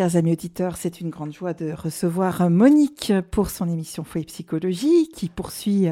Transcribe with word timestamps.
chers 0.00 0.16
amis 0.16 0.32
auditeurs, 0.32 0.78
c'est 0.78 1.02
une 1.02 1.10
grande 1.10 1.34
joie 1.34 1.52
de 1.52 1.72
recevoir 1.72 2.48
Monique 2.48 3.12
pour 3.30 3.50
son 3.50 3.68
émission 3.68 4.02
Foyer 4.02 4.24
Psychologie 4.24 5.08
qui 5.08 5.28
poursuit 5.28 5.88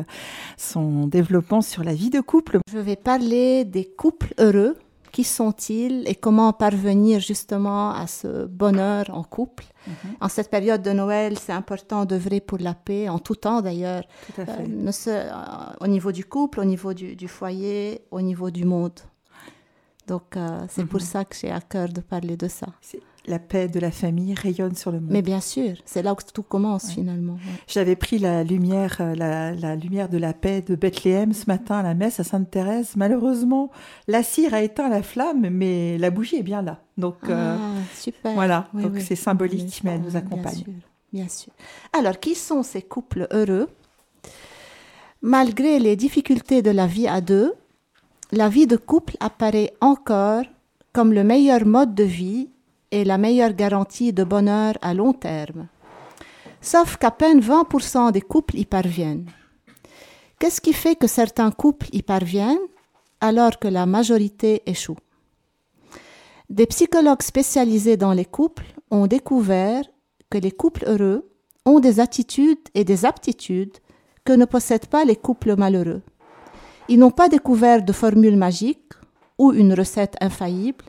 son 0.57 1.07
développement 1.07 1.61
sur 1.61 1.85
la 1.85 1.93
vie 1.93 2.09
de 2.09 2.23
couple. 2.23 2.61
Je 2.73 2.79
vais 2.79 2.97
parler 2.97 3.67
des 3.67 3.85
couples 3.85 4.33
heureux. 4.39 4.79
Qui 5.13 5.25
sont-ils 5.25 6.09
et 6.09 6.15
comment 6.15 6.55
parvenir 6.55 7.21
justement 7.21 7.91
à 7.91 8.07
ce 8.07 8.47
bonheur 8.47 9.05
en 9.11 9.25
couple? 9.25 9.65
Mhm. 9.87 9.95
En 10.23 10.29
cette 10.31 10.51
période 10.51 10.81
de 10.81 10.93
Noël, 10.93 11.39
c'est 11.39 11.53
important 11.53 12.07
d'œuvrer 12.07 12.41
pour 12.41 12.57
la 12.59 12.73
paix, 12.73 13.11
en 13.11 13.19
tout 13.19 13.35
temps 13.35 13.61
d'ailleurs, 13.61 14.05
euh, 14.39 14.45
euh, 15.07 15.31
au 15.81 15.87
niveau 15.87 16.13
du 16.13 16.25
couple, 16.25 16.61
au 16.61 16.65
niveau 16.65 16.95
du, 16.95 17.15
du 17.15 17.29
foyer, 17.29 18.01
au 18.11 18.23
niveau 18.23 18.51
du 18.51 18.65
monde. 18.65 19.01
Donc, 20.07 20.39
euh, 20.39 20.61
c'est 20.71 20.87
pour 20.87 21.01
mhm. 21.01 21.07
ça 21.07 21.25
que 21.27 21.37
j'ai 21.37 21.51
à 21.51 21.61
cœur 21.61 21.91
de 21.91 22.01
parler 22.01 22.39
de 22.39 22.49
ça. 22.49 22.69
La 23.29 23.39
paix 23.39 23.69
de 23.69 23.79
la 23.79 23.91
famille 23.91 24.33
rayonne 24.33 24.75
sur 24.75 24.91
le 24.91 25.01
monde. 25.01 25.11
Mais 25.11 25.21
bien 25.21 25.41
sûr, 25.41 25.75
c'est 25.85 26.03
là 26.03 26.15
où 26.15 26.17
tout 26.33 26.43
commence 26.43 26.91
finalement. 26.91 27.37
J'avais 27.67 27.95
pris 27.95 28.19
la 28.19 28.43
lumière, 28.43 28.97
euh, 29.01 29.15
la, 29.15 29.77
lumière 29.77 30.09
de 30.09 30.17
la 30.17 30.33
paix 30.33 30.63
de 30.63 30.75
Bethléem 30.75 31.35
ce 31.35 31.45
matin 31.47 31.81
à 31.81 31.83
la 31.83 31.93
messe 31.93 32.21
à 32.21 32.25
Sainte-Thérèse. 32.25 32.95
Malheureusement, 32.97 33.71
la 34.07 34.23
cire 34.23 34.55
a 34.55 34.63
éteint 34.63 34.89
la 34.89 35.03
flamme, 35.03 35.51
mais 35.51 35.99
la 35.99 36.11
bougie 36.11 36.37
est 36.37 36.43
bien 36.43 36.63
là. 36.63 36.81
Donc, 36.97 37.17
euh, 37.29 37.57
ah, 37.59 37.83
super. 37.95 38.33
Voilà, 38.33 38.69
donc 38.73 38.99
c'est 38.99 39.15
symbolique, 39.15 39.83
mais 39.85 39.93
elle 39.93 40.01
nous 40.01 40.17
accompagne. 40.17 40.65
Bien 40.65 40.65
sûr, 40.65 40.73
bien 41.13 41.29
sûr. 41.29 41.53
Alors, 41.93 42.19
qui 42.19 42.35
sont 42.35 42.63
ces 42.63 42.81
couples 42.81 43.27
heureux? 43.31 43.69
Malgré 45.21 45.79
les 45.79 45.97
difficultés 45.97 46.63
de 46.63 46.71
la 46.71 46.87
vie 46.87 47.09
à 47.09 47.21
deux, 47.21 47.53
la 48.33 48.49
vie 48.49 48.67
de 48.67 48.77
couple 48.77 49.17
apparaît 49.21 49.75
encore 49.81 50.45
comme 50.93 51.13
le 51.13 51.25
meilleur 51.25 51.67
mode 51.67 51.95
de 51.95 52.05
vie 52.05 52.49
et 52.91 53.05
la 53.05 53.19
meilleure 53.19 53.53
garantie 53.53 54.13
de 54.13 54.25
bonheur 54.25 54.75
à 54.83 54.95
long 54.95 55.13
terme. 55.13 55.69
Sauf 56.61 56.97
qu'à 56.97 57.11
peine 57.11 57.41
20% 57.41 58.13
des 58.13 58.21
couples 58.21 58.57
y 58.57 58.65
parviennent. 58.65 59.27
Qu'est-ce 60.39 60.61
qui 60.61 60.73
fait 60.73 60.97
que 60.97 61.07
certains 61.07 61.51
couples 61.51 61.89
y 61.93 62.03
parviennent 62.03 62.59
alors 63.21 63.59
que 63.59 63.69
la 63.69 63.87
majorité 63.87 64.63
échoue? 64.67 64.97
Des 66.49 66.67
psychologues 66.67 67.23
spécialisés 67.23 67.97
dans 67.97 68.13
les 68.13 68.25
couples 68.25 68.65
ont 68.91 69.07
découvert 69.07 69.85
que 70.31 70.39
les 70.39 70.53
couples 70.53 70.85
heureux 70.87 71.31
ont 71.67 71.81
des 71.81 72.01
attitudes 72.01 72.69
et 72.75 72.85
des 72.85 73.05
aptitudes 73.05 73.77
que 74.25 74.33
ne 74.33 74.45
possèdent 74.45 74.87
pas 74.87 75.05
les 75.05 75.17
couples 75.17 75.57
malheureux. 75.57 76.03
Ils 76.89 76.99
n'ont 76.99 77.11
pas 77.11 77.29
découvert 77.29 77.83
de 77.83 77.93
formule 77.93 78.37
magique 78.37 78.93
ou 79.39 79.53
une 79.53 79.75
recette 79.75 80.17
infaillible, 80.21 80.85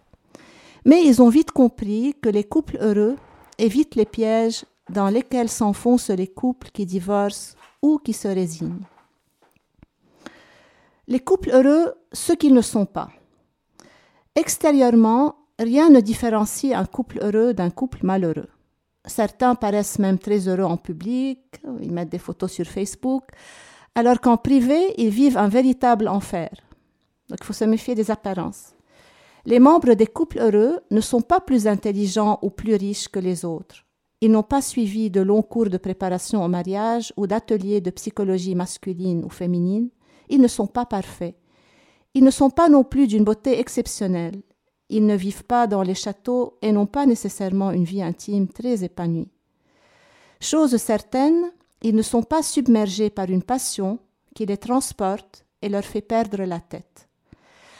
mais 0.85 1.05
ils 1.05 1.21
ont 1.21 1.29
vite 1.29 1.51
compris 1.51 2.15
que 2.21 2.29
les 2.29 2.43
couples 2.43 2.77
heureux 2.79 3.15
évitent 3.57 3.95
les 3.95 4.05
pièges 4.05 4.65
dans 4.89 5.09
lesquels 5.09 5.49
s'enfoncent 5.49 6.09
les 6.09 6.27
couples 6.27 6.69
qui 6.71 6.85
divorcent 6.85 7.55
ou 7.81 7.97
qui 7.97 8.13
se 8.13 8.27
résignent. 8.27 8.85
Les 11.07 11.19
couples 11.19 11.49
heureux, 11.51 11.93
ceux 12.13 12.35
qui 12.35 12.51
ne 12.51 12.61
sont 12.61 12.85
pas. 12.85 13.09
Extérieurement, 14.35 15.35
rien 15.57 15.89
ne 15.89 15.99
différencie 15.99 16.73
un 16.73 16.85
couple 16.85 17.19
heureux 17.21 17.53
d'un 17.53 17.69
couple 17.69 17.99
malheureux. 18.03 18.47
Certains 19.05 19.55
paraissent 19.55 19.99
même 19.99 20.19
très 20.19 20.47
heureux 20.47 20.63
en 20.65 20.77
public, 20.77 21.39
ils 21.81 21.91
mettent 21.91 22.09
des 22.09 22.19
photos 22.19 22.51
sur 22.51 22.65
Facebook, 22.65 23.23
alors 23.95 24.21
qu'en 24.21 24.37
privé, 24.37 24.93
ils 24.97 25.09
vivent 25.09 25.37
un 25.37 25.47
véritable 25.47 26.07
enfer. 26.07 26.49
Donc 27.27 27.39
il 27.41 27.45
faut 27.45 27.53
se 27.53 27.65
méfier 27.65 27.95
des 27.95 28.11
apparences. 28.11 28.73
Les 29.45 29.59
membres 29.59 29.93
des 29.93 30.07
couples 30.07 30.39
heureux 30.39 30.79
ne 30.91 31.01
sont 31.01 31.21
pas 31.21 31.39
plus 31.39 31.67
intelligents 31.67 32.39
ou 32.41 32.49
plus 32.49 32.75
riches 32.75 33.07
que 33.07 33.19
les 33.19 33.45
autres. 33.45 33.85
Ils 34.21 34.31
n'ont 34.31 34.43
pas 34.43 34.61
suivi 34.61 35.09
de 35.09 35.21
longs 35.21 35.41
cours 35.41 35.69
de 35.69 35.77
préparation 35.77 36.43
au 36.43 36.47
mariage 36.49 37.13
ou 37.15 37.25
d'ateliers 37.25 37.79
de 37.79 37.89
psychologie 37.89 38.55
masculine 38.55 39.23
ou 39.23 39.29
féminine. 39.29 39.89
Ils 40.27 40.41
ne 40.41 40.47
sont 40.47 40.67
pas 40.67 40.85
parfaits. 40.85 41.35
Ils 42.13 42.23
ne 42.23 42.31
sont 42.31 42.49
pas 42.49 42.67
non 42.67 42.83
plus 42.83 43.07
d'une 43.07 43.23
beauté 43.23 43.59
exceptionnelle. 43.59 44.41
Ils 44.89 45.05
ne 45.05 45.15
vivent 45.15 45.45
pas 45.45 45.67
dans 45.67 45.83
les 45.83 45.95
châteaux 45.95 46.57
et 46.61 46.71
n'ont 46.71 46.87
pas 46.87 47.05
nécessairement 47.05 47.71
une 47.71 47.83
vie 47.83 48.01
intime 48.01 48.47
très 48.47 48.83
épanouie. 48.83 49.29
Chose 50.41 50.75
certaine, 50.77 51.51
ils 51.81 51.95
ne 51.95 52.01
sont 52.01 52.23
pas 52.23 52.41
submergés 52.41 53.09
par 53.09 53.29
une 53.29 53.43
passion 53.43 53.99
qui 54.35 54.45
les 54.45 54.57
transporte 54.57 55.45
et 55.61 55.69
leur 55.69 55.83
fait 55.83 56.01
perdre 56.01 56.43
la 56.43 56.59
tête. 56.59 57.08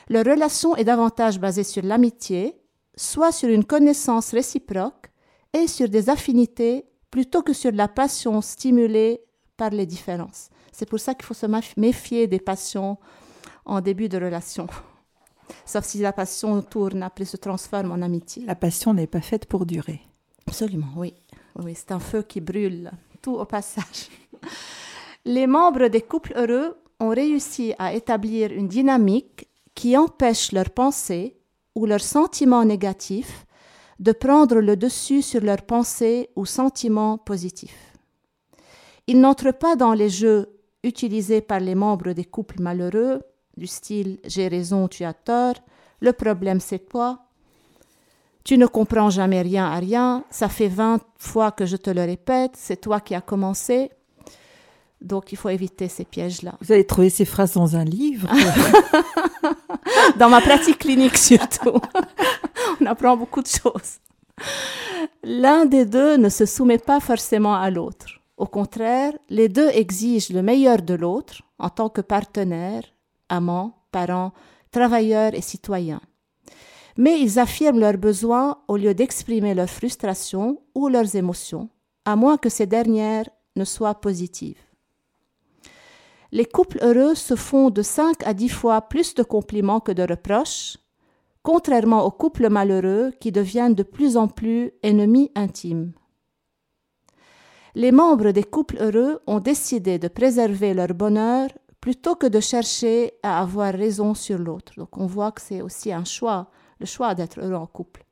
Leur 0.09 0.25
relation 0.25 0.75
est 0.75 0.83
davantage 0.83 1.39
basée 1.39 1.63
sur 1.63 1.83
l'amitié, 1.83 2.59
soit 2.95 3.31
sur 3.31 3.49
une 3.49 3.63
connaissance 3.63 4.31
réciproque 4.31 5.11
et 5.53 5.67
sur 5.67 5.87
des 5.87 6.09
affinités 6.09 6.85
plutôt 7.11 7.43
que 7.43 7.53
sur 7.53 7.71
la 7.71 7.87
passion 7.87 8.41
stimulée 8.41 9.21
par 9.55 9.69
les 9.69 9.85
différences. 9.85 10.49
C'est 10.71 10.87
pour 10.87 10.99
ça 10.99 11.13
qu'il 11.13 11.25
faut 11.25 11.33
se 11.33 11.45
méfier 11.77 12.27
des 12.27 12.39
passions 12.39 12.97
en 13.65 13.81
début 13.81 14.09
de 14.09 14.17
relation. 14.17 14.67
Sauf 15.65 15.85
si 15.85 15.99
la 15.99 16.13
passion 16.13 16.61
tourne, 16.61 17.03
après 17.03 17.25
se 17.25 17.37
transforme 17.37 17.91
en 17.91 18.01
amitié. 18.01 18.45
La 18.45 18.55
passion 18.55 18.93
n'est 18.93 19.07
pas 19.07 19.21
faite 19.21 19.45
pour 19.45 19.65
durer. 19.65 20.01
Absolument, 20.47 20.93
oui. 20.95 21.13
Oui, 21.55 21.73
c'est 21.75 21.91
un 21.91 21.99
feu 21.99 22.23
qui 22.23 22.41
brûle 22.41 22.91
tout 23.21 23.35
au 23.35 23.45
passage. 23.45 24.09
Les 25.25 25.45
membres 25.45 25.87
des 25.87 26.01
couples 26.01 26.33
heureux 26.35 26.77
ont 26.99 27.09
réussi 27.09 27.73
à 27.77 27.93
établir 27.93 28.51
une 28.51 28.67
dynamique 28.67 29.48
qui 29.79 29.95
empêche 29.95 30.51
leurs 30.51 30.71
pensées 30.71 31.37
ou 31.73 31.85
leurs 31.85 32.01
sentiments 32.01 32.65
négatifs 32.65 33.45
de 33.97 34.11
prendre 34.11 34.59
le 34.59 34.75
dessus 34.75 35.21
sur 35.21 35.39
leurs 35.39 35.61
pensées 35.61 36.29
ou 36.35 36.45
sentiments 36.45 37.17
positifs. 37.17 37.93
Ils 39.07 39.21
n'entrent 39.21 39.57
pas 39.57 39.77
dans 39.77 39.93
les 39.93 40.09
jeux 40.09 40.49
utilisés 40.83 41.39
par 41.39 41.61
les 41.61 41.75
membres 41.75 42.11
des 42.11 42.25
couples 42.25 42.61
malheureux, 42.61 43.21
du 43.55 43.67
style 43.67 44.19
j'ai 44.25 44.49
raison, 44.49 44.89
tu 44.89 45.05
as 45.05 45.13
tort, 45.13 45.55
le 46.01 46.11
problème 46.11 46.59
c'est 46.59 46.89
toi, 46.89 47.27
tu 48.43 48.57
ne 48.57 48.65
comprends 48.65 49.09
jamais 49.09 49.41
rien 49.41 49.67
à 49.67 49.79
rien, 49.79 50.25
ça 50.29 50.49
fait 50.49 50.67
20 50.67 50.99
fois 51.17 51.53
que 51.53 51.65
je 51.65 51.77
te 51.77 51.89
le 51.89 52.01
répète, 52.01 52.51
c'est 52.55 52.81
toi 52.81 52.99
qui 52.99 53.15
as 53.15 53.21
commencé. 53.21 53.91
Donc 55.01 55.31
il 55.31 55.37
faut 55.37 55.49
éviter 55.49 55.87
ces 55.87 56.05
pièges-là. 56.05 56.55
Vous 56.61 56.71
allez 56.71 56.85
trouver 56.85 57.09
ces 57.09 57.25
phrases 57.25 57.53
dans 57.53 57.75
un 57.75 57.85
livre 57.85 58.29
Dans 60.17 60.29
ma 60.29 60.41
pratique 60.41 60.79
clinique 60.79 61.17
surtout. 61.17 61.79
On 62.81 62.85
apprend 62.85 63.15
beaucoup 63.15 63.41
de 63.41 63.47
choses. 63.47 63.99
L'un 65.23 65.65
des 65.65 65.85
deux 65.85 66.17
ne 66.17 66.29
se 66.29 66.45
soumet 66.45 66.77
pas 66.77 66.99
forcément 66.99 67.55
à 67.55 67.69
l'autre. 67.69 68.19
Au 68.37 68.45
contraire, 68.45 69.13
les 69.29 69.49
deux 69.49 69.69
exigent 69.69 70.33
le 70.33 70.41
meilleur 70.41 70.81
de 70.81 70.93
l'autre 70.93 71.41
en 71.57 71.69
tant 71.69 71.89
que 71.89 72.01
partenaire, 72.01 72.83
amant, 73.27 73.83
parent, 73.91 74.33
travailleur 74.71 75.33
et 75.33 75.41
citoyen 75.41 75.99
mais 76.99 77.17
ils 77.21 77.39
affirment 77.39 77.79
leurs 77.79 77.97
besoins 77.97 78.57
au 78.67 78.75
lieu 78.75 78.93
d'exprimer 78.93 79.53
leurs 79.53 79.69
frustrations 79.69 80.61
ou 80.75 80.89
leurs 80.89 81.15
émotions, 81.15 81.69
à 82.03 82.17
moins 82.17 82.37
que 82.37 82.49
ces 82.49 82.65
dernières 82.65 83.29
ne 83.55 83.63
soient 83.63 84.01
positives. 84.01 84.61
Les 86.31 86.45
couples 86.45 86.77
heureux 86.81 87.15
se 87.15 87.35
font 87.35 87.69
de 87.69 87.81
5 87.81 88.23
à 88.25 88.33
10 88.33 88.49
fois 88.49 88.81
plus 88.81 89.15
de 89.15 89.23
compliments 89.23 89.79
que 89.79 89.91
de 89.91 90.03
reproches, 90.03 90.77
contrairement 91.41 92.05
aux 92.05 92.11
couples 92.11 92.49
malheureux 92.49 93.11
qui 93.19 93.31
deviennent 93.31 93.73
de 93.73 93.83
plus 93.83 94.15
en 94.15 94.27
plus 94.27 94.71
ennemis 94.83 95.31
intimes. 95.35 95.93
Les 97.75 97.91
membres 97.91 98.31
des 98.31 98.43
couples 98.43 98.77
heureux 98.79 99.21
ont 99.25 99.39
décidé 99.39 99.99
de 99.99 100.07
préserver 100.07 100.73
leur 100.73 100.93
bonheur 100.93 101.49
plutôt 101.81 102.15
que 102.15 102.27
de 102.27 102.39
chercher 102.39 103.13
à 103.23 103.41
avoir 103.41 103.73
raison 103.73 104.13
sur 104.13 104.37
l'autre. 104.37 104.73
Donc 104.77 104.97
on 104.97 105.05
voit 105.05 105.31
que 105.31 105.41
c'est 105.41 105.61
aussi 105.61 105.91
un 105.91 106.03
choix 106.03 106.49
le 106.79 106.85
choix 106.85 107.15
d'être 107.15 107.39
heureux 107.39 107.55
en 107.55 107.67
couple. 107.67 108.05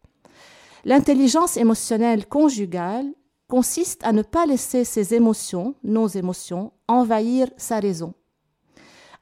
L'intelligence 0.85 1.57
émotionnelle 1.57 2.27
conjugale 2.27 3.07
consiste 3.47 4.03
à 4.03 4.11
ne 4.11 4.21
pas 4.21 4.45
laisser 4.45 4.83
ses 4.83 5.13
émotions, 5.13 5.75
nos 5.83 6.07
émotions, 6.07 6.71
envahir 6.87 7.47
sa 7.57 7.79
raison, 7.79 8.13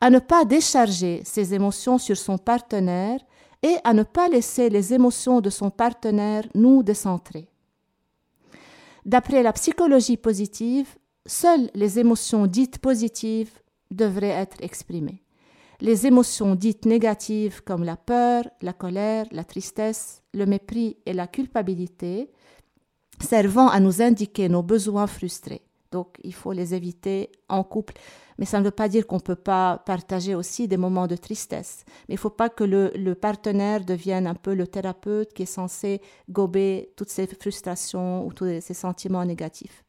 à 0.02 0.10
ne 0.10 0.20
pas 0.20 0.46
décharger 0.46 1.22
ses 1.24 1.54
émotions 1.54 1.98
sur 1.98 2.18
son 2.18 2.38
partenaire 2.38 3.20
et 3.62 3.78
à 3.84 3.94
ne 3.94 4.04
pas 4.04 4.28
laisser 4.28 4.70
les 4.70 4.94
émotions 4.94 5.42
de 5.42 5.50
son 5.50 5.70
partenaire 5.70 6.44
nous 6.54 6.84
décentrer. 6.84 7.48
D'après 9.06 9.44
la 9.44 9.54
psychologie 9.54 10.18
positive, 10.18 10.88
seules 11.26 11.70
les 11.76 12.00
émotions 12.00 12.48
dites 12.48 12.80
positives 12.80 13.52
devraient 13.92 14.28
être 14.30 14.58
exprimées 14.62 15.26
les 15.82 16.08
émotions 16.08 16.56
dites 16.56 16.86
négatives 16.86 17.64
comme 17.64 17.84
la 17.84 17.98
peur, 17.98 18.44
la 18.62 18.74
colère, 18.74 19.26
la 19.32 19.44
tristesse, 19.44 20.24
le 20.34 20.46
mépris 20.46 20.98
et 21.06 21.14
la 21.14 21.28
culpabilité, 21.28 22.32
servant 23.20 23.70
à 23.70 23.80
nous 23.80 24.02
indiquer 24.02 24.50
nos 24.50 24.64
besoins 24.64 25.08
frustrés. 25.08 25.62
Donc, 25.92 26.18
il 26.24 26.34
faut 26.34 26.52
les 26.52 26.74
éviter 26.74 27.32
en 27.48 27.64
couple. 27.64 27.94
Mais 28.38 28.46
ça 28.46 28.60
ne 28.60 28.66
veut 28.66 28.72
pas 28.72 28.90
dire 28.90 29.08
qu'on 29.08 29.16
ne 29.16 29.22
peut 29.22 29.36
pas 29.36 29.82
partager 29.86 30.36
aussi 30.36 30.68
des 30.68 30.76
moments 30.76 31.08
de 31.08 31.16
tristesse. 31.16 31.86
Mais 32.08 32.16
il 32.16 32.18
ne 32.18 32.20
faut 32.20 32.30
pas 32.30 32.50
que 32.50 32.66
le, 32.66 32.92
le, 32.96 33.16
partenaire 33.16 33.86
devienne 33.86 34.28
un 34.28 34.36
peu 34.36 34.54
le 34.54 34.68
thérapeute 34.68 35.34
qui 35.34 35.44
est 35.44 35.46
censé 35.46 36.02
gober 36.30 36.92
toutes 36.98 37.10
ces 37.10 37.28
frustrations 37.28 38.26
ou 38.26 38.34
tous 38.34 38.60
ces 38.60 38.74
sentiments 38.74 39.24
négatifs. 39.24 39.86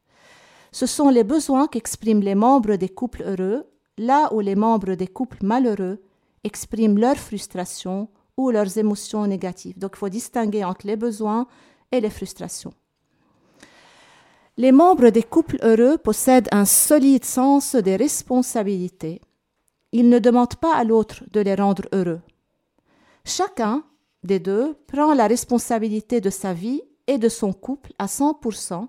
Ce 0.71 0.85
sont 0.85 1.09
les 1.09 1.25
besoins 1.25 1.67
qu'expriment 1.67 2.21
les 2.21 2.35
membres 2.35 2.75
des 2.75 2.89
couples 2.89 3.23
heureux, 3.23 3.65
là 3.97 4.33
où 4.33 4.39
les 4.39 4.55
membres 4.55 4.95
des 4.95 5.07
couples 5.07 5.39
malheureux 5.43 6.01
expriment 6.43 6.99
leurs 6.99 7.17
frustrations 7.17 8.09
ou 8.37 8.51
leurs 8.51 8.77
émotions 8.77 9.25
négatives. 9.27 9.77
Donc 9.77 9.91
il 9.95 9.97
faut 9.97 10.09
distinguer 10.09 10.63
entre 10.63 10.87
les 10.87 10.95
besoins 10.95 11.47
et 11.91 11.99
les 11.99 12.09
frustrations. 12.09 12.73
Les 14.59 14.71
membres 14.71 15.09
des 15.09 15.21
couples 15.21 15.59
heureux 15.61 15.99
possèdent 15.99 16.49
un 16.51 16.65
solide 16.65 17.25
sens 17.25 17.75
des 17.75 17.95
responsabilités. 17.95 19.21
Ils 19.91 20.09
ne 20.09 20.17
demandent 20.17 20.55
pas 20.55 20.75
à 20.75 20.83
l'autre 20.83 21.23
de 21.31 21.39
les 21.41 21.53
rendre 21.53 21.83
heureux. 21.93 22.21
Chacun 23.23 23.83
des 24.23 24.39
deux 24.39 24.75
prend 24.87 25.13
la 25.13 25.27
responsabilité 25.27 26.21
de 26.21 26.31
sa 26.31 26.53
vie 26.53 26.81
et 27.05 27.19
de 27.19 27.29
son 27.29 27.53
couple 27.53 27.93
à 27.99 28.07
100%, 28.07 28.87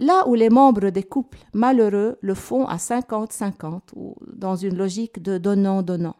là 0.00 0.26
où 0.26 0.34
les 0.34 0.50
membres 0.50 0.90
des 0.90 1.04
couples 1.04 1.38
malheureux 1.52 2.18
le 2.20 2.34
font 2.34 2.66
à 2.66 2.76
50-50 2.76 3.80
ou 3.94 4.16
dans 4.26 4.56
une 4.56 4.76
logique 4.76 5.22
de 5.22 5.38
donnant-donnant. 5.38 6.16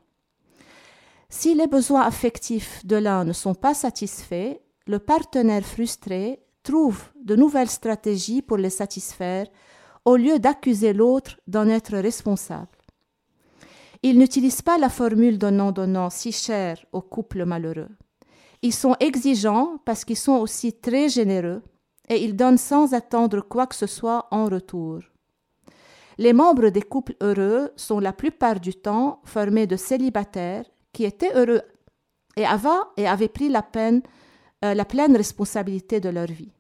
Si 1.31 1.55
les 1.55 1.67
besoins 1.67 2.03
affectifs 2.03 2.87
de 2.87 2.97
l'un 2.97 3.25
ne 3.25 3.33
sont 3.33 3.55
pas 3.55 3.75
satisfaits, 3.75 4.57
le 4.87 4.99
partenaire 5.01 5.65
frustré 5.65 6.41
trouve 6.69 7.03
de 7.25 7.35
nouvelles 7.35 7.71
stratégies 7.71 8.43
pour 8.43 8.59
les 8.59 8.71
satisfaire 8.71 9.47
au 10.05 10.17
lieu 10.17 10.39
d'accuser 10.39 10.93
l'autre 10.93 11.41
d'en 11.47 11.67
être 11.67 11.97
responsable. 11.97 12.79
Ils 14.03 14.19
n'utilisent 14.19 14.63
pas 14.63 14.77
la 14.77 14.91
formule 14.91 15.39
donnant-donnant 15.39 16.11
si 16.11 16.31
chère 16.31 16.79
aux 16.93 17.01
couples 17.01 17.47
malheureux. 17.47 17.89
Ils 18.61 18.75
sont 18.75 18.97
exigeants 19.01 19.79
parce 19.87 20.05
qu'ils 20.05 20.19
sont 20.19 20.37
aussi 20.37 20.75
très 20.75 21.09
généreux 21.09 21.63
et 22.11 22.23
ils 22.23 22.37
donnent 22.37 22.59
sans 22.59 22.93
attendre 22.93 23.41
quoi 23.41 23.67
que 23.67 23.75
ce 23.75 23.87
soit 23.87 24.27
en 24.31 24.45
retour. 24.45 25.01
Les 26.19 26.35
membres 26.35 26.69
des 26.69 26.83
couples 26.83 27.17
heureux 27.23 27.73
sont 27.77 27.99
la 27.99 28.13
plupart 28.13 28.61
du 28.61 28.75
temps 28.75 29.23
formés 29.25 29.67
de 29.67 29.77
célibataires 29.77 30.67
qui 30.93 31.05
étaient 31.05 31.35
heureux 31.35 31.63
et 32.37 32.45
avaient, 32.45 33.29
pris 33.29 33.51
euh, 33.51 34.75
la 34.75 34.85
pleine 34.85 35.17
responsabilité 35.17 36.01
de 36.01 36.11
leur 36.11 36.27
vie. 36.27 36.53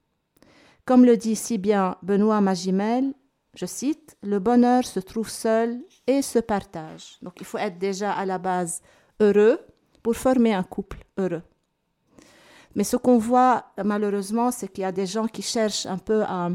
Comme 0.88 1.04
le 1.04 1.18
dit 1.18 1.36
si 1.36 1.58
bien 1.58 1.96
Benoît 2.02 2.40
Magimel, 2.40 3.12
je 3.52 3.66
cite, 3.66 4.16
Le 4.22 4.38
bonheur 4.38 4.86
se 4.86 5.00
trouve 5.00 5.28
seul 5.28 5.82
et 6.06 6.22
se 6.22 6.38
partage. 6.38 7.18
Donc 7.20 7.34
il 7.40 7.44
faut 7.44 7.58
être 7.58 7.78
déjà 7.78 8.12
à 8.12 8.24
la 8.24 8.38
base 8.38 8.80
heureux 9.20 9.60
pour 10.02 10.16
former 10.16 10.54
un 10.54 10.62
couple 10.62 11.04
heureux. 11.18 11.42
Mais 12.74 12.84
ce 12.84 12.96
qu'on 12.96 13.18
voit 13.18 13.66
malheureusement, 13.84 14.50
c'est 14.50 14.68
qu'il 14.68 14.80
y 14.80 14.86
a 14.86 14.92
des 14.92 15.04
gens 15.04 15.26
qui 15.26 15.42
cherchent 15.42 15.84
un 15.84 15.98
peu 15.98 16.22
à, 16.22 16.48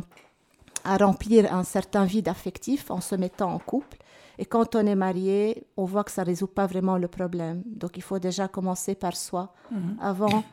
à 0.84 0.98
remplir 0.98 1.54
un 1.54 1.64
certain 1.64 2.04
vide 2.04 2.28
affectif 2.28 2.90
en 2.90 3.02
se 3.02 3.14
mettant 3.14 3.54
en 3.54 3.60
couple. 3.60 4.00
Et 4.40 4.46
quand 4.46 4.76
on 4.76 4.84
est 4.88 4.96
marié, 4.96 5.68
on 5.78 5.86
voit 5.86 6.04
que 6.04 6.10
ça 6.10 6.24
ne 6.24 6.26
résout 6.26 6.48
pas 6.48 6.66
vraiment 6.66 6.98
le 6.98 7.08
problème. 7.08 7.62
Donc 7.68 7.98
il 7.98 8.02
faut 8.02 8.18
déjà 8.18 8.48
commencer 8.48 8.96
par 8.96 9.16
soi 9.16 9.54
mhm. 9.70 9.98
avant 10.02 10.44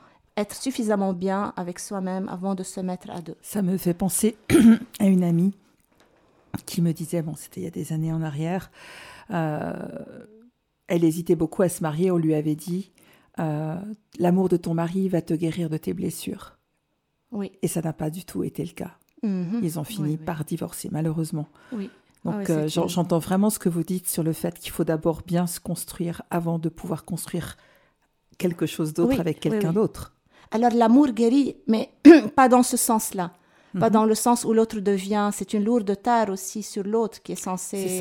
être 0.40 0.54
suffisamment 0.54 1.12
bien 1.12 1.52
avec 1.56 1.78
soi-même 1.78 2.28
avant 2.28 2.54
de 2.54 2.62
se 2.62 2.80
mettre 2.80 3.10
à 3.10 3.20
deux. 3.20 3.36
Ça 3.42 3.62
me 3.62 3.76
fait 3.76 3.94
penser 3.94 4.36
à 4.98 5.06
une 5.06 5.24
amie 5.24 5.54
qui 6.66 6.82
me 6.82 6.92
disait, 6.92 7.22
bon, 7.22 7.34
c'était 7.36 7.60
il 7.60 7.64
y 7.64 7.66
a 7.66 7.70
des 7.70 7.92
années 7.92 8.12
en 8.12 8.22
arrière, 8.22 8.70
euh, 9.30 9.72
elle 10.88 11.04
hésitait 11.04 11.36
beaucoup 11.36 11.62
à 11.62 11.68
se 11.68 11.82
marier, 11.82 12.10
on 12.10 12.16
lui 12.16 12.34
avait 12.34 12.56
dit, 12.56 12.90
euh, 13.38 13.76
l'amour 14.18 14.48
de 14.48 14.56
ton 14.56 14.74
mari 14.74 15.08
va 15.08 15.22
te 15.22 15.34
guérir 15.34 15.70
de 15.70 15.76
tes 15.76 15.94
blessures. 15.94 16.56
Oui. 17.30 17.52
Et 17.62 17.68
ça 17.68 17.80
n'a 17.80 17.92
pas 17.92 18.10
du 18.10 18.24
tout 18.24 18.42
été 18.42 18.64
le 18.64 18.72
cas. 18.72 18.96
Mhm. 19.22 19.60
Ils 19.62 19.78
ont 19.78 19.84
fini 19.84 20.16
par 20.16 20.44
divorcer, 20.44 20.88
malheureusement. 20.90 21.48
Oui. 21.72 21.90
Donc 22.24 22.50
euh, 22.50 22.68
j'entends 22.68 23.18
vraiment 23.18 23.48
ce 23.48 23.58
que 23.58 23.70
vous 23.70 23.82
dites 23.82 24.06
sur 24.06 24.22
le 24.22 24.34
fait 24.34 24.58
qu'il 24.58 24.72
faut 24.72 24.84
d'abord 24.84 25.22
bien 25.26 25.46
se 25.46 25.58
construire 25.58 26.22
avant 26.30 26.58
de 26.58 26.68
pouvoir 26.68 27.06
construire 27.06 27.56
quelque 28.36 28.66
chose 28.66 28.92
d'autre 28.92 29.20
avec 29.20 29.40
quelqu'un 29.40 29.72
d'autre. 29.72 30.14
Alors 30.50 30.72
l'amour 30.72 31.08
guérit, 31.08 31.56
mais 31.66 31.90
pas 32.36 32.48
dans 32.48 32.62
ce 32.62 32.76
sens-là. 32.76 33.32
Pas 33.78 33.86
mhm. 33.86 33.92
dans 33.92 34.04
le 34.04 34.14
sens 34.14 34.44
où 34.44 34.52
l'autre 34.52 34.80
devient, 34.80 35.30
c'est 35.32 35.52
une 35.52 35.64
lourde 35.64 35.94
tare 36.02 36.30
aussi 36.30 36.62
sur 36.62 36.82
l'autre 36.82 37.22
qui 37.22 37.32
est 37.32 37.36
censé 37.36 38.00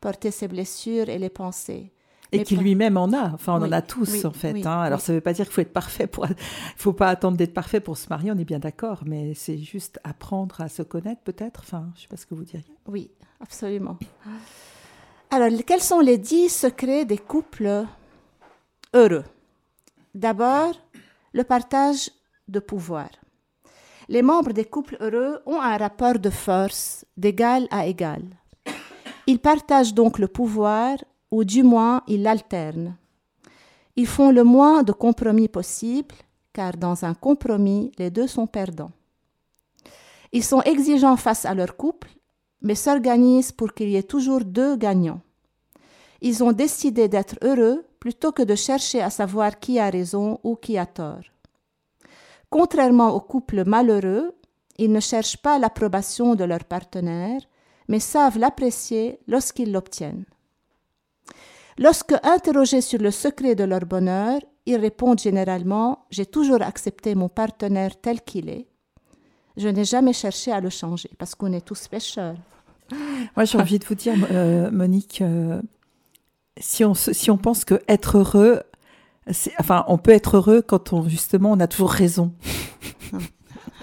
porter 0.00 0.30
ses 0.30 0.48
blessures 0.48 1.08
et 1.08 1.18
les 1.18 1.30
pensées. 1.30 1.92
Et 2.32 2.42
qui 2.42 2.56
lui-même 2.56 2.96
en 2.96 3.12
a. 3.12 3.30
Enfin, 3.32 3.54
on 3.54 3.64
en 3.64 3.72
a 3.72 3.82
tous, 3.82 4.24
en 4.24 4.32
fait. 4.32 4.66
hein. 4.66 4.80
Alors, 4.80 5.00
ça 5.00 5.12
ne 5.12 5.18
veut 5.18 5.20
pas 5.20 5.32
dire 5.32 5.44
qu'il 5.46 5.54
faut 5.54 5.60
être 5.60 5.72
parfait 5.72 6.06
pour. 6.06 6.26
Il 6.26 6.34
faut 6.76 6.92
pas 6.92 7.08
attendre 7.08 7.36
d'être 7.36 7.54
parfait 7.54 7.80
pour 7.80 7.96
se 7.96 8.08
marier, 8.08 8.32
on 8.32 8.38
est 8.38 8.44
bien 8.44 8.58
d'accord. 8.58 9.02
Mais 9.06 9.34
c'est 9.34 9.58
juste 9.58 10.00
apprendre 10.04 10.60
à 10.60 10.68
se 10.68 10.82
connaître, 10.82 11.22
peut-être. 11.22 11.60
Enfin, 11.64 11.88
je 11.94 12.00
ne 12.00 12.02
sais 12.02 12.08
pas 12.08 12.16
ce 12.16 12.26
que 12.26 12.34
vous 12.34 12.44
diriez. 12.44 12.74
Oui, 12.88 13.10
absolument. 13.40 13.96
Alors, 15.30 15.48
quels 15.64 15.80
sont 15.80 16.00
les 16.00 16.18
dix 16.18 16.48
secrets 16.48 17.04
des 17.04 17.18
couples 17.18 17.84
heureux? 18.92 19.24
D'abord, 20.14 20.74
le 21.36 21.44
partage 21.44 22.10
de 22.48 22.60
pouvoir. 22.60 23.10
Les 24.08 24.22
membres 24.22 24.52
des 24.52 24.64
couples 24.64 24.96
heureux 25.00 25.42
ont 25.44 25.60
un 25.60 25.76
rapport 25.76 26.18
de 26.18 26.30
force 26.30 27.04
d'égal 27.14 27.68
à 27.70 27.86
égal. 27.86 28.22
Ils 29.26 29.38
partagent 29.38 29.92
donc 29.92 30.18
le 30.18 30.28
pouvoir, 30.28 30.96
ou 31.30 31.44
du 31.44 31.62
moins 31.62 32.02
ils 32.08 32.22
l'alternent. 32.22 32.96
Ils 33.96 34.06
font 34.06 34.30
le 34.30 34.44
moins 34.44 34.82
de 34.82 34.92
compromis 34.92 35.48
possible, 35.48 36.14
car 36.54 36.72
dans 36.78 37.04
un 37.04 37.12
compromis, 37.12 37.92
les 37.98 38.10
deux 38.10 38.28
sont 38.28 38.46
perdants. 38.46 38.92
Ils 40.32 40.44
sont 40.44 40.62
exigeants 40.62 41.18
face 41.18 41.44
à 41.44 41.54
leur 41.54 41.76
couple, 41.76 42.08
mais 42.62 42.74
s'organisent 42.74 43.52
pour 43.52 43.74
qu'il 43.74 43.90
y 43.90 43.96
ait 43.96 44.12
toujours 44.14 44.42
deux 44.42 44.76
gagnants. 44.76 45.20
Ils 46.22 46.42
ont 46.42 46.52
décidé 46.52 47.08
d'être 47.08 47.36
heureux 47.42 47.84
plutôt 48.06 48.30
que 48.30 48.44
de 48.44 48.54
chercher 48.54 49.02
à 49.02 49.10
savoir 49.10 49.58
qui 49.58 49.80
a 49.80 49.90
raison 49.90 50.38
ou 50.44 50.54
qui 50.54 50.78
a 50.78 50.86
tort. 50.86 51.26
Contrairement 52.50 53.10
aux 53.16 53.20
couples 53.32 53.64
malheureux, 53.66 54.32
ils 54.78 54.92
ne 54.92 55.00
cherchent 55.00 55.38
pas 55.38 55.58
l'approbation 55.58 56.36
de 56.36 56.44
leur 56.44 56.62
partenaire, 56.62 57.40
mais 57.88 57.98
savent 57.98 58.38
l'apprécier 58.38 59.18
lorsqu'ils 59.26 59.72
l'obtiennent. 59.72 60.24
Lorsque 61.78 62.14
interrogés 62.22 62.80
sur 62.80 63.00
le 63.00 63.10
secret 63.10 63.56
de 63.56 63.64
leur 63.64 63.84
bonheur, 63.84 64.38
ils 64.66 64.76
répondent 64.76 65.18
généralement 65.18 66.06
J'ai 66.10 66.26
toujours 66.26 66.62
accepté 66.62 67.16
mon 67.16 67.28
partenaire 67.28 68.00
tel 68.00 68.20
qu'il 68.20 68.48
est. 68.48 68.68
Je 69.56 69.66
n'ai 69.66 69.84
jamais 69.84 70.12
cherché 70.12 70.52
à 70.52 70.60
le 70.60 70.70
changer 70.70 71.10
parce 71.18 71.34
qu'on 71.34 71.52
est 71.52 71.66
tous 71.66 71.88
pécheurs. 71.88 72.36
Moi, 73.34 73.44
j'ai 73.46 73.58
envie 73.58 73.80
de 73.80 73.84
vous 73.84 73.96
dire, 73.96 74.14
euh, 74.30 74.70
Monique, 74.70 75.22
euh, 75.22 75.60
si, 76.58 76.84
on, 76.84 76.94
si 76.94 77.30
on 77.30 77.38
pense 77.38 77.64
que 77.64 77.82
être 77.88 78.18
heureux, 78.18 78.62
enfin, 79.58 79.84
on 79.88 79.98
peut 79.98 80.12
être 80.12 80.36
heureux 80.36 80.62
quand 80.62 80.92
on 80.92 81.08
justement 81.08 81.52
on 81.52 81.60
a 81.60 81.66
toujours 81.66 81.90
raison. 81.90 82.32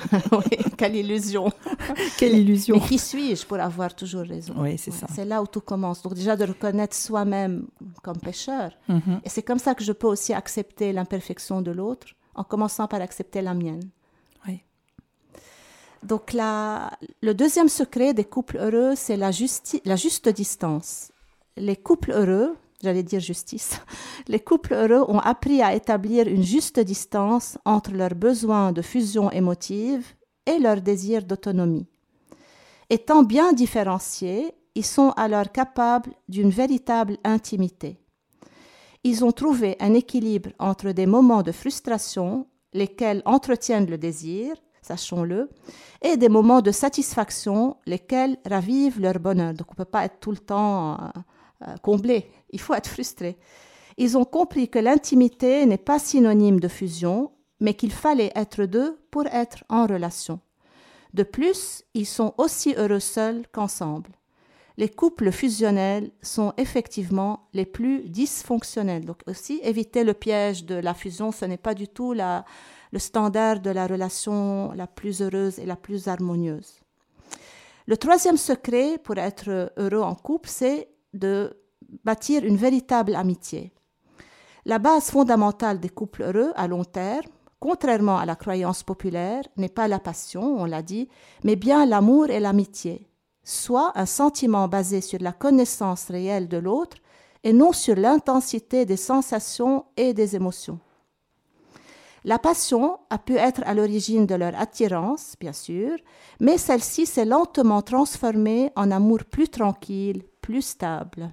oui, 0.31 0.57
quelle 0.77 0.95
illusion. 0.95 1.51
quelle 2.17 2.37
illusion. 2.37 2.75
Mais 2.75 2.81
qui 2.81 2.97
suis-je 2.97 3.45
pour 3.45 3.59
avoir 3.59 3.95
toujours 3.95 4.23
raison? 4.23 4.53
Oui, 4.57 4.77
c'est 4.77 4.91
ça. 4.91 5.07
C'est 5.13 5.25
là 5.25 5.41
où 5.41 5.47
tout 5.47 5.61
commence. 5.61 6.01
Donc 6.01 6.13
déjà 6.13 6.35
de 6.35 6.45
reconnaître 6.45 6.95
soi-même 6.95 7.67
comme 8.01 8.17
pécheur. 8.17 8.71
Mhm. 8.87 9.21
Et 9.23 9.29
c'est 9.29 9.43
comme 9.43 9.59
ça 9.59 9.75
que 9.75 9.83
je 9.83 9.91
peux 9.91 10.07
aussi 10.07 10.33
accepter 10.33 10.93
l'imperfection 10.93 11.61
de 11.61 11.71
l'autre, 11.71 12.07
en 12.35 12.43
commençant 12.43 12.87
par 12.87 13.01
accepter 13.01 13.41
la 13.41 13.53
mienne. 13.53 13.89
Oui. 14.47 14.63
Donc 16.01 16.33
la, 16.33 16.91
le 17.21 17.33
deuxième 17.33 17.69
secret 17.69 18.13
des 18.13 18.25
couples 18.25 18.57
heureux, 18.57 18.93
c'est 18.95 19.17
la, 19.17 19.31
la 19.85 19.95
juste 19.95 20.29
distance. 20.29 21.11
Les 21.55 21.75
couples 21.75 22.11
heureux 22.11 22.55
j'allais 22.83 23.03
dire 23.03 23.19
justice, 23.19 23.79
les 24.27 24.39
couples 24.39 24.73
heureux 24.73 25.05
ont 25.07 25.19
appris 25.19 25.61
à 25.61 25.73
établir 25.73 26.27
une 26.27 26.43
juste 26.43 26.79
distance 26.79 27.57
entre 27.65 27.91
leurs 27.91 28.15
besoins 28.15 28.71
de 28.71 28.81
fusion 28.81 29.31
émotive 29.31 30.05
et 30.45 30.59
leur 30.59 30.81
désir 30.81 31.23
d'autonomie. 31.23 31.87
Étant 32.89 33.23
bien 33.23 33.53
différenciés, 33.53 34.53
ils 34.75 34.85
sont 34.85 35.11
alors 35.11 35.51
capables 35.51 36.11
d'une 36.27 36.49
véritable 36.49 37.17
intimité. 37.23 37.99
Ils 39.03 39.23
ont 39.23 39.31
trouvé 39.31 39.75
un 39.79 39.93
équilibre 39.93 40.49
entre 40.59 40.91
des 40.91 41.05
moments 41.05 41.43
de 41.43 41.51
frustration, 41.51 42.47
lesquels 42.73 43.21
entretiennent 43.25 43.89
le 43.89 43.97
désir, 43.97 44.55
sachons-le, 44.81 45.49
et 46.01 46.17
des 46.17 46.29
moments 46.29 46.61
de 46.61 46.71
satisfaction, 46.71 47.77
lesquels 47.85 48.37
ravivent 48.45 48.99
leur 48.99 49.19
bonheur. 49.19 49.53
Donc 49.53 49.67
on 49.69 49.73
ne 49.73 49.83
peut 49.83 49.91
pas 49.91 50.05
être 50.05 50.19
tout 50.19 50.31
le 50.31 50.37
temps 50.37 50.93
euh, 50.93 51.19
comblé. 51.81 52.29
Il 52.51 52.59
faut 52.59 52.73
être 52.73 52.89
frustré. 52.89 53.37
Ils 53.97 54.17
ont 54.17 54.25
compris 54.25 54.69
que 54.69 54.79
l'intimité 54.79 55.65
n'est 55.65 55.77
pas 55.77 55.99
synonyme 55.99 56.59
de 56.59 56.67
fusion, 56.67 57.31
mais 57.59 57.73
qu'il 57.73 57.91
fallait 57.91 58.31
être 58.35 58.65
deux 58.65 58.97
pour 59.11 59.27
être 59.27 59.63
en 59.69 59.85
relation. 59.85 60.39
De 61.13 61.23
plus, 61.23 61.83
ils 61.93 62.07
sont 62.07 62.33
aussi 62.37 62.73
heureux 62.75 62.99
seuls 62.99 63.45
qu'ensemble. 63.51 64.11
Les 64.77 64.89
couples 64.89 65.31
fusionnels 65.31 66.11
sont 66.23 66.53
effectivement 66.57 67.47
les 67.53 67.65
plus 67.65 68.09
dysfonctionnels. 68.09 69.05
Donc 69.05 69.17
aussi, 69.27 69.59
éviter 69.63 70.03
le 70.03 70.15
piège 70.15 70.65
de 70.65 70.73
la 70.73 70.95
fusion, 70.95 71.31
ce 71.31 71.45
n'est 71.45 71.57
pas 71.57 71.75
du 71.75 71.87
tout 71.87 72.13
la, 72.13 72.43
le 72.91 72.97
standard 72.97 73.59
de 73.59 73.69
la 73.69 73.85
relation 73.85 74.71
la 74.71 74.87
plus 74.87 75.21
heureuse 75.21 75.59
et 75.59 75.67
la 75.67 75.75
plus 75.75 76.07
harmonieuse. 76.07 76.79
Le 77.85 77.97
troisième 77.97 78.37
secret 78.37 78.97
pour 78.97 79.17
être 79.17 79.71
heureux 79.77 80.01
en 80.01 80.15
couple, 80.15 80.49
c'est 80.49 80.89
de 81.13 81.57
bâtir 82.03 82.43
une 82.43 82.57
véritable 82.57 83.15
amitié. 83.15 83.71
La 84.65 84.79
base 84.79 85.11
fondamentale 85.11 85.79
des 85.79 85.89
couples 85.89 86.23
heureux 86.23 86.53
à 86.55 86.67
long 86.67 86.85
terme, 86.85 87.27
contrairement 87.59 88.17
à 88.17 88.25
la 88.25 88.35
croyance 88.35 88.83
populaire, 88.83 89.43
n'est 89.57 89.69
pas 89.69 89.87
la 89.87 89.99
passion, 89.99 90.41
on 90.57 90.65
l'a 90.65 90.81
dit, 90.81 91.09
mais 91.43 91.55
bien 91.55 91.85
l'amour 91.85 92.29
et 92.29 92.39
l'amitié, 92.39 93.07
soit 93.43 93.91
un 93.95 94.05
sentiment 94.05 94.67
basé 94.67 95.01
sur 95.01 95.19
la 95.21 95.33
connaissance 95.33 96.09
réelle 96.09 96.47
de 96.47 96.57
l'autre 96.57 96.97
et 97.43 97.53
non 97.53 97.73
sur 97.73 97.95
l'intensité 97.95 98.85
des 98.85 98.97
sensations 98.97 99.85
et 99.97 100.13
des 100.13 100.35
émotions. 100.35 100.79
La 102.25 102.39
passion 102.39 102.99
a 103.09 103.17
pu 103.17 103.35
être 103.35 103.61
à 103.65 103.73
l'origine 103.73 104.25
de 104.25 104.35
leur 104.35 104.57
attirance, 104.57 105.35
bien 105.41 105.51
sûr, 105.51 105.97
mais 106.39 106.57
celle-ci 106.57 107.05
s'est 107.05 107.25
lentement 107.25 107.81
transformée 107.81 108.71
en 108.77 108.91
amour 108.91 109.25
plus 109.25 109.49
tranquille, 109.49 110.23
plus 110.43 110.61
stable. 110.61 111.31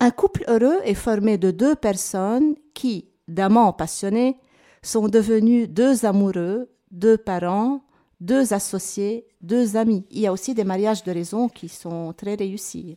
Un 0.00 0.10
couple 0.10 0.44
heureux 0.48 0.80
est 0.84 0.94
formé 0.94 1.36
de 1.36 1.50
deux 1.50 1.74
personnes 1.74 2.54
qui, 2.72 3.08
d'amants 3.28 3.72
passionnés, 3.74 4.38
sont 4.82 5.08
devenus 5.08 5.68
deux 5.68 6.06
amoureux, 6.06 6.70
deux 6.90 7.18
parents, 7.18 7.82
deux 8.20 8.52
associés, 8.52 9.26
deux 9.40 9.76
amis. 9.76 10.06
Il 10.10 10.20
y 10.20 10.26
a 10.26 10.32
aussi 10.32 10.54
des 10.54 10.64
mariages 10.64 11.02
de 11.02 11.12
raison 11.12 11.48
qui 11.48 11.68
sont 11.68 12.12
très 12.14 12.36
réussis. 12.36 12.96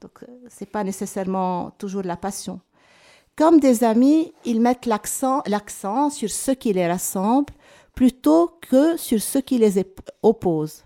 Donc, 0.00 0.22
euh, 0.22 0.26
ce 0.48 0.60
n'est 0.60 0.70
pas 0.70 0.84
nécessairement 0.84 1.70
toujours 1.78 2.02
la 2.02 2.16
passion. 2.16 2.60
Comme 3.36 3.58
des 3.58 3.84
amis, 3.84 4.32
ils 4.44 4.60
mettent 4.60 4.86
l'accent, 4.86 5.42
l'accent 5.46 6.10
sur 6.10 6.30
ce 6.30 6.52
qui 6.52 6.72
les 6.72 6.86
rassemble 6.86 7.52
plutôt 7.94 8.58
que 8.60 8.96
sur 8.96 9.20
ce 9.20 9.38
qui 9.38 9.58
les 9.58 9.82
oppose. 10.22 10.84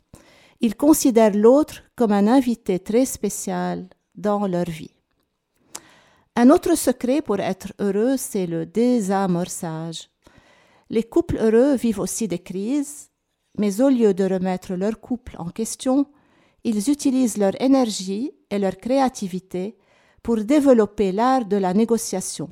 Ils 0.64 0.76
considèrent 0.76 1.37
l'autre 1.37 1.83
comme 1.94 2.12
un 2.12 2.26
invité 2.26 2.78
très 2.78 3.04
spécial 3.04 3.87
dans 4.14 4.47
leur 4.47 4.64
vie. 4.64 4.97
Un 6.37 6.49
autre 6.49 6.75
secret 6.75 7.21
pour 7.21 7.38
être 7.38 7.75
heureux, 7.80 8.16
c'est 8.16 8.47
le 8.47 8.64
désamorçage. 8.64 10.09
Les 10.88 11.02
couples 11.02 11.37
heureux 11.37 11.75
vivent 11.75 12.00
aussi 12.00 12.28
des 12.28 12.38
crises, 12.38 13.11
mais 13.59 13.83
au 13.83 13.90
lieu 13.90 14.14
de 14.14 14.25
remettre 14.25 14.73
leur 14.73 14.99
couple 15.02 15.37
en 15.38 15.50
question, 15.50 16.06
ils 16.64 16.88
utilisent 16.88 17.37
leur 17.37 17.61
énergie 17.61 18.33
et 18.49 18.59
leur 18.59 18.78
créativité 18.78 19.76
pour 20.23 20.38
développer 20.38 21.12
l'art 21.12 21.44
de 21.44 21.59
la 21.59 21.75
négociation. 21.75 22.49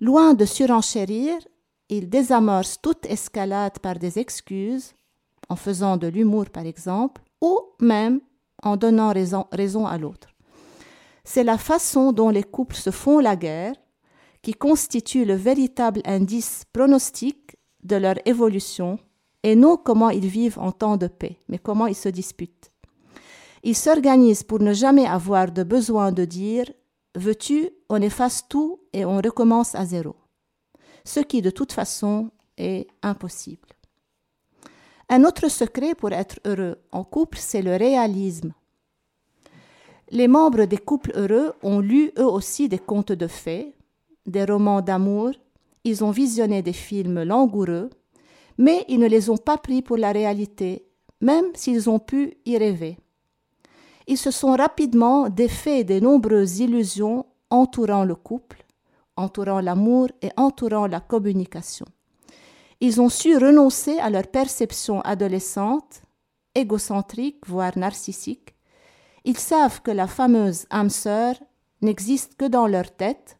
Loin 0.00 0.32
de 0.32 0.44
surenchérir, 0.44 1.34
ils 1.88 2.08
désamorcent 2.08 2.80
toute 2.80 3.04
escalade 3.06 3.80
par 3.80 3.98
des 3.98 4.20
excuses, 4.20 4.92
en 5.48 5.56
faisant 5.56 5.96
de 5.96 6.06
l'humour 6.06 6.50
par 6.50 6.66
exemple, 6.66 7.22
ou 7.40 7.60
même 7.80 8.20
en 8.62 8.76
donnant 8.76 9.12
raison, 9.12 9.86
à 9.86 9.98
l'autre 9.98 10.28
c'est 11.28 11.44
la 11.44 11.58
façon 11.58 12.12
dont 12.12 12.30
les 12.30 12.42
couples 12.42 12.74
se 12.74 12.90
font 12.90 13.18
la 13.18 13.36
guerre 13.36 13.74
qui 14.40 14.54
constitue 14.54 15.26
le 15.26 15.34
véritable 15.34 16.00
indice 16.06 16.62
pronostique 16.72 17.56
de 17.84 17.96
leur 17.96 18.14
évolution 18.24 18.98
et 19.42 19.54
non 19.54 19.76
comment 19.76 20.08
ils 20.08 20.26
vivent 20.26 20.58
en 20.58 20.72
temps 20.72 20.96
de 20.96 21.06
paix, 21.06 21.36
mais 21.48 21.58
comment 21.58 21.86
ils 21.86 21.94
se 21.94 22.08
disputent. 22.08 22.72
Ils 23.62 23.76
s'organisent 23.76 24.42
pour 24.42 24.60
ne 24.60 24.72
jamais 24.72 25.04
avoir 25.04 25.52
de 25.52 25.64
besoin 25.64 26.12
de 26.12 26.24
dire 26.24 26.64
Veux-tu, 27.14 27.68
on 27.90 28.00
efface 28.00 28.48
tout 28.48 28.80
et 28.94 29.04
on 29.04 29.18
recommence 29.18 29.74
à 29.74 29.84
zéro. 29.84 30.16
Ce 31.04 31.20
qui, 31.20 31.42
de 31.42 31.50
toute 31.50 31.72
façon, 31.72 32.30
est 32.56 32.86
impossible. 33.02 33.68
Un 35.08 35.24
autre 35.24 35.48
secret 35.48 35.94
pour 35.94 36.12
être 36.12 36.38
heureux 36.44 36.76
en 36.92 37.02
couple, 37.02 37.38
c'est 37.38 37.62
le 37.62 37.76
réalisme. 37.76 38.52
Les 40.10 40.28
membres 40.28 40.64
des 40.64 40.76
couples 40.78 41.12
heureux 41.14 41.52
ont 41.62 41.80
lu 41.80 42.12
eux 42.18 42.26
aussi 42.26 42.68
des 42.68 42.78
contes 42.78 43.12
de 43.12 43.26
fées, 43.26 43.74
des 44.26 44.44
romans 44.44 44.82
d'amour, 44.82 45.30
ils 45.84 46.04
ont 46.04 46.10
visionné 46.10 46.60
des 46.62 46.74
films 46.74 47.22
langoureux, 47.22 47.88
mais 48.58 48.84
ils 48.88 48.98
ne 48.98 49.06
les 49.06 49.30
ont 49.30 49.38
pas 49.38 49.56
pris 49.56 49.80
pour 49.80 49.96
la 49.96 50.12
réalité, 50.12 50.84
même 51.20 51.46
s'ils 51.54 51.88
ont 51.88 51.98
pu 51.98 52.34
y 52.44 52.58
rêver. 52.58 52.98
Ils 54.06 54.18
se 54.18 54.30
sont 54.30 54.52
rapidement 54.52 55.28
défaits 55.30 55.86
des 55.86 56.00
nombreuses 56.00 56.60
illusions 56.60 57.24
entourant 57.50 58.04
le 58.04 58.14
couple, 58.14 58.64
entourant 59.16 59.60
l'amour 59.60 60.08
et 60.20 60.30
entourant 60.36 60.86
la 60.86 61.00
communication. 61.00 61.86
Ils 62.80 63.00
ont 63.00 63.08
su 63.08 63.36
renoncer 63.36 63.98
à 63.98 64.10
leur 64.10 64.28
perception 64.28 65.00
adolescente, 65.00 66.02
égocentrique, 66.54 67.46
voire 67.46 67.76
narcissique, 67.76 68.54
ils 69.24 69.38
savent 69.38 69.82
que 69.82 69.90
la 69.90 70.06
fameuse 70.06 70.66
âme 70.70 70.90
sœur 70.90 71.34
n'existe 71.82 72.36
que 72.36 72.46
dans 72.46 72.66
leur 72.66 72.94
tête 72.94 73.38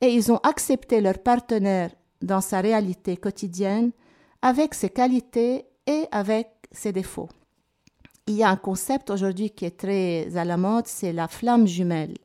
et 0.00 0.14
ils 0.14 0.30
ont 0.30 0.38
accepté 0.38 1.00
leur 1.00 1.18
partenaire 1.18 1.90
dans 2.22 2.40
sa 2.40 2.60
réalité 2.60 3.16
quotidienne 3.16 3.92
avec 4.42 4.74
ses 4.74 4.90
qualités 4.90 5.66
et 5.86 6.06
avec 6.12 6.48
ses 6.70 6.92
défauts. 6.92 7.28
Il 8.26 8.34
y 8.34 8.42
a 8.42 8.50
un 8.50 8.56
concept 8.56 9.10
aujourd'hui 9.10 9.50
qui 9.50 9.64
est 9.64 9.78
très 9.78 10.36
à 10.36 10.44
la 10.44 10.56
mode, 10.56 10.86
c'est 10.86 11.12
la 11.12 11.28
flamme 11.28 11.66
jumelle. 11.66 12.16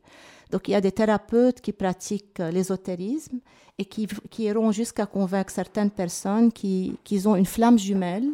Donc 0.52 0.68
il 0.68 0.72
y 0.72 0.76
a 0.76 0.82
des 0.82 0.92
thérapeutes 0.92 1.62
qui 1.62 1.72
pratiquent 1.72 2.40
l'ésotérisme 2.40 3.40
et 3.78 3.86
qui, 3.86 4.08
qui 4.30 4.44
iront 4.44 4.72
jusqu'à 4.72 5.06
convaincre 5.06 5.52
certaines 5.52 5.92
personnes 5.92 6.52
qu'ils 6.52 7.30
ont 7.30 7.36
une 7.36 7.46
flamme 7.46 7.80
jumelle 7.80 8.30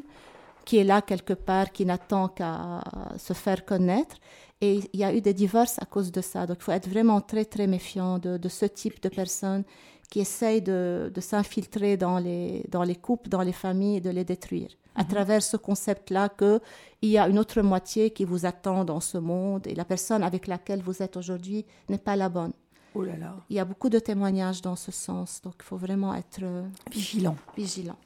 qui 0.65 0.77
est 0.77 0.83
là 0.83 1.01
quelque 1.01 1.33
part, 1.33 1.71
qui 1.71 1.85
n'attend 1.85 2.27
qu'à 2.27 2.83
se 3.17 3.31
faire 3.31 3.63
connaître 3.63 4.17
et 4.59 4.81
il 4.91 4.99
y 4.99 5.03
a 5.03 5.13
eu 5.13 5.21
des 5.21 5.33
divorces 5.33 5.79
à 5.79 5.85
cause 5.85 6.11
de 6.11 6.21
ça. 6.21 6.45
Donc 6.45 6.57
il 6.59 6.63
faut 6.63 6.71
être 6.71 6.89
vraiment 6.89 7.21
très, 7.21 7.45
très 7.45 7.67
méfiant 7.67 8.17
de, 8.17 8.37
de 8.37 8.49
ce 8.49 8.65
type 8.65 9.01
de 9.01 9.09
personnes 9.09 9.63
qui 10.09 10.19
essayent 10.19 10.61
de, 10.61 11.11
de 11.13 11.21
s'infiltrer 11.21 11.97
dans 11.97 12.17
les, 12.17 12.63
dans 12.69 12.83
les 12.83 12.95
couples, 12.95 13.29
dans 13.29 13.41
les 13.41 13.51
familles 13.53 13.97
et 13.97 14.01
de 14.01 14.09
les 14.09 14.23
détruire. 14.23 14.69
À 14.95 15.03
mhm. 15.03 15.09
travers 15.09 15.43
ce 15.43 15.57
concept-là 15.57 16.29
qu'il 16.29 17.09
y 17.09 17.17
a 17.17 17.27
une 17.27 17.39
autre 17.39 17.61
moitié 17.61 18.11
qui 18.11 18.25
vous 18.25 18.45
attend 18.45 18.85
dans 18.85 18.99
ce 18.99 19.17
monde 19.17 19.67
et 19.67 19.75
la 19.75 19.85
personne 19.85 20.23
avec 20.23 20.47
laquelle 20.47 20.81
vous 20.81 21.03
êtes 21.03 21.17
aujourd'hui 21.17 21.65
n'est 21.89 21.97
pas 21.97 22.15
la 22.15 22.29
bonne. 22.29 22.53
Oh 22.95 23.03
là 23.03 23.15
là. 23.15 23.35
Il 23.49 23.55
y 23.55 23.59
a 23.59 23.65
beaucoup 23.65 23.89
de 23.89 23.99
témoignages 23.99 24.61
dans 24.61 24.75
ce 24.75 24.91
sens, 24.91 25.41
donc 25.43 25.55
il 25.59 25.63
faut 25.63 25.77
vraiment 25.77 26.15
être 26.15 26.39
euh, 26.41 26.63
vigilant. 26.91 27.35
vigilant. 27.55 27.97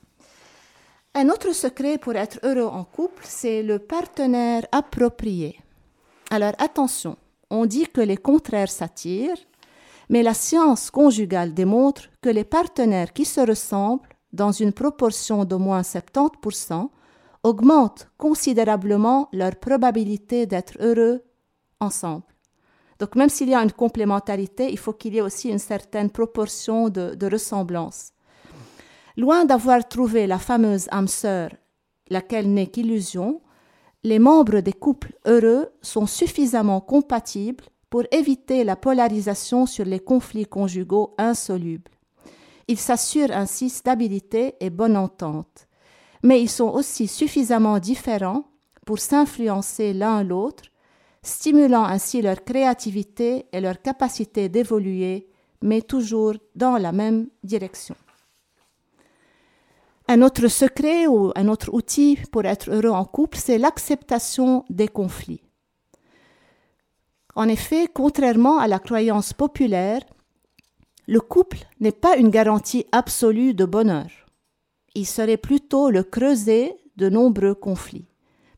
Un 1.14 1.30
autre 1.30 1.54
secret 1.54 1.98
pour 1.98 2.16
être 2.16 2.40
heureux 2.44 2.68
en 2.68 2.84
couple, 2.84 3.24
c'est 3.26 3.64
le 3.64 3.80
partenaire 3.80 4.66
approprié. 4.72 5.60
Alors 6.30 6.54
attention, 6.58 7.18
on 7.50 7.66
dit 7.66 7.88
que 7.88 8.02
les 8.02 8.18
contraires 8.18 8.72
s'attirent, 8.72 9.38
mais 10.12 10.24
la 10.24 10.34
science 10.34 10.92
conjugale 10.92 11.54
démontre 11.54 12.10
que 12.22 12.30
les 12.30 12.44
partenaires 12.44 13.14
qui 13.14 13.24
se 13.24 13.40
ressemblent, 13.40 14.10
dans 14.34 14.52
une 14.52 14.74
proportion 14.74 15.46
d'au 15.46 15.58
moins 15.58 15.82
70%, 15.82 16.90
augmentent 17.44 18.10
considérablement 18.18 19.30
leur 19.32 19.56
probabilité 19.56 20.46
d'être 20.46 20.74
heureux 20.80 21.24
ensemble. 21.80 22.26
Donc 23.00 23.16
même 23.16 23.30
s'il 23.30 23.50
y 23.50 23.56
a 23.56 23.64
une 23.64 23.72
complémentarité, 23.72 24.70
il 24.70 24.78
faut 24.78 24.92
qu'il 24.92 25.16
y 25.16 25.20
ait 25.20 25.22
aussi 25.22 25.50
une 25.50 25.60
certaine 25.60 26.12
proportion 26.12 26.90
de, 26.90 27.26
ressemblance. 27.32 28.12
Loin 29.16 29.46
d'avoir 29.46 29.88
trouvé 29.88 30.28
la 30.28 30.40
fameuse 30.40 30.88
âme 30.92 31.08
sœur, 31.08 31.52
laquelle 32.10 32.54
n'est 32.54 32.68
qu'illusion, 32.68 33.42
les 34.04 34.20
membres 34.20 34.60
des 34.60 34.74
couples 34.74 35.14
heureux 35.26 35.70
sont 35.82 36.06
suffisamment 36.06 36.82
compatibles 36.82 37.64
pour 37.92 38.04
éviter 38.12 38.64
la 38.64 38.78
polarisation 38.78 39.66
sur 39.68 39.84
les 39.86 40.00
conflits 40.00 40.46
conjugaux 40.46 41.14
insolubles. 41.18 41.92
Ils 42.70 42.80
s'assurent 42.80 43.36
ainsi 43.36 43.70
stabilité 43.70 44.56
et 44.62 44.70
bonne 44.70 44.96
entente. 44.96 45.68
Mais 46.24 46.42
ils 46.42 46.50
sont 46.50 46.70
aussi 46.70 47.08
suffisamment 47.08 47.80
différents 47.80 48.46
pour 48.86 49.00
s'influencer 49.00 49.92
l'un 49.92 50.24
l'autre, 50.24 50.64
stimulant 51.22 51.84
ainsi 51.84 52.22
leur 52.22 52.46
créativité 52.46 53.48
et 53.52 53.60
leur 53.60 53.82
capacité 53.82 54.48
d'évoluer, 54.48 55.28
mais 55.62 55.82
toujours 55.82 56.36
dans 56.56 56.78
la 56.78 56.94
même 56.94 57.28
direction. 57.44 57.96
Un 60.08 60.22
autre 60.22 60.48
secret 60.48 61.08
ou 61.08 61.34
un 61.36 61.50
autre 61.50 61.74
outil 61.74 62.18
pour 62.32 62.46
être 62.46 62.72
heureux 62.72 62.96
en 62.96 63.04
couple, 63.04 63.38
c'est 63.38 63.58
l'acceptation 63.58 64.64
des 64.70 64.88
conflits. 64.88 65.44
En 67.36 67.48
effet, 67.48 67.88
contrairement 67.94 68.60
à 68.60 68.68
la 68.68 68.80
croyance 68.80 69.34
populaire, 69.34 70.02
le 71.08 71.20
couple 71.20 71.60
n'est 71.80 71.92
pas 71.92 72.18
une 72.18 72.30
garantie 72.30 72.86
absolue 72.92 73.54
de 73.54 73.66
bonheur. 73.66 74.10
Il 74.96 75.06
serait 75.06 75.38
plutôt 75.38 75.90
le 75.90 76.04
creuset 76.04 76.78
de 76.98 77.10
nombreux 77.10 77.56
conflits. 77.56 78.08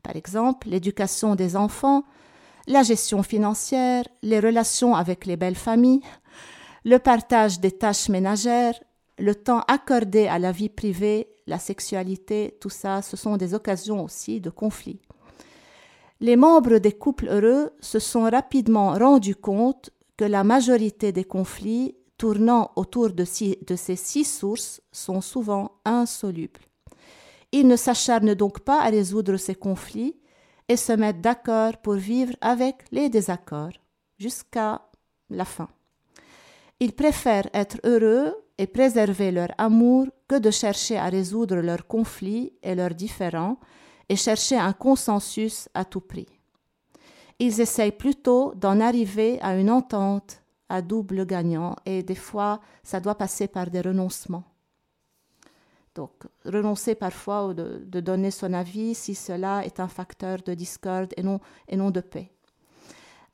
Par 0.02 0.16
exemple, 0.16 0.68
l'éducation 0.68 1.34
des 1.34 1.56
enfants, 1.56 2.04
la 2.66 2.82
gestion 2.82 3.22
financière, 3.22 4.04
les 4.22 4.40
relations 4.40 4.94
avec 4.94 5.26
les 5.26 5.36
belles 5.36 5.54
familles, 5.54 6.02
le 6.84 6.98
partage 6.98 7.60
des 7.60 7.70
tâches 7.70 8.08
ménagères, 8.08 8.78
le 9.18 9.34
temps 9.34 9.60
accordé 9.68 10.26
à 10.26 10.38
la 10.38 10.52
vie 10.52 10.68
privée, 10.68 11.28
la 11.46 11.58
sexualité, 11.58 12.56
tout 12.60 12.70
ça, 12.70 13.02
ce 13.02 13.16
sont 13.16 13.36
des 13.36 13.54
occasions 13.54 14.02
aussi 14.02 14.40
de 14.40 14.50
conflits. 14.50 15.00
Les 16.24 16.36
membres 16.36 16.78
des 16.78 16.92
couples 16.92 17.28
heureux 17.28 17.70
se 17.80 17.98
sont 17.98 18.22
rapidement 18.22 18.94
rendus 18.94 19.36
compte 19.36 19.90
que 20.16 20.24
la 20.24 20.42
majorité 20.42 21.12
des 21.12 21.24
conflits 21.24 21.98
tournant 22.16 22.70
autour 22.76 23.10
de, 23.10 23.24
ces 23.24 23.58
six 23.96 24.24
sources 24.24 24.80
sont 24.90 25.20
souvent 25.20 25.72
insolubles. 25.84 26.62
Ils 27.52 27.68
ne 27.68 27.76
s'acharnent 27.76 28.32
donc 28.32 28.60
pas 28.60 28.80
à 28.80 28.88
résoudre 28.88 29.36
ces 29.36 29.54
conflits 29.54 30.16
et 30.66 30.78
se 30.78 30.94
mettent 30.94 31.20
d'accord 31.20 31.76
pour 31.82 31.96
vivre 31.96 32.32
avec 32.40 32.76
les 32.90 33.10
désaccords 33.10 33.76
jusqu'à 34.16 34.80
la 35.28 35.44
fin. 35.44 35.68
Ils 36.80 36.94
préfèrent 36.94 37.50
être 37.52 37.76
heureux 37.84 38.34
et 38.56 38.66
préserver 38.66 39.30
leur 39.30 39.50
amour 39.58 40.06
que 40.26 40.38
de 40.38 40.50
chercher 40.50 40.96
à 40.96 41.10
résoudre 41.10 41.56
leurs 41.56 41.86
conflits 41.86 42.54
et 42.62 42.74
leurs 42.74 42.94
différends 42.94 43.58
et 44.08 44.16
chercher 44.16 44.56
un 44.56 44.72
consensus 44.72 45.68
à 45.74 45.84
tout 45.84 46.00
prix. 46.00 46.28
Ils 47.38 47.60
essayent 47.60 47.92
plutôt 47.92 48.54
d'en 48.54 48.80
arriver 48.80 49.40
à 49.40 49.56
une 49.56 49.70
entente 49.70 50.42
à 50.68 50.82
double 50.82 51.26
gagnant 51.26 51.76
et 51.84 52.02
des 52.02 52.14
fois 52.14 52.60
ça 52.82 53.00
doit 53.00 53.16
passer 53.16 53.48
par 53.48 53.70
des 53.70 53.80
renoncements. 53.80 54.44
Donc 55.94 56.10
renoncer 56.44 56.94
parfois 56.94 57.54
de, 57.54 57.84
de 57.86 58.00
donner 58.00 58.30
son 58.30 58.52
avis 58.52 58.94
si 58.94 59.14
cela 59.14 59.64
est 59.64 59.78
un 59.78 59.88
facteur 59.88 60.38
de 60.42 60.54
discorde 60.54 61.12
et 61.16 61.22
non, 61.22 61.40
et 61.68 61.76
non 61.76 61.90
de 61.90 62.00
paix. 62.00 62.30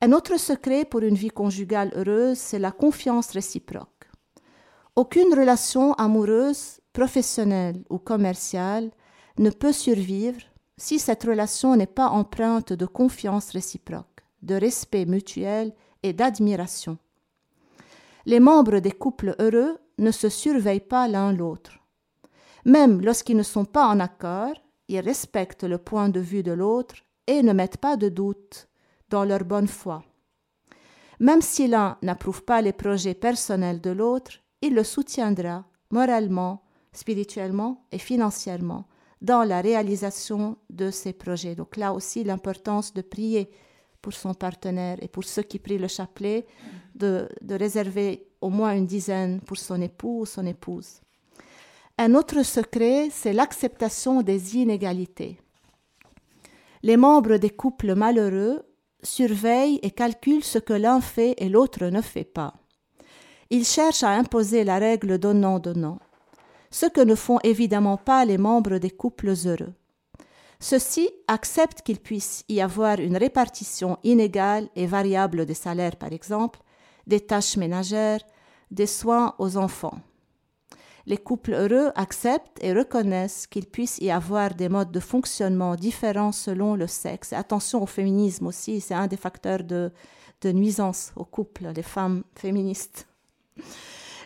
Un 0.02 0.12
autre 0.12 0.38
secret 0.38 0.84
pour 0.84 1.00
une 1.00 1.14
vie 1.14 1.28
conjugale 1.28 1.92
heureuse, 1.94 2.38
c'est 2.38 2.58
la 2.58 2.72
confiance 2.72 3.30
réciproque. 3.32 4.08
Aucune 4.96 5.32
relation 5.34 5.92
amoureuse, 5.94 6.80
professionnelle 6.92 7.84
ou 7.90 7.98
commerciale 7.98 8.90
ne 9.38 9.50
peut 9.50 9.72
survivre 9.72 10.40
si 10.80 10.99
cette 10.99 11.25
relation 11.25 11.76
n'est 11.76 11.87
pas 11.87 12.08
empreinte 12.08 12.72
de 12.72 12.87
confiance 12.87 13.50
réciproque, 13.50 14.25
de 14.40 14.54
respect 14.54 15.04
mutuel 15.04 15.75
et 16.02 16.14
d'admiration. 16.14 16.96
Les 18.25 18.40
membres 18.40 18.78
des 18.78 18.90
couples 18.90 19.37
heureux 19.38 19.76
ne 19.99 20.10
se 20.10 20.30
surveillent 20.30 20.80
pas 20.80 21.06
l'un 21.06 21.34
l'autre. 21.34 21.72
Même 22.64 23.02
lorsqu'ils 23.02 23.37
ne 23.37 23.42
sont 23.42 23.66
pas 23.66 23.87
en 23.88 24.00
accord, 24.00 24.54
ils 24.88 25.00
respectent 25.00 25.64
le 25.64 25.76
point 25.76 26.08
de 26.08 26.20
vue 26.20 26.42
de 26.42 26.52
l'autre 26.52 26.94
et 27.26 27.42
ne 27.42 27.52
mettent 27.52 27.76
pas 27.76 27.99
de 27.99 28.08
doute 28.08 28.66
dans 29.10 29.25
leur 29.25 29.44
bonne 29.44 29.68
foi. 29.68 30.02
Même 31.18 31.42
si 31.42 31.68
l'un 31.68 31.99
n'approuve 32.00 32.42
pas 32.42 32.62
les 32.62 32.72
projets 32.72 33.14
personnels 33.14 33.82
de 33.82 33.90
l'autre, 33.90 34.32
il 34.62 34.75
le 34.75 34.84
soutiendra 34.84 35.66
moralement, 35.90 36.62
spirituellement 36.92 37.84
et 37.92 37.99
financièrement 37.99 38.87
dans 39.20 39.44
la 39.44 39.60
réalisation 39.60 40.56
de 40.70 40.90
ses 40.90 41.12
projets. 41.12 41.54
Donc 41.54 41.76
là 41.76 41.92
aussi, 41.92 42.24
l'importance 42.24 42.94
de 42.94 43.02
prier 43.02 43.50
pour 44.00 44.12
son 44.14 44.34
partenaire 44.34 44.96
et 45.02 45.08
pour 45.08 45.24
ceux 45.24 45.42
qui 45.42 45.58
prient 45.58 45.78
le 45.78 45.88
chapelet, 45.88 46.46
de, 46.94 47.28
de 47.42 47.54
réserver 47.54 48.26
au 48.40 48.48
moins 48.48 48.74
une 48.74 48.86
dizaine 48.86 49.40
pour 49.40 49.58
son 49.58 49.80
époux 49.80 50.20
ou 50.20 50.26
son 50.26 50.46
épouse. 50.46 51.00
Un 51.98 52.14
autre 52.14 52.42
secret, 52.42 53.08
c'est 53.10 53.34
l'acceptation 53.34 54.22
des 54.22 54.56
inégalités. 54.56 55.38
Les 56.82 56.96
membres 56.96 57.36
des 57.36 57.50
couples 57.50 57.94
malheureux 57.94 58.62
surveillent 59.02 59.80
et 59.82 59.90
calculent 59.90 60.44
ce 60.44 60.58
que 60.58 60.72
l'un 60.72 61.02
fait 61.02 61.34
et 61.36 61.50
l'autre 61.50 61.84
ne 61.86 62.00
fait 62.00 62.24
pas. 62.24 62.54
Ils 63.50 63.66
cherchent 63.66 64.02
à 64.02 64.10
imposer 64.10 64.64
la 64.64 64.78
règle 64.78 65.18
donnant-donnant, 65.18 65.98
ce 66.70 66.86
que 66.86 67.00
ne 67.00 67.14
font 67.14 67.38
évidemment 67.42 67.96
pas 67.96 68.24
les 68.24 68.38
membres 68.38 68.78
des 68.78 68.90
couples 68.90 69.34
heureux. 69.44 69.72
Ceux-ci 70.60 71.10
acceptent 71.26 71.82
qu'il 71.82 72.00
puisse 72.00 72.44
y 72.48 72.60
avoir 72.60 73.00
une 73.00 73.16
répartition 73.16 73.98
inégale 74.04 74.68
et 74.76 74.86
variable 74.86 75.47
des 75.47 75.54
salaires, 75.54 75.97
par 75.97 76.12
exemple, 76.12 76.60
des 77.06 77.21
tâches 77.21 77.56
ménagères, 77.56 78.21
des 78.71 78.86
soins 78.86 79.34
aux 79.38 79.56
enfants. 79.56 79.99
Les 81.06 81.16
couples 81.16 81.54
heureux 81.54 81.90
acceptent 81.95 82.62
et 82.62 82.75
reconnaissent 82.75 83.47
qu'il 83.47 83.66
puisse 83.66 83.99
y 83.99 84.10
avoir 84.10 84.54
des 84.54 84.68
modes 84.68 84.92
de 84.92 85.00
fonctionnement 85.00 85.75
différents 85.75 86.32
selon 86.32 86.75
le 86.75 86.86
sexe. 86.86 87.32
Attention 87.32 87.82
au 87.82 87.86
féminisme 87.86 88.47
aussi, 88.47 88.80
c'est 88.80 88.95
un 88.95 89.06
des 89.06 89.16
facteurs 89.16 89.64
de, 89.64 89.90
nuisance 90.45 91.12
au 91.16 91.25
couple, 91.25 91.73
les 91.75 91.82
femmes 91.82 92.23
féministes. 92.34 93.06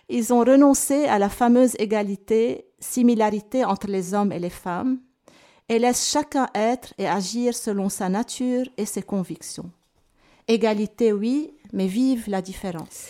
Ils 0.08 0.32
ont 0.32 0.40
renoncé 0.40 1.04
à 1.04 1.18
la 1.18 1.28
fameuse 1.28 1.74
égalité, 1.78 2.66
similarité 2.78 3.64
entre 3.64 3.86
les 3.86 4.14
hommes 4.14 4.32
et 4.32 4.38
les 4.38 4.50
femmes, 4.50 4.98
et 5.68 5.78
laissent 5.78 6.10
chacun 6.10 6.48
être 6.54 6.92
et 6.98 7.08
agir 7.08 7.54
selon 7.54 7.88
sa 7.88 8.08
nature 8.08 8.66
et 8.76 8.84
ses 8.84 9.02
convictions. 9.02 9.70
Égalité, 10.46 11.12
oui, 11.12 11.52
mais 11.72 11.86
vive 11.86 12.24
la 12.28 12.42
différence. 12.42 13.06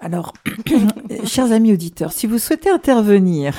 Alors, 0.00 0.32
chers 1.24 1.52
amis 1.52 1.72
auditeurs, 1.72 2.12
si 2.12 2.26
vous 2.26 2.38
souhaitez 2.38 2.70
intervenir, 2.70 3.54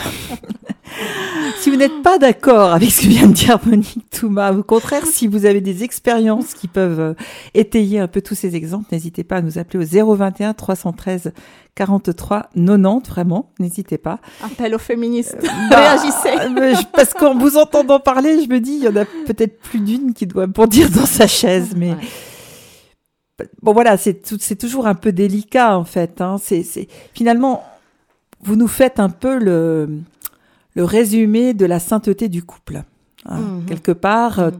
si 1.64 1.70
vous 1.70 1.78
n'êtes 1.78 2.04
pas 2.04 2.18
d'accord 2.18 2.74
avec 2.74 2.92
ce 2.92 3.04
que 3.04 3.08
vient 3.08 3.28
de 3.28 3.32
dire 3.32 3.58
Monique 3.66 4.10
Touma, 4.10 4.52
au 4.52 4.64
contraire, 4.64 5.06
si 5.06 5.28
vous 5.28 5.46
avez 5.46 5.62
des 5.62 5.86
expériences 5.86 6.54
qui 6.54 6.68
peuvent 6.68 7.00
euh, 7.00 7.14
étayer 7.54 8.00
un 8.00 8.10
peu 8.10 8.22
tous 8.22 8.36
ces 8.36 8.58
exemples, 8.58 8.88
n'hésitez 8.92 9.24
pas 9.24 9.38
à 9.38 9.42
nous 9.42 9.58
appeler 9.58 10.02
au 10.02 10.16
021 10.16 10.54
313 10.56 11.32
43 11.76 12.50
90, 12.54 13.10
vraiment, 13.10 13.54
n'hésitez 13.60 13.98
pas. 13.98 14.20
Appel 14.44 14.76
aux 14.76 14.80
féministes, 14.80 15.38
euh, 15.42 15.48
bah, 15.70 15.96
réagissez. 15.96 16.38
Euh, 16.38 16.76
parce 16.92 17.14
qu'en 17.14 17.34
vous 17.34 17.56
entendant 17.56 18.02
parler, 18.02 18.44
je 18.44 18.50
me 18.50 18.60
dis, 18.60 18.74
il 18.74 18.84
y 18.84 18.88
en 18.90 18.98
a 18.98 19.06
peut-être 19.06 19.58
plus 19.62 19.80
d'une 19.80 20.14
qui 20.14 20.28
doit 20.28 20.48
bondir 20.48 20.90
dans 20.90 21.06
sa 21.06 21.28
chaise, 21.28 21.76
mais 21.78 21.96
bon 23.62 23.72
voilà, 23.72 23.96
c'est 23.96 24.58
toujours 24.60 24.86
un 24.86 24.96
peu 24.96 25.14
délicat 25.14 25.78
en 25.78 25.86
fait. 25.86 26.20
Hein. 26.20 26.36
C'est 26.44 26.90
finalement, 27.14 27.64
vous 28.42 28.58
nous 28.58 28.68
faites 28.68 29.00
un 29.00 29.10
peu 29.10 29.38
le, 29.38 30.02
le 30.76 30.84
résumé 30.84 31.54
de 31.54 31.66
la 31.66 31.80
sainteté 31.80 32.30
du 32.30 32.44
couple. 32.44 32.84
Hein. 33.26 33.40
Mhm. 33.40 33.66
Quelque 33.66 33.92
part, 33.92 34.40
mmh. 34.40 34.52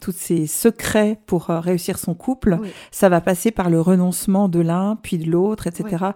tous 0.00 0.12
ces 0.12 0.46
secrets 0.46 1.20
pour 1.26 1.50
euh, 1.50 1.60
réussir 1.60 1.98
son 1.98 2.14
couple, 2.14 2.58
ça 2.90 3.08
va 3.08 3.20
passer 3.20 3.50
par 3.50 3.70
le 3.70 3.80
renoncement 3.80 4.48
de 4.48 4.60
l'un, 4.60 4.96
puis 4.96 5.18
de 5.18 5.30
l'autre, 5.30 5.66
etc. 5.66 6.06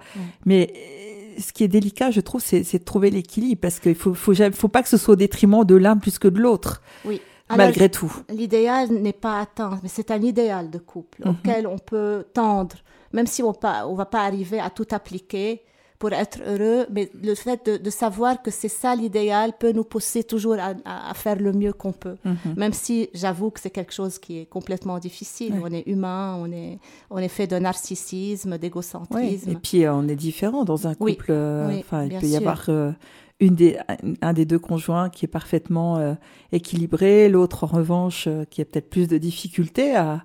Mais 0.45 0.73
euh, 0.75 1.41
ce 1.41 1.53
qui 1.53 1.63
est 1.63 1.69
délicat, 1.69 2.11
je 2.11 2.21
trouve, 2.21 2.43
c'est 2.43 2.79
de 2.79 2.85
trouver 2.85 3.11
l'équilibre, 3.11 3.61
parce 3.61 3.79
qu'il 3.79 3.95
faut, 3.95 4.15
faut, 4.15 4.35
faut 4.53 4.69
pas 4.69 4.83
que 4.83 4.89
ce 4.89 4.97
soit 4.97 5.15
au 5.15 5.17
détriment 5.17 5.65
de 5.65 5.77
l'un 5.77 5.97
plus 5.97 6.19
que 6.19 6.29
de 6.29 6.41
l'autre. 6.41 6.83
Oui 7.05 7.21
malgré 7.55 7.89
tout. 7.89 8.13
L'idéal 8.29 8.91
n'est 8.91 9.13
pas 9.13 9.41
atteint, 9.41 9.79
mais 9.83 9.89
c'est 9.89 10.11
un 10.11 10.21
idéal 10.21 10.71
de 10.71 10.79
couple 10.79 11.23
mhm. 11.25 11.31
auquel 11.31 11.67
on 11.67 11.79
peut 11.79 12.25
tendre, 12.33 12.77
même 13.13 13.27
si 13.27 13.43
on 13.43 13.51
ne 13.51 13.97
va 13.97 14.07
pas 14.07 14.25
arriver 14.25 14.59
à 14.59 14.71
tout 14.71 14.87
appliquer 14.91 15.63
pour 15.99 16.13
être 16.13 16.41
heureux, 16.47 16.87
mais 16.91 17.11
le 17.23 17.35
fait 17.35 17.65
de, 17.83 17.91
savoir 17.91 18.43
que 18.43 18.51
c'est 18.51 18.69
ça 18.69 18.95
l'idéal 18.95 19.53
peut 19.59 19.73
nous 19.73 19.85
pousser 19.85 20.25
toujours 20.25 20.57
à, 20.61 21.15
faire 21.15 21.37
le 21.37 21.53
mieux 21.53 21.73
qu'on 21.73 21.93
peut. 21.93 22.17
Mhm. 22.25 22.55
Même 22.57 22.73
si 22.73 23.09
j'avoue 23.15 23.51
que 23.51 23.61
c'est 23.61 23.71
quelque 23.71 23.95
chose 23.95 24.19
qui 24.19 24.41
est 24.41 24.47
complètement 24.47 24.99
difficile. 24.99 25.55
On 25.63 25.73
est 25.73 25.87
humain, 25.87 26.37
on 26.41 26.51
est, 26.53 26.79
on 27.11 27.19
est 27.19 27.29
fait 27.29 27.47
de 27.47 27.59
narcissisme, 27.59 28.59
d'égocentrisme. 28.59 29.51
Et 29.51 29.55
puis 29.57 29.85
euh, 29.85 29.95
on 29.95 30.07
est 30.09 30.17
différent 30.17 30.65
dans 30.65 30.87
un 30.87 30.95
couple. 30.95 31.27
Euh, 31.31 31.79
enfin, 31.79 32.05
il 32.05 32.19
peut 32.19 32.27
y 32.27 32.37
avoir 32.37 32.65
euh, 32.69 32.93
une 33.41 33.55
des, 33.55 33.79
un 34.21 34.33
des 34.33 34.45
deux 34.45 34.59
conjoints 34.59 35.09
qui 35.11 35.25
est 35.25 35.29
parfaitement 35.29 35.97
euh, 35.99 36.15
équilibré, 36.53 37.29
l'autre 37.29 37.65
en 37.65 37.69
revanche 37.69 38.29
qui 38.51 38.61
a 38.61 38.65
peut-être 38.65 38.91
plus 38.91 39.09
de 39.09 39.19
difficultés 39.19 39.97
à 39.97 40.25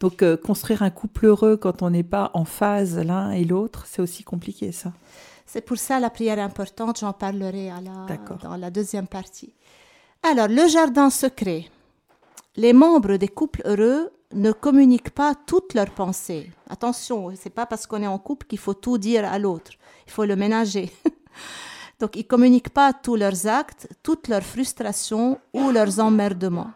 donc 0.00 0.22
euh, 0.22 0.36
construire 0.36 0.82
un 0.82 0.90
couple 0.90 1.26
heureux 1.26 1.56
quand 1.56 1.82
on 1.82 1.90
n'est 1.90 2.02
pas 2.02 2.30
en 2.34 2.44
phase 2.44 2.98
l'un 2.98 3.30
et 3.30 3.44
l'autre, 3.44 3.84
c'est 3.86 4.02
aussi 4.02 4.24
compliqué 4.24 4.72
ça. 4.72 4.92
C'est 5.46 5.60
pour 5.60 5.78
ça 5.78 6.00
la 6.00 6.10
prière 6.10 6.38
importante, 6.38 7.00
j'en 7.00 7.12
parlerai 7.12 7.70
à 7.70 7.80
la, 7.80 8.06
dans 8.42 8.56
la 8.56 8.70
deuxième 8.70 9.08
partie. 9.08 9.52
Alors, 10.22 10.48
le 10.48 10.68
jardin 10.68 11.10
secret. 11.10 11.66
Les 12.56 12.72
membres 12.72 13.16
des 13.16 13.28
couples 13.28 13.62
heureux 13.64 14.10
ne 14.32 14.52
communiquent 14.52 15.10
pas 15.10 15.34
toutes 15.34 15.74
leurs 15.74 15.90
pensées. 15.90 16.50
Attention, 16.68 17.32
c'est 17.36 17.50
pas 17.50 17.66
parce 17.66 17.86
qu'on 17.86 18.02
est 18.02 18.06
en 18.06 18.18
couple 18.18 18.46
qu'il 18.46 18.58
faut 18.58 18.74
tout 18.74 18.98
dire 18.98 19.24
à 19.24 19.38
l'autre. 19.38 19.72
Il 20.06 20.12
faut 20.12 20.24
le 20.24 20.36
ménager. 20.36 20.90
Donc, 22.00 22.16
ils 22.16 22.26
communiquent 22.26 22.70
pas 22.70 22.92
tous 22.92 23.16
leurs 23.16 23.46
actes, 23.46 23.88
toutes 24.02 24.28
leurs 24.28 24.42
frustrations 24.42 25.38
ou 25.52 25.70
leurs 25.70 26.00
emmerdements. 26.00 26.70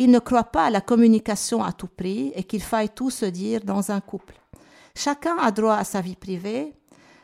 Ils 0.00 0.12
ne 0.12 0.20
croient 0.20 0.44
pas 0.44 0.66
à 0.66 0.70
la 0.70 0.80
communication 0.80 1.64
à 1.64 1.72
tout 1.72 1.88
prix 1.88 2.30
et 2.36 2.44
qu'il 2.44 2.62
faille 2.62 2.88
tout 2.88 3.10
se 3.10 3.24
dire 3.24 3.64
dans 3.64 3.90
un 3.90 4.00
couple. 4.00 4.40
Chacun 4.94 5.36
a 5.38 5.50
droit 5.50 5.74
à 5.74 5.82
sa 5.82 6.00
vie 6.00 6.14
privée, 6.14 6.72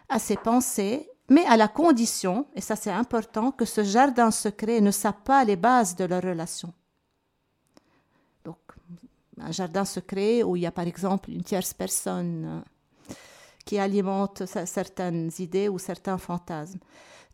à 0.09 0.19
ses 0.19 0.35
pensées, 0.35 1.09
mais 1.31 1.45
à 1.47 1.57
la 1.57 1.69
condition, 1.69 2.49
et 2.57 2.61
ça 2.61 2.75
c'est 2.75 2.91
important, 2.91 3.53
que 3.53 3.65
ce 3.65 3.85
jardin 3.85 4.33
secret 4.33 4.81
ne 4.81 4.91
sape 4.91 5.23
pas 5.23 5.45
les 5.45 5.55
bases 5.55 5.95
de 5.95 6.05
leur 6.05 6.21
relation. 6.21 6.73
Donc, 8.45 8.59
un 9.41 9.53
jardin 9.53 9.85
secret 9.85 10.43
où 10.43 10.57
il 10.57 10.63
y 10.63 10.67
a 10.67 10.73
par 10.73 10.89
exemple 10.89 11.31
une 11.31 11.45
tierce 11.45 11.75
personne 11.75 12.45
euh, 13.09 13.15
qui 13.65 13.79
alimente 13.79 14.47
certaines 14.47 15.31
idées 15.39 15.69
ou 15.69 15.79
certains 15.79 16.19
fantasmes. 16.19 16.81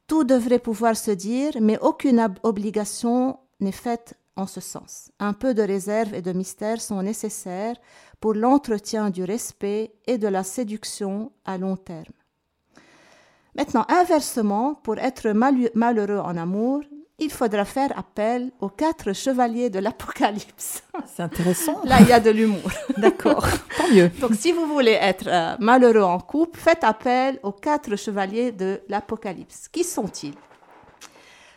Tout 0.06 0.24
devrait 0.24 0.58
pouvoir 0.58 0.96
se 0.96 1.12
dire, 1.12 1.52
mais 1.62 1.78
aucune 1.78 2.28
obligation 2.42 3.38
n'est 3.60 3.72
faite 3.72 4.19
en 4.40 4.46
ce 4.46 4.60
sens. 4.60 5.10
Un 5.18 5.32
peu 5.32 5.54
de 5.54 5.62
réserve 5.62 6.14
et 6.14 6.22
de 6.22 6.32
mystère 6.32 6.80
sont 6.80 7.02
nécessaires 7.02 7.76
pour 8.20 8.34
l'entretien 8.34 9.10
du 9.10 9.24
respect 9.24 9.92
et 10.06 10.18
de 10.18 10.28
la 10.28 10.42
séduction 10.42 11.32
à 11.44 11.58
long 11.58 11.76
terme. 11.76 12.12
Maintenant, 13.54 13.84
inversement, 13.88 14.74
pour 14.74 14.98
être 14.98 15.30
malheureux 15.74 16.18
en 16.18 16.36
amour, 16.36 16.82
il 17.18 17.30
faudra 17.30 17.64
faire 17.64 17.92
appel 17.98 18.50
aux 18.60 18.70
quatre 18.70 19.12
chevaliers 19.12 19.68
de 19.68 19.78
l'Apocalypse. 19.78 20.82
C'est 21.06 21.22
intéressant. 21.22 21.80
Là, 21.84 21.98
il 22.00 22.08
y 22.08 22.12
a 22.12 22.20
de 22.20 22.30
l'humour. 22.30 22.70
D'accord, 22.96 23.46
tant 23.76 23.88
mieux. 23.92 24.08
Donc, 24.20 24.34
si 24.34 24.52
vous 24.52 24.66
voulez 24.66 24.96
être 25.00 25.26
euh, 25.26 25.56
malheureux 25.58 26.02
en 26.02 26.18
couple, 26.18 26.58
faites 26.58 26.84
appel 26.84 27.38
aux 27.42 27.52
quatre 27.52 27.96
chevaliers 27.96 28.52
de 28.52 28.80
l'Apocalypse. 28.88 29.68
Qui 29.68 29.84
sont-ils? 29.84 30.34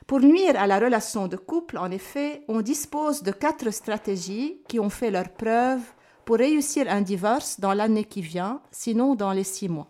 Pour 0.08 0.20
nuire 0.20 0.60
à 0.60 0.68
la 0.68 0.80
relation 0.80 1.28
de 1.28 1.38
couple, 1.38 1.78
en 1.78 1.90
effet, 1.90 2.44
on 2.48 2.62
dispose 2.62 3.24
de 3.24 3.32
quatre 3.32 3.72
stratégies 3.72 4.62
qui 4.68 4.80
ont 4.80 4.90
fait 4.90 5.12
leur 5.12 5.30
preuve 5.30 5.82
pour 6.26 6.38
réussir 6.38 6.90
un 6.90 7.02
divorce 7.02 7.60
dans 7.60 7.74
l'année 7.74 8.04
qui 8.04 8.22
vient, 8.22 8.62
sinon 8.72 9.16
dans 9.16 9.32
les 9.32 9.44
six 9.44 9.70
mois. 9.70 9.88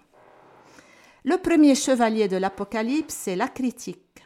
Le 1.23 1.37
premier 1.37 1.73
chevalier 1.73 2.27
de 2.27 2.37
l'Apocalypse, 2.37 3.13
c'est 3.13 3.35
la 3.35 3.47
critique. 3.47 4.25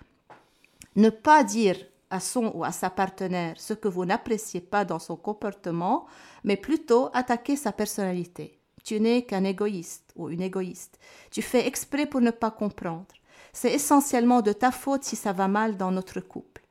Ne 0.95 1.09
pas 1.09 1.43
dire 1.43 1.77
à 2.09 2.19
son 2.19 2.51
ou 2.55 2.63
à 2.63 2.71
sa 2.71 2.89
partenaire 2.89 3.55
ce 3.57 3.73
que 3.73 3.87
vous 3.87 4.05
n'appréciez 4.05 4.61
pas 4.61 4.83
dans 4.83 4.99
son 4.99 5.15
comportement, 5.15 6.05
mais 6.43 6.57
plutôt 6.57 7.09
attaquer 7.13 7.55
sa 7.55 7.71
personnalité. 7.71 8.59
Tu 8.83 8.99
n'es 8.99 9.23
qu'un 9.23 9.43
égoïste 9.43 10.11
ou 10.15 10.29
une 10.29 10.41
égoïste. 10.41 10.97
Tu 11.29 11.41
fais 11.41 11.67
exprès 11.67 12.05
pour 12.05 12.21
ne 12.21 12.31
pas 12.31 12.51
comprendre. 12.51 13.16
C'est 13.59 13.73
essentiellement 13.73 14.43
de 14.43 14.53
ta 14.53 14.69
faute 14.69 15.03
si 15.03 15.15
ça 15.15 15.33
va 15.33 15.47
mal 15.47 15.77
dans 15.77 15.89
notre 15.89 16.19
couple. 16.19 16.61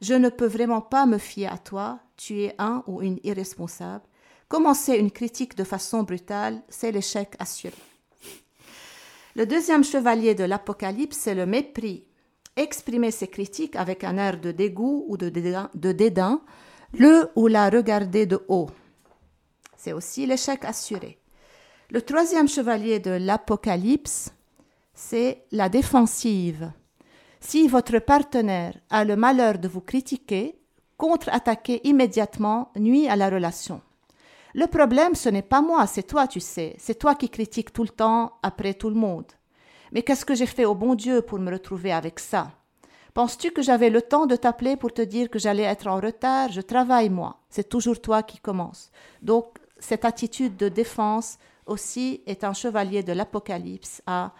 Je 0.00 0.14
ne 0.14 0.28
peux 0.28 0.48
vraiment 0.48 0.80
pas 0.80 1.06
me 1.06 1.18
fier 1.18 1.46
à 1.46 1.56
toi, 1.56 2.00
tu 2.16 2.42
es 2.42 2.56
un 2.58 2.82
ou 2.88 3.00
une 3.00 3.20
irresponsable. 3.22 4.02
Commencer 4.48 4.94
une 4.94 5.12
critique 5.12 5.56
de 5.56 5.62
façon 5.62 6.02
brutale, 6.02 6.60
c'est 6.68 6.90
l'échec 6.90 7.36
assuré. 7.38 7.76
Le 9.36 9.46
deuxième 9.46 9.84
chevalier 9.84 10.34
de 10.34 10.42
l'Apocalypse, 10.42 11.16
c'est 11.16 11.36
le 11.36 11.46
mépris. 11.46 12.08
Exprimer 12.56 13.12
ses 13.12 13.28
critiques 13.28 13.76
avec 13.76 14.02
un 14.02 14.16
air 14.16 14.40
de 14.40 14.50
dégoût 14.50 15.04
ou 15.06 15.16
de 15.16 15.28
dédain, 15.28 16.40
le 16.92 17.30
ou 17.36 17.46
la 17.46 17.70
regarder 17.70 18.26
de 18.26 18.44
haut. 18.48 18.68
C'est 19.76 19.92
aussi 19.92 20.26
l'échec 20.26 20.64
assuré. 20.64 21.20
Le 21.90 22.02
troisième 22.02 22.48
chevalier 22.48 22.98
de 22.98 23.12
l'Apocalypse, 23.12 24.32
c'est 24.94 25.44
la 25.52 25.68
défensive. 25.68 26.72
Si 27.40 27.66
votre 27.68 27.98
partenaire 27.98 28.78
a 28.90 29.04
le 29.04 29.16
malheur 29.16 29.58
de 29.58 29.68
vous 29.68 29.80
critiquer, 29.80 30.58
contre-attaquer 30.96 31.80
immédiatement 31.84 32.70
nuit 32.76 33.08
à 33.08 33.16
la 33.16 33.28
relation. 33.28 33.80
Le 34.54 34.66
problème, 34.66 35.14
ce 35.14 35.28
n'est 35.28 35.42
pas 35.42 35.62
moi, 35.62 35.86
c'est 35.86 36.02
toi, 36.02 36.28
tu 36.28 36.38
sais. 36.38 36.76
C'est 36.78 36.98
toi 36.98 37.14
qui 37.14 37.28
critiques 37.28 37.72
tout 37.72 37.82
le 37.82 37.88
temps 37.88 38.32
après 38.42 38.74
tout 38.74 38.90
le 38.90 38.94
monde. 38.94 39.32
Mais 39.92 40.02
qu'est-ce 40.02 40.24
que 40.24 40.34
j'ai 40.34 40.46
fait 40.46 40.64
au 40.64 40.74
bon 40.74 40.94
Dieu 40.94 41.22
pour 41.22 41.38
me 41.38 41.50
retrouver 41.50 41.92
avec 41.92 42.20
ça? 42.20 42.52
Penses-tu 43.14 43.50
que 43.50 43.62
j'avais 43.62 43.90
le 43.90 44.02
temps 44.02 44.26
de 44.26 44.36
t'appeler 44.36 44.76
pour 44.76 44.92
te 44.92 45.02
dire 45.02 45.28
que 45.28 45.38
j'allais 45.38 45.64
être 45.64 45.86
en 45.86 46.00
retard? 46.00 46.50
Je 46.52 46.60
travaille, 46.60 47.10
moi. 47.10 47.38
C'est 47.50 47.68
toujours 47.68 48.00
toi 48.00 48.22
qui 48.22 48.38
commences. 48.38 48.90
Donc, 49.20 49.58
cette 49.78 50.04
attitude 50.04 50.56
de 50.56 50.68
défense 50.68 51.38
aussi 51.66 52.22
est 52.26 52.44
un 52.44 52.52
chevalier 52.52 53.02
de 53.02 53.12
l'Apocalypse 53.12 54.02
à 54.06 54.32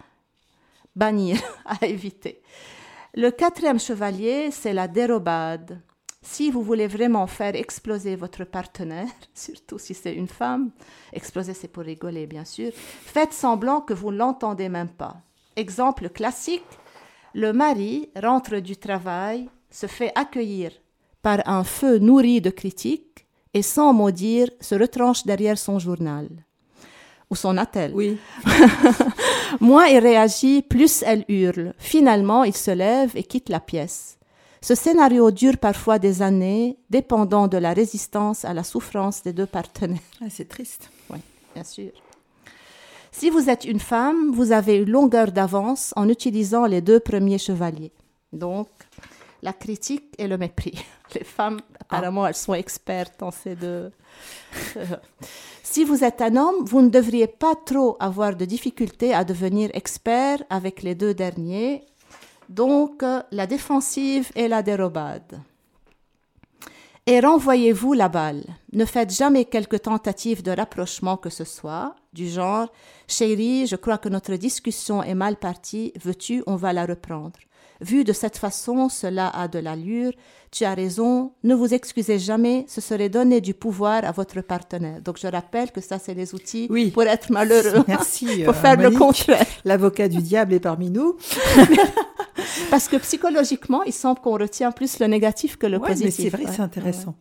bannir, 0.94 1.40
à 1.64 1.87
éviter. 1.87 2.42
Le 3.14 3.31
quatrième 3.31 3.81
chevalier, 3.81 4.50
c'est 4.50 4.72
la 4.72 4.88
dérobade. 4.88 5.81
Si 6.24 6.50
vous 6.50 6.62
voulez 6.62 6.87
vraiment 6.87 7.26
faire 7.26 7.57
exploser 7.57 8.14
votre 8.14 8.44
partenaire, 8.44 9.09
surtout 9.35 9.78
si 9.78 9.92
c'est 9.92 10.14
une 10.14 10.28
femme, 10.28 10.70
exploser 11.12 11.52
c'est 11.52 11.68
pour 11.68 11.83
rigoler 11.83 12.26
bien 12.26 12.44
sûr, 12.44 12.70
faites 12.74 13.33
semblant 13.33 13.81
que 13.81 13.92
vous 13.92 14.12
ne 14.12 14.18
l'entendez 14.18 14.68
même 14.68 14.88
pas. 14.88 15.16
Exemple 15.57 16.09
classique, 16.09 16.62
le 17.35 17.52
mari 17.52 18.11
rentre 18.16 18.59
du 18.59 18.76
travail, 18.76 19.48
se 19.70 19.87
fait 19.87 20.12
accueillir 20.14 20.70
par 21.22 21.40
un 21.46 21.64
feu 21.64 21.98
nourri 21.98 22.40
de 22.40 22.50
critiques 22.50 23.26
et 23.55 23.62
sans 23.62 23.92
mot 23.92 24.11
dire 24.11 24.48
se 24.61 24.74
retranche 24.74 25.24
derrière 25.24 25.59
son 25.59 25.78
journal. 25.78 26.28
Ou 27.33 27.35
son 27.35 27.57
attel. 27.57 27.92
Oui. 27.95 28.18
Moins 29.61 29.87
il 29.87 30.01
réagit, 30.01 30.61
plus 30.61 31.03
elle 31.03 31.25
hurle. 31.29 31.73
Finalement, 31.79 32.45
il 32.45 32.55
se 32.55 32.71
lève 32.71 33.12
et 33.14 33.23
quitte 33.23 33.49
la 33.49 33.59
pièce. 33.59 34.18
Ce 34.61 34.75
scénario 34.75 35.31
dure 35.31 35.57
parfois 35.57 35.99
des 35.99 36.21
années, 36.21 36.77
dépendant 36.90 37.49
de 37.49 37.57
la 37.57 37.73
résistance 37.73 38.45
à 38.45 38.53
la 38.53 38.64
souffrance 38.64 39.23
des 39.23 39.33
deux 39.33 39.47
partenaires. 39.47 39.99
Ah, 40.21 40.27
c'est 40.29 40.47
triste. 40.47 40.90
Oui, 41.09 41.21
bien 41.55 41.64
sûr. 41.64 41.90
Si 43.12 43.31
vous 43.31 43.49
êtes 43.49 43.64
une 43.64 43.81
femme, 43.81 44.31
vous 44.31 44.53
avez 44.53 44.77
une 44.77 44.90
longueur 44.90 45.33
d'avance 45.33 45.95
en 45.97 46.11
utilisant 46.11 46.66
les 46.66 46.83
deux 46.83 47.01
premiers 47.01 47.38
chevaliers. 47.38 47.92
Donc, 48.35 48.68
la 49.42 49.52
critique 49.52 50.14
et 50.18 50.28
le 50.28 50.38
mépris. 50.38 50.85
Les 51.14 51.24
femmes, 51.24 51.61
apparemment, 51.81 52.26
elles 52.26 52.35
sont 52.35 52.55
expertes 52.55 53.14
dans 53.18 53.31
ces 53.31 53.55
deux. 53.55 53.90
si 55.62 55.85
vous 55.85 56.05
êtes 56.05 56.22
un 56.22 56.37
homme, 56.37 56.64
vous 56.64 56.81
ne 56.81 56.88
devriez 56.88 57.26
pas 57.26 57.55
trop 57.55 57.96
avoir 58.00 58.35
de 58.35 58.44
difficultés 58.44 59.12
à 59.12 59.24
devenir 59.24 59.70
expert 59.74 60.42
avec 60.48 60.83
les 60.83 60.94
deux 60.94 61.12
derniers 61.12 61.85
donc 62.52 63.02
la 63.31 63.46
défensive 63.46 64.31
et 64.35 64.48
la 64.48 64.62
dérobade. 64.62 65.40
Et 67.07 67.18
renvoyez-vous 67.18 67.94
la 67.94 68.09
balle. 68.09 68.44
Ne 68.72 68.85
faites 68.85 69.12
jamais 69.12 69.44
quelque 69.44 69.76
tentative 69.76 70.42
de 70.42 70.52
rapprochement 70.52 71.16
que 71.16 71.31
ce 71.31 71.44
soit, 71.44 71.96
du 72.12 72.28
genre 72.28 72.68
Chérie, 73.09 73.66
je 73.66 73.74
crois 73.74 73.98
que 73.98 74.09
notre 74.09 74.37
discussion 74.37 75.02
est 75.02 75.14
mal 75.14 75.37
partie, 75.37 75.92
veux-tu, 76.00 76.44
on 76.46 76.57
va 76.57 76.72
la 76.72 76.87
reprendre. 76.87 77.38
Vu 77.83 78.05
de 78.05 78.12
cette 78.12 78.37
façon, 78.37 78.88
cela 78.88 79.29
a 79.29 79.49
de 79.49 79.59
l'allure. 79.59 80.12
Tu 80.51 80.64
as 80.64 80.75
raison, 80.75 81.33
ne 81.42 81.55
vous 81.55 81.75
excusez 81.75 82.18
jamais, 82.18 82.64
ce 82.68 82.81
serait 82.81 83.09
donner 83.09 83.40
du 83.40 83.55
pouvoir 83.55 84.05
à 84.05 84.12
votre 84.12 84.40
partenaire. 84.40 85.01
Donc 85.01 85.18
je 85.18 85.27
rappelle 85.27 85.73
que 85.73 85.81
ça, 85.81 85.99
c'est 85.99 86.14
les 86.14 86.35
outils 86.35 86.68
pour 86.92 87.03
être 87.05 87.31
malheureux. 87.31 87.85
Merci. 87.88 88.42
pour 88.45 88.55
faire 88.55 88.77
le 88.77 88.90
contraire. 88.90 89.47
L'avocat 89.64 90.09
du 90.09 90.18
diable 90.18 90.55
est 90.55 90.61
parmi 90.61 90.90
nous. 90.90 91.16
Parce 92.71 92.88
que 92.88 92.97
psychologiquement, 92.97 93.83
il 93.83 93.92
semble 93.92 94.21
qu'on 94.21 94.38
retient 94.38 94.71
plus 94.73 94.99
le 95.01 95.07
négatif 95.07 95.57
que 95.57 95.66
le 95.66 95.79
ouais, 95.79 95.88
positif. 95.88 96.31
c'est 96.31 96.37
vrai, 96.37 96.53
c'est 96.53 96.62
intéressant. 96.62 97.14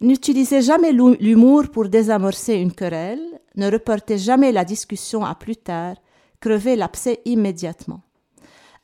N'utilisez 0.00 0.62
jamais 0.62 0.92
l'humour 0.92 1.64
pour 1.72 1.88
désamorcer 1.88 2.54
une 2.54 2.72
querelle. 2.72 3.22
Ne 3.56 3.70
reportez 3.70 4.18
jamais 4.18 4.52
la 4.52 4.64
discussion 4.64 5.24
à 5.24 5.34
plus 5.34 5.56
tard. 5.56 5.96
Crevez 6.40 6.76
l'abcès 6.76 7.20
immédiatement. 7.24 8.02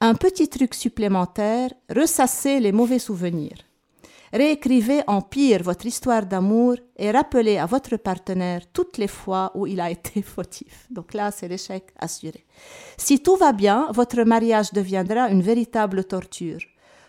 Un 0.02 0.14
petit 0.14 0.48
truc 0.48 0.74
supplémentaire, 0.74 1.74
ressassez 1.94 2.58
les 2.58 2.72
mauvais 2.72 2.98
souvenirs. 2.98 3.58
Réécrivez 4.32 5.02
en 5.06 5.20
pire 5.20 5.62
votre 5.62 5.84
histoire 5.84 6.24
d'amour 6.24 6.76
et 6.96 7.10
rappelez 7.10 7.58
à 7.58 7.66
votre 7.66 7.98
partenaire 7.98 8.62
toutes 8.72 8.96
les 8.96 9.08
fois 9.08 9.52
où 9.54 9.66
il 9.66 9.78
a 9.78 9.90
été 9.90 10.22
fautif. 10.34 10.86
Donc 10.90 11.12
là, 11.12 11.30
c'est 11.30 11.48
l'échec 11.48 11.92
assuré. 11.98 12.46
Si 12.96 13.22
tout 13.22 13.36
va 13.36 13.52
bien, 13.52 13.88
votre 13.92 14.22
mariage 14.22 14.72
deviendra 14.72 15.28
une 15.28 15.42
véritable 15.42 16.04
torture. 16.04 16.60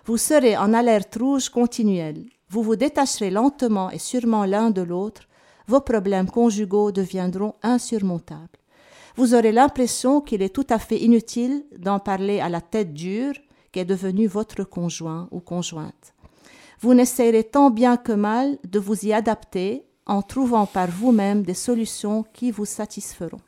Vous 0.03 0.17
serez 0.17 0.57
en 0.57 0.73
alerte 0.73 1.15
rouge 1.15 1.47
continuelle. 1.47 2.25
Vous 2.49 2.61
vous 2.61 2.75
détacherez 2.75 3.31
lentement 3.31 3.89
et 3.89 3.99
sûrement 3.99 4.43
l'un 4.43 4.69
de 4.69 4.81
l'autre. 4.81 5.29
Vos 5.67 5.79
problèmes 5.79 6.29
conjugaux 6.29 6.91
deviendront 6.91 7.55
insurmontables 7.63 8.60
vous 9.15 9.35
aurez 9.35 9.51
l'impression 9.51 10.21
qu'il 10.21 10.41
est 10.41 10.55
tout 10.55 10.67
à 10.69 10.79
fait 10.79 10.99
inutile 10.99 11.65
d'en 11.77 11.99
parler 11.99 12.39
à 12.39 12.49
la 12.49 12.61
tête 12.61 12.93
dure 12.93 13.33
qui 13.71 13.79
est 13.79 13.85
devenue 13.85 14.27
votre 14.27 14.63
conjoint 14.63 15.27
ou 15.31 15.39
conjointe. 15.39 16.13
Vous 16.79 16.93
n'essayerez 16.93 17.43
tant 17.43 17.69
bien 17.69 17.97
que 17.97 18.11
mal 18.11 18.57
de 18.67 18.79
vous 18.79 19.05
y 19.05 19.13
adapter 19.13 19.85
en 20.05 20.21
trouvant 20.21 20.65
par 20.65 20.87
vous-même 20.87 21.43
des 21.43 21.53
solutions 21.53 22.25
qui 22.33 22.51
vous 22.51 22.65
satisferont. 22.65 23.41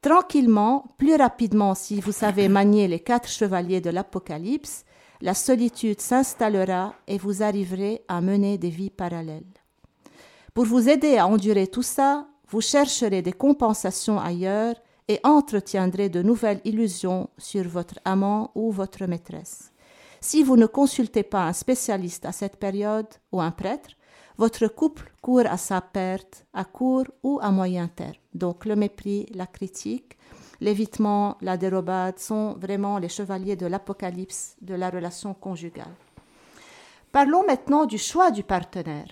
Tranquillement, 0.00 0.94
plus 0.98 1.14
rapidement 1.14 1.74
si 1.74 2.00
vous 2.00 2.12
savez 2.12 2.48
manier 2.48 2.88
les 2.88 3.00
quatre 3.00 3.28
chevaliers 3.28 3.80
de 3.80 3.90
l'Apocalypse, 3.90 4.84
la 5.20 5.34
solitude 5.34 6.00
s'installera 6.00 6.94
et 7.06 7.18
vous 7.18 7.42
arriverez 7.42 8.02
à 8.08 8.20
mener 8.20 8.58
des 8.58 8.68
vies 8.68 8.90
parallèles. 8.90 9.42
Pour 10.52 10.66
vous 10.66 10.88
aider 10.88 11.16
à 11.16 11.26
endurer 11.26 11.66
tout 11.66 11.82
ça, 11.82 12.26
vous 12.54 12.60
chercherez 12.60 13.20
des 13.20 13.32
compensations 13.32 14.20
ailleurs 14.20 14.76
et 15.08 15.18
entretiendrez 15.24 16.08
de 16.08 16.22
nouvelles 16.22 16.60
illusions 16.64 17.28
sur 17.36 17.66
votre 17.66 17.98
amant 18.04 18.52
ou 18.54 18.70
votre 18.70 19.06
maîtresse. 19.06 19.72
Si 20.20 20.44
vous 20.44 20.56
ne 20.56 20.66
consultez 20.66 21.24
pas 21.24 21.46
un 21.48 21.52
spécialiste 21.52 22.24
à 22.26 22.30
cette 22.30 22.58
période 22.58 23.08
ou 23.32 23.40
un 23.40 23.50
prêtre, 23.50 23.96
votre 24.38 24.68
couple 24.68 25.12
court 25.20 25.48
à 25.50 25.56
sa 25.56 25.80
perte 25.80 26.46
à 26.54 26.64
court 26.64 27.08
ou 27.24 27.40
à 27.42 27.50
moyen 27.50 27.88
terme. 27.88 28.22
Donc 28.34 28.66
le 28.66 28.76
mépris, 28.76 29.26
la 29.34 29.48
critique, 29.48 30.16
l'évitement, 30.60 31.36
la 31.40 31.56
dérobade 31.56 32.20
sont 32.20 32.52
vraiment 32.52 32.98
les 32.98 33.08
chevaliers 33.08 33.56
de 33.56 33.66
l'apocalypse 33.66 34.54
de 34.62 34.76
la 34.76 34.90
relation 34.90 35.34
conjugale. 35.34 35.96
Parlons 37.10 37.44
maintenant 37.44 37.84
du 37.84 37.98
choix 37.98 38.30
du 38.30 38.44
partenaire. 38.44 39.10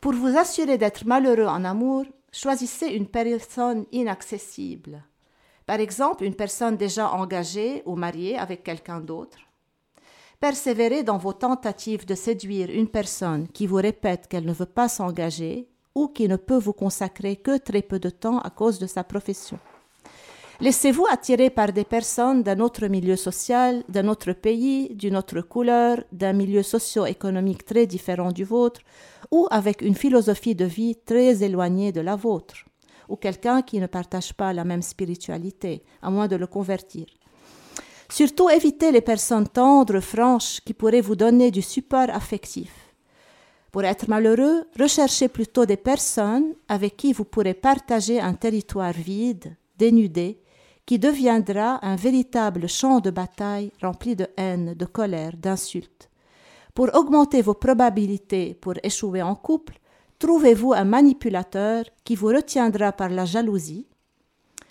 Pour 0.00 0.12
vous 0.12 0.36
assurer 0.38 0.78
d'être 0.78 1.06
malheureux 1.06 1.46
en 1.46 1.64
amour, 1.64 2.04
choisissez 2.32 2.86
une 2.86 3.08
personne 3.08 3.84
inaccessible. 3.90 5.02
Par 5.66 5.80
exemple, 5.80 6.24
une 6.24 6.36
personne 6.36 6.76
déjà 6.76 7.10
engagée 7.10 7.82
ou 7.84 7.96
mariée 7.96 8.38
avec 8.38 8.62
quelqu'un 8.62 9.00
d'autre. 9.00 9.38
Persévérez 10.40 11.02
dans 11.02 11.18
vos 11.18 11.32
tentatives 11.32 12.06
de 12.06 12.14
séduire 12.14 12.70
une 12.70 12.88
personne 12.88 13.48
qui 13.48 13.66
vous 13.66 13.76
répète 13.76 14.28
qu'elle 14.28 14.46
ne 14.46 14.52
veut 14.52 14.66
pas 14.66 14.88
s'engager 14.88 15.68
ou 15.96 16.06
qui 16.06 16.28
ne 16.28 16.36
peut 16.36 16.58
vous 16.58 16.72
consacrer 16.72 17.34
que 17.34 17.58
très 17.58 17.82
peu 17.82 17.98
de 17.98 18.10
temps 18.10 18.38
à 18.38 18.50
cause 18.50 18.78
de 18.78 18.86
sa 18.86 19.02
profession. 19.02 19.58
Laissez-vous 20.60 21.06
attirer 21.08 21.50
par 21.50 21.72
des 21.72 21.84
personnes 21.84 22.42
d'un 22.42 22.58
autre 22.58 22.88
milieu 22.88 23.14
social, 23.14 23.84
d'un 23.88 24.08
autre 24.08 24.32
pays, 24.32 24.92
d'une 24.92 25.16
autre 25.16 25.40
couleur, 25.40 26.02
d'un 26.10 26.32
milieu 26.32 26.64
socio-économique 26.64 27.64
très 27.64 27.86
différent 27.86 28.32
du 28.32 28.42
vôtre, 28.42 28.80
ou 29.30 29.46
avec 29.52 29.82
une 29.82 29.94
philosophie 29.94 30.56
de 30.56 30.64
vie 30.64 30.96
très 30.96 31.44
éloignée 31.44 31.92
de 31.92 32.00
la 32.00 32.16
vôtre, 32.16 32.56
ou 33.08 33.14
quelqu'un 33.14 33.62
qui 33.62 33.78
ne 33.78 33.86
partage 33.86 34.32
pas 34.34 34.52
la 34.52 34.64
même 34.64 34.82
spiritualité, 34.82 35.84
à 36.02 36.10
moins 36.10 36.26
de 36.26 36.34
le 36.34 36.48
convertir. 36.48 37.06
Surtout 38.10 38.50
évitez 38.50 38.90
les 38.90 39.00
personnes 39.00 39.46
tendres, 39.46 40.00
franches, 40.00 40.60
qui 40.64 40.74
pourraient 40.74 41.00
vous 41.00 41.14
donner 41.14 41.52
du 41.52 41.62
support 41.62 42.10
affectif. 42.10 42.72
Pour 43.70 43.84
être 43.84 44.08
malheureux, 44.08 44.64
recherchez 44.76 45.28
plutôt 45.28 45.66
des 45.66 45.76
personnes 45.76 46.54
avec 46.66 46.96
qui 46.96 47.12
vous 47.12 47.26
pourrez 47.26 47.54
partager 47.54 48.18
un 48.18 48.34
territoire 48.34 48.92
vide, 48.92 49.54
dénudé, 49.78 50.40
qui 50.88 50.98
deviendra 50.98 51.84
un 51.86 51.96
véritable 51.96 52.66
champ 52.66 53.00
de 53.00 53.10
bataille 53.10 53.72
rempli 53.82 54.16
de 54.16 54.26
haine, 54.38 54.72
de 54.72 54.86
colère, 54.86 55.36
d'insultes. 55.36 56.08
Pour 56.72 56.88
augmenter 56.94 57.42
vos 57.42 57.52
probabilités 57.52 58.54
pour 58.54 58.72
échouer 58.82 59.20
en 59.20 59.34
couple, 59.34 59.80
trouvez-vous 60.18 60.72
un 60.72 60.84
manipulateur 60.84 61.84
qui 62.04 62.14
vous 62.14 62.28
retiendra 62.28 62.92
par 62.92 63.10
la 63.10 63.26
jalousie? 63.26 63.86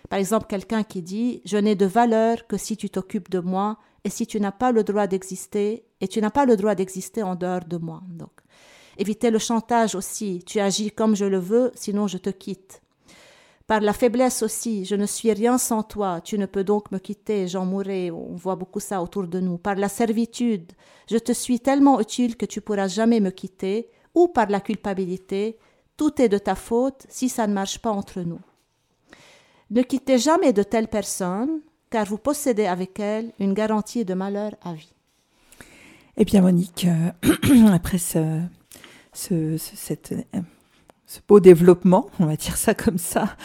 Par 0.09 0.17
exemple, 0.17 0.47
quelqu'un 0.49 0.81
qui 0.81 1.03
dit 1.03 1.43
Je 1.45 1.57
n'ai 1.57 1.75
de 1.75 1.85
valeur 1.85 2.47
que 2.47 2.57
si 2.57 2.77
tu 2.77 2.89
t'occupes 2.89 3.29
de 3.29 3.39
moi 3.39 3.77
et 4.03 4.09
si 4.09 4.25
tu 4.25 4.39
n'as 4.41 4.51
pas 4.51 4.71
le 4.71 4.83
droit 4.83 5.05
d'exister, 5.05 5.85
et 6.01 6.07
tu 6.07 6.19
n'as 6.19 6.31
pas 6.31 6.47
le 6.47 6.57
droit 6.57 6.73
d'exister 6.73 7.21
en 7.21 7.35
dehors 7.35 7.65
de 7.65 7.77
moi. 7.77 8.01
Donc, 8.07 8.33
évitez 8.97 9.29
le 9.29 9.37
chantage 9.37 9.93
aussi. 9.93 10.41
Tu 10.47 10.59
agis 10.59 10.89
comme 10.89 11.15
je 11.15 11.25
le 11.25 11.37
veux, 11.37 11.71
sinon 11.75 12.07
je 12.07 12.17
te 12.17 12.31
quitte. 12.31 12.81
Par 13.67 13.81
la 13.81 13.91
faiblesse 13.91 14.43
aussi, 14.43 14.85
je 14.85 14.95
ne 14.95 15.05
suis 15.05 15.33
rien 15.33 15.57
sans 15.57 15.83
toi, 15.83 16.21
tu 16.21 16.37
ne 16.37 16.45
peux 16.45 16.63
donc 16.63 16.89
me 16.89 16.99
quitter, 16.99 17.49
j'en 17.49 17.65
mourrai, 17.65 18.11
on 18.11 18.33
voit 18.33 18.55
beaucoup 18.55 18.79
ça 18.79 19.01
autour 19.03 19.27
de 19.27 19.41
nous. 19.41 19.57
Par 19.57 19.75
la 19.75 19.89
servitude, 19.89 20.71
je 21.11 21.17
te 21.17 21.33
suis 21.33 21.59
tellement 21.59 21.99
utile 21.99 22.37
que 22.37 22.45
tu 22.45 22.61
pourras 22.61 22.87
jamais 22.87 23.19
me 23.19 23.29
quitter, 23.29 23.89
ou 24.15 24.29
par 24.29 24.47
la 24.47 24.61
culpabilité, 24.61 25.57
tout 25.97 26.21
est 26.21 26.29
de 26.29 26.37
ta 26.37 26.55
faute 26.55 27.05
si 27.09 27.27
ça 27.27 27.45
ne 27.45 27.53
marche 27.53 27.79
pas 27.79 27.91
entre 27.91 28.21
nous. 28.21 28.39
Ne 29.69 29.81
quittez 29.81 30.17
jamais 30.17 30.53
de 30.53 30.63
telles 30.63 30.87
personnes, 30.87 31.59
car 31.89 32.05
vous 32.05 32.17
possédez 32.17 32.67
avec 32.67 33.01
elles 33.01 33.33
une 33.37 33.53
garantie 33.53 34.05
de 34.05 34.13
malheur 34.13 34.51
à 34.61 34.75
vie. 34.75 34.93
Eh 36.15 36.23
bien, 36.23 36.41
Monique, 36.41 36.87
euh, 36.87 37.67
après 37.73 37.97
ce, 37.97 38.41
ce, 39.11 39.57
cette 39.57 40.13
ce 41.07 41.19
beau 41.25 41.39
développement, 41.39 42.09
on 42.19 42.25
va 42.25 42.35
dire 42.35 42.57
ça 42.57 42.73
comme 42.73 42.97
ça. 42.97 43.37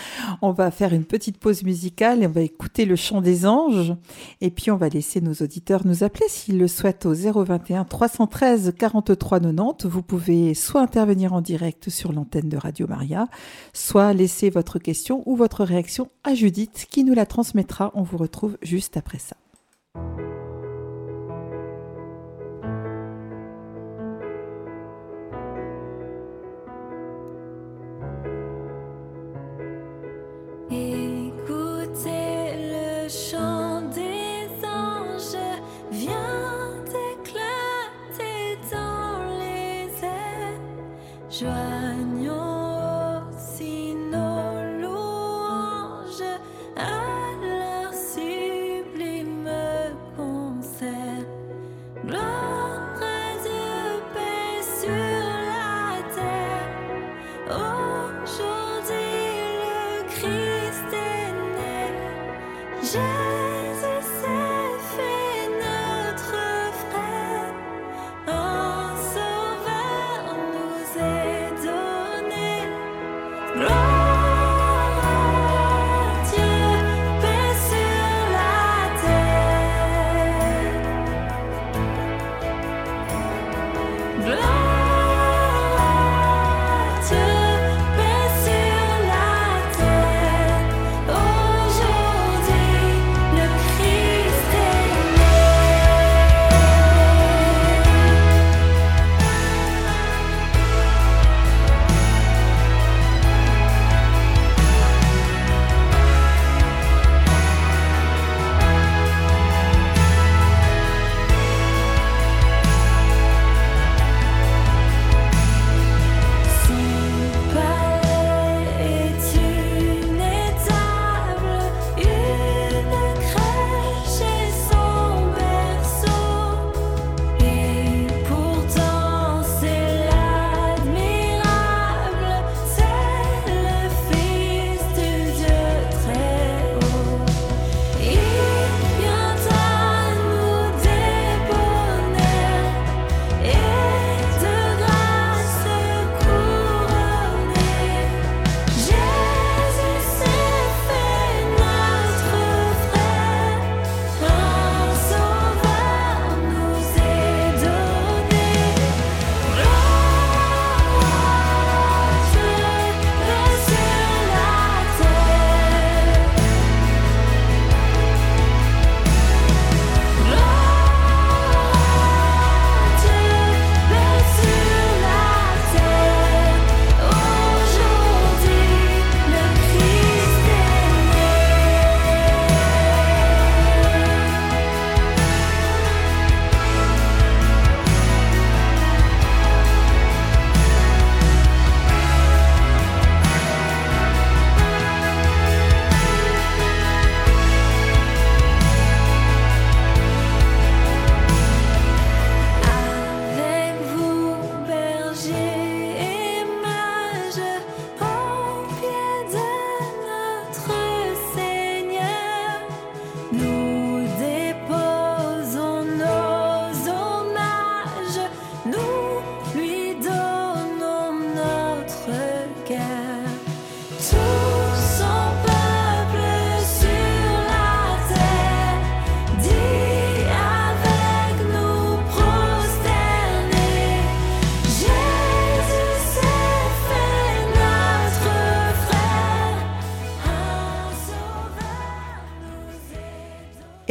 On 0.43 0.51
va 0.51 0.73
faire 0.73 0.93
une 0.93 1.05
petite 1.05 1.39
pause 1.39 1.63
musicale 1.63 2.23
et 2.23 2.27
on 2.27 2.31
va 2.31 2.41
écouter 2.41 2.85
le 2.85 2.97
chant 2.97 3.21
des 3.21 3.47
anges. 3.47 3.95
Et 4.41 4.51
puis 4.51 4.73
on 4.73 4.77
va 4.77 4.89
laisser 4.89 5.21
nos 5.21 5.33
auditeurs 5.35 5.87
nous 5.87 6.03
appeler 6.03 6.27
s'ils 6.29 6.59
le 6.59 6.67
souhaitent 6.67 7.07
au 7.07 7.15
021 7.15 7.85
313 7.85 8.75
43 8.77 9.39
90. 9.39 9.87
Vous 9.87 10.03
pouvez 10.03 10.55
soit 10.55 10.81
intervenir 10.81 11.33
en 11.33 11.41
direct 11.41 11.89
sur 11.89 12.13
l'antenne 12.13 12.49
de 12.49 12.57
Radio 12.57 12.89
Maria, 12.89 13.29
soit 13.73 14.13
laisser 14.13 14.51
votre 14.51 14.81
question 14.81 15.23
ou 15.27 15.37
votre 15.37 15.65
réaction 15.65 16.09
à 16.25 16.35
Judith 16.35 16.87
qui 16.91 17.05
nous 17.05 17.15
la 17.15 17.27
transmettra. 17.27 17.93
On 17.95 18.03
vous 18.03 18.19
retrouve 18.19 18.59
juste 18.63 18.97
après 18.97 19.19
ça. 19.19 19.37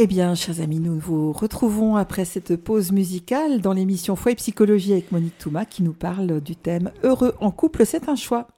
Eh 0.04 0.08
bien, 0.08 0.34
chers 0.34 0.60
amis, 0.60 0.80
nous 0.80 0.98
vous 0.98 1.30
retrouvons 1.30 1.94
après 1.94 2.24
cette 2.24 2.56
pause 2.56 2.90
musicale 2.90 3.60
dans 3.60 3.72
l'émission 3.72 4.16
Foi 4.16 4.32
et 4.32 4.34
Psychologie 4.34 4.94
avec 4.94 5.12
Monique 5.12 5.38
Touma 5.38 5.64
qui 5.64 5.84
nous 5.84 5.92
parle 5.92 6.40
du 6.40 6.56
thème 6.56 6.90
Heureux 7.04 7.36
en 7.38 7.52
couple, 7.52 7.86
c'est 7.86 8.08
un 8.08 8.16
choix. 8.16 8.48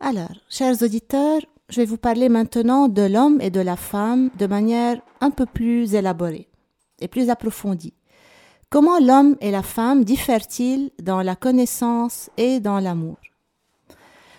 Alors, 0.00 0.32
chers 0.48 0.80
auditeurs, 0.80 1.42
je 1.68 1.82
vais 1.82 1.84
vous 1.84 1.98
parler 1.98 2.30
maintenant 2.30 2.88
de 2.88 3.02
l'homme 3.02 3.42
et 3.42 3.50
de 3.50 3.60
la 3.60 3.76
femme 3.76 4.30
de 4.38 4.46
manière 4.46 5.02
un 5.20 5.30
peu 5.30 5.44
plus 5.44 5.94
élaborée 5.94 6.48
et 6.98 7.06
plus 7.06 7.28
approfondie. 7.28 7.92
Comment 8.70 9.00
l'homme 9.00 9.36
et 9.42 9.50
la 9.50 9.62
femme 9.62 10.04
diffèrent-ils 10.04 10.92
dans 11.02 11.20
la 11.20 11.36
connaissance 11.36 12.30
et 12.38 12.58
dans 12.58 12.80
l'amour? 12.80 13.18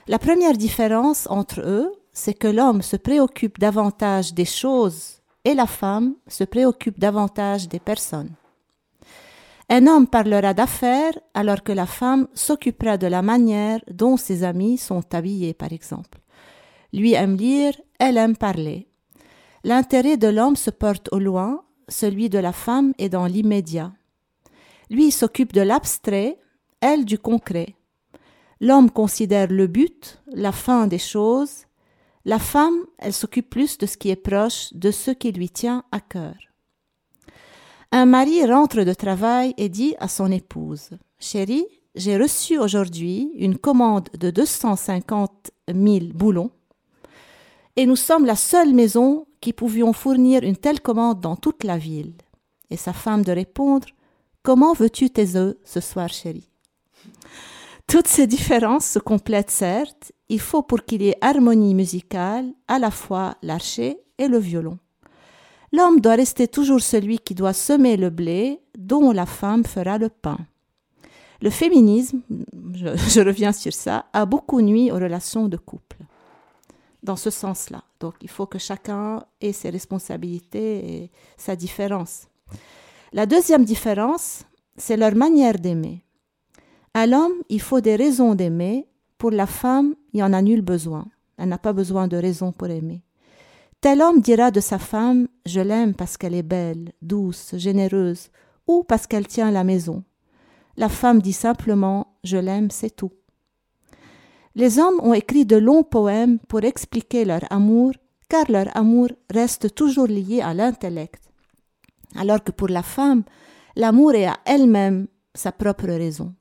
La 0.07 0.17
première 0.17 0.57
différence 0.57 1.27
entre 1.29 1.61
eux, 1.61 1.91
c'est 2.15 2.33
que 2.33 2.47
l'homme 2.47 2.81
se 2.81 2.95
préoccupe 2.95 3.59
davantage 3.59 4.33
des 4.33 4.45
choses 4.45 5.21
et 5.43 5.53
la 5.53 5.67
femme 5.67 6.15
se 6.27 6.45
préoccupe 6.45 6.97
davantage 6.97 7.67
des 7.67 7.79
personnes. 7.79 8.31
Un 9.69 9.85
homme 9.85 10.07
parlera 10.07 10.53
d'affaires 10.53 11.17
alors 11.33 11.61
que 11.61 11.73
la 11.73 11.85
femme 11.85 12.27
s'occupera 12.33 12.97
de 12.97 13.07
la 13.07 13.21
manière 13.21 13.81
dont 13.91 14.15
ses 14.15 14.43
amis 14.43 14.77
sont 14.77 15.03
habillés, 15.13 15.53
par 15.53 15.73
exemple. 15.73 16.19
Lui 16.93 17.13
aime 17.13 17.35
lire, 17.35 17.73
elle 17.99 18.17
aime 18.17 18.37
parler. 18.37 18.87
L'intérêt 19.65 20.15
de 20.17 20.29
l'homme 20.29 20.55
se 20.55 20.69
porte 20.69 21.09
au 21.11 21.19
loin, 21.19 21.63
celui 21.89 22.29
de 22.29 22.39
la 22.39 22.53
femme 22.53 22.93
est 22.97 23.09
dans 23.09 23.25
l'immédiat. 23.25 23.91
Lui 24.89 25.11
s'occupe 25.11 25.51
de 25.51 25.61
l'abstrait, 25.61 26.39
elle 26.79 27.03
du 27.03 27.19
concret. 27.19 27.75
L'homme 28.61 28.89
considère 28.89 29.47
le 29.49 29.67
but, 29.67 30.21
la 30.31 30.53
fin 30.53 30.87
des 30.87 30.99
choses. 30.99 31.65
La 32.25 32.39
femme, 32.39 32.85
elle 32.97 33.13
s'occupe 33.13 33.49
plus 33.49 33.77
de 33.77 33.85
ce 33.85 33.97
qui 33.97 34.09
est 34.09 34.15
proche, 34.15 34.73
de 34.73 34.89
ce 34.89 35.11
qui 35.11 35.31
lui 35.31 35.49
tient 35.49 35.83
à 35.91 35.99
cœur. 35.99 36.35
Un 37.91 38.05
mari 38.05 38.43
rentre 38.45 38.83
de 38.83 38.93
travail 38.93 39.53
et 39.57 39.69
dit 39.69 39.95
à 39.99 40.07
son 40.07 40.31
épouse 40.31 40.89
Chérie, 41.19 41.67
j'ai 41.93 42.17
reçu 42.17 42.57
aujourd'hui 42.57 43.31
une 43.35 43.57
commande 43.57 44.09
de 44.19 44.31
250 44.31 45.51
000 45.73 46.07
boulons 46.13 46.51
et 47.75 47.85
nous 47.85 47.95
sommes 47.95 48.25
la 48.25 48.35
seule 48.35 48.73
maison 48.73 49.27
qui 49.39 49.53
pouvions 49.53 49.93
fournir 49.93 50.43
une 50.43 50.57
telle 50.57 50.81
commande 50.81 51.19
dans 51.19 51.35
toute 51.35 51.63
la 51.63 51.77
ville. 51.77 52.15
Et 52.71 52.77
sa 52.77 52.93
femme 52.93 53.23
de 53.23 53.31
répondre 53.31 53.87
Comment 54.41 54.73
veux-tu 54.73 55.09
tes 55.09 55.35
œufs 55.35 55.55
ce 55.63 55.79
soir, 55.79 56.09
chérie? 56.09 56.49
Toutes 57.87 58.07
ces 58.07 58.27
différences 58.27 58.85
se 58.85 58.99
complètent 58.99 59.51
certes. 59.51 60.11
Il 60.29 60.39
faut 60.39 60.63
pour 60.63 60.83
qu'il 60.83 61.01
y 61.03 61.09
ait 61.09 61.17
harmonie 61.21 61.75
musicale 61.75 62.51
à 62.67 62.79
la 62.79 62.91
fois 62.91 63.35
l'archer 63.41 63.97
et 64.17 64.27
le 64.27 64.39
violon. 64.39 64.79
L'homme 65.71 65.99
doit 65.99 66.15
rester 66.15 66.47
toujours 66.47 66.81
celui 66.81 67.19
qui 67.19 67.35
doit 67.35 67.53
semer 67.53 67.97
le 67.97 68.09
blé, 68.09 68.61
dont 68.77 69.11
la 69.11 69.25
femme 69.25 69.65
fera 69.65 69.97
le 69.97 70.09
pain. 70.09 70.37
Le 71.41 71.49
féminisme, 71.49 72.21
je, 72.73 72.95
je 73.09 73.21
reviens 73.21 73.51
sur 73.51 73.73
ça, 73.73 74.05
a 74.13 74.25
beaucoup 74.25 74.61
nuit 74.61 74.91
aux 74.91 74.95
relations 74.95 75.47
de 75.47 75.57
couple. 75.57 75.97
Dans 77.03 77.17
ce 77.17 77.29
sens-là. 77.29 77.83
Donc 77.99 78.15
il 78.21 78.29
faut 78.29 78.47
que 78.47 78.57
chacun 78.57 79.23
ait 79.41 79.51
ses 79.51 79.69
responsabilités 79.69 81.03
et 81.03 81.11
sa 81.37 81.55
différence. 81.55 82.27
La 83.13 83.25
deuxième 83.25 83.63
différence, 83.63 84.43
c'est 84.75 84.97
leur 84.97 85.15
manière 85.15 85.59
d'aimer. 85.59 86.04
À 86.95 87.05
l'homme, 87.05 87.33
il 87.49 87.61
faut 87.61 87.81
des 87.81 87.95
raisons 87.95 88.33
d'aimer. 88.33 88.87
Pour 89.19 89.29
la 89.29 89.45
femme, 89.45 89.93
il 90.13 90.23
en 90.23 90.33
a 90.33 90.41
nul 90.41 90.61
besoin. 90.61 91.05
Elle 91.37 91.49
n'a 91.49 91.59
pas 91.59 91.73
besoin 91.73 92.07
de 92.07 92.17
raisons 92.17 92.51
pour 92.51 92.69
aimer. 92.69 93.03
Tel 93.81 94.01
homme 94.01 94.21
dira 94.21 94.49
de 94.49 94.59
sa 94.59 94.79
femme 94.79 95.27
Je 95.45 95.59
l'aime 95.59 95.93
parce 95.93 96.17
qu'elle 96.17 96.33
est 96.33 96.41
belle, 96.41 96.93
douce, 97.03 97.53
généreuse, 97.57 98.29
ou 98.65 98.83
parce 98.83 99.05
qu'elle 99.05 99.27
tient 99.27 99.51
la 99.51 99.63
maison. 99.63 100.03
La 100.75 100.89
femme 100.89 101.21
dit 101.21 101.33
simplement 101.33 102.15
Je 102.23 102.37
l'aime, 102.37 102.71
c'est 102.71 102.95
tout. 102.95 103.11
Les 104.55 104.79
hommes 104.79 104.99
ont 105.03 105.13
écrit 105.13 105.45
de 105.45 105.57
longs 105.57 105.83
poèmes 105.83 106.39
pour 106.47 106.63
expliquer 106.63 107.25
leur 107.25 107.41
amour, 107.51 107.91
car 108.29 108.49
leur 108.49 108.75
amour 108.75 109.09
reste 109.29 109.75
toujours 109.75 110.07
lié 110.07 110.41
à 110.41 110.55
l'intellect 110.55 111.25
alors 112.15 112.43
que 112.43 112.51
pour 112.51 112.69
la 112.69 112.83
femme, 112.83 113.23
l'amour 113.75 114.13
est 114.13 114.25
à 114.25 114.37
elle-même 114.45 115.07
sa 115.33 115.51
propre 115.51 115.85
raison. 115.87 116.33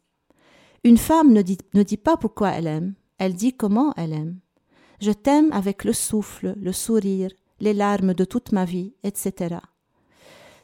Une 0.85 0.99
femme 0.99 1.33
ne 1.33 1.41
dit, 1.41 1.59
ne 1.73 1.83
dit 1.83 1.97
pas 1.97 2.19
pourquoi 2.19 2.51
elle 2.51 2.67
aime, 2.67 2.95
elle 3.19 3.35
dit 3.35 3.55
comment 3.55 3.95
elle 3.97 4.13
aime. 4.13 4.39
Je 5.01 5.13
t'aime 5.13 5.51
avec 5.53 5.83
le 5.85 5.95
souffle, 5.95 6.55
le 6.61 6.73
sourire, 6.73 7.31
les 7.61 7.73
larmes 7.73 8.13
de 8.13 8.25
toute 8.27 8.53
ma 8.53 8.67
vie, 8.67 8.93
etc. 9.03 9.57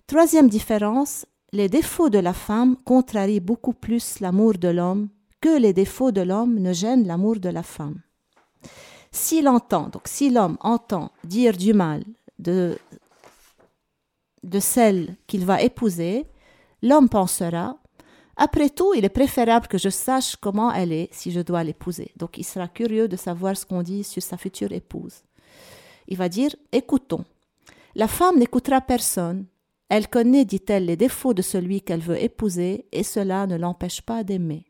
Troisième 0.06 0.50
différence, 0.50 1.24
les 1.52 1.68
défauts 1.68 2.11
de 2.11 2.18
la 2.18 2.35
femme 2.35 2.76
contrarient 2.85 3.40
beaucoup 3.40 3.72
plus 3.72 4.20
l'amour 4.20 4.54
de 4.54 4.68
l'homme 4.68 5.09
que 5.40 5.59
les 5.59 5.72
défauts 5.72 6.12
de 6.12 6.20
l'homme 6.20 6.59
ne 6.59 6.74
gênent 6.74 7.06
l'amour 7.06 7.40
de 7.40 7.48
la 7.48 7.62
femme. 7.62 8.00
S'il 9.12 9.48
entend, 9.48 9.88
donc 9.88 10.02
si 10.06 10.30
l'homme 10.30 10.59
entend 10.61 11.11
dire 11.24 11.56
du 11.56 11.72
mal 11.72 12.04
de 12.38 12.76
de 14.42 14.59
celle 14.59 15.16
qu'il 15.26 15.44
va 15.44 15.62
épouser, 15.62 16.26
l'homme 16.83 17.09
pensera 17.09 17.80
Après 18.42 18.70
tout, 18.70 18.94
il 18.94 19.05
est 19.05 19.11
préférable 19.11 19.66
que 19.66 19.76
je 19.76 19.90
sache 19.90 20.35
comment 20.35 20.72
elle 20.72 20.92
est 20.92 21.11
si 21.12 21.31
je 21.31 21.40
dois 21.40 21.62
l'épouser. 21.62 22.11
Donc 22.16 22.38
il 22.38 22.44
sera 22.44 22.68
curieux 22.68 23.07
de 23.07 23.16
savoir 23.16 23.55
ce 23.55 23.66
qu'on 23.66 23.83
dit 23.83 24.03
sur 24.03 24.22
sa 24.22 24.38
future 24.38 24.72
épouse. 24.72 25.24
Il 26.09 26.16
va 26.16 26.31
dire 26.31 26.57
Écoutons. 26.72 27.26
La 27.94 28.09
femme 28.09 28.38
n'écoutera 28.38 28.81
personne. 28.81 29.44
Elle 29.90 30.09
connaît, 30.09 30.46
dit-elle, 30.46 30.87
les 30.87 30.96
défauts 30.96 31.35
de 31.35 31.42
celui 31.42 31.83
qu'elle 31.83 32.00
veut 32.00 32.22
épouser, 32.22 32.87
et 32.92 33.03
cela 33.03 33.46
ne 33.46 33.59
l'empêche 33.59 34.00
pas 34.00 34.24
d'aimer. 34.24 34.64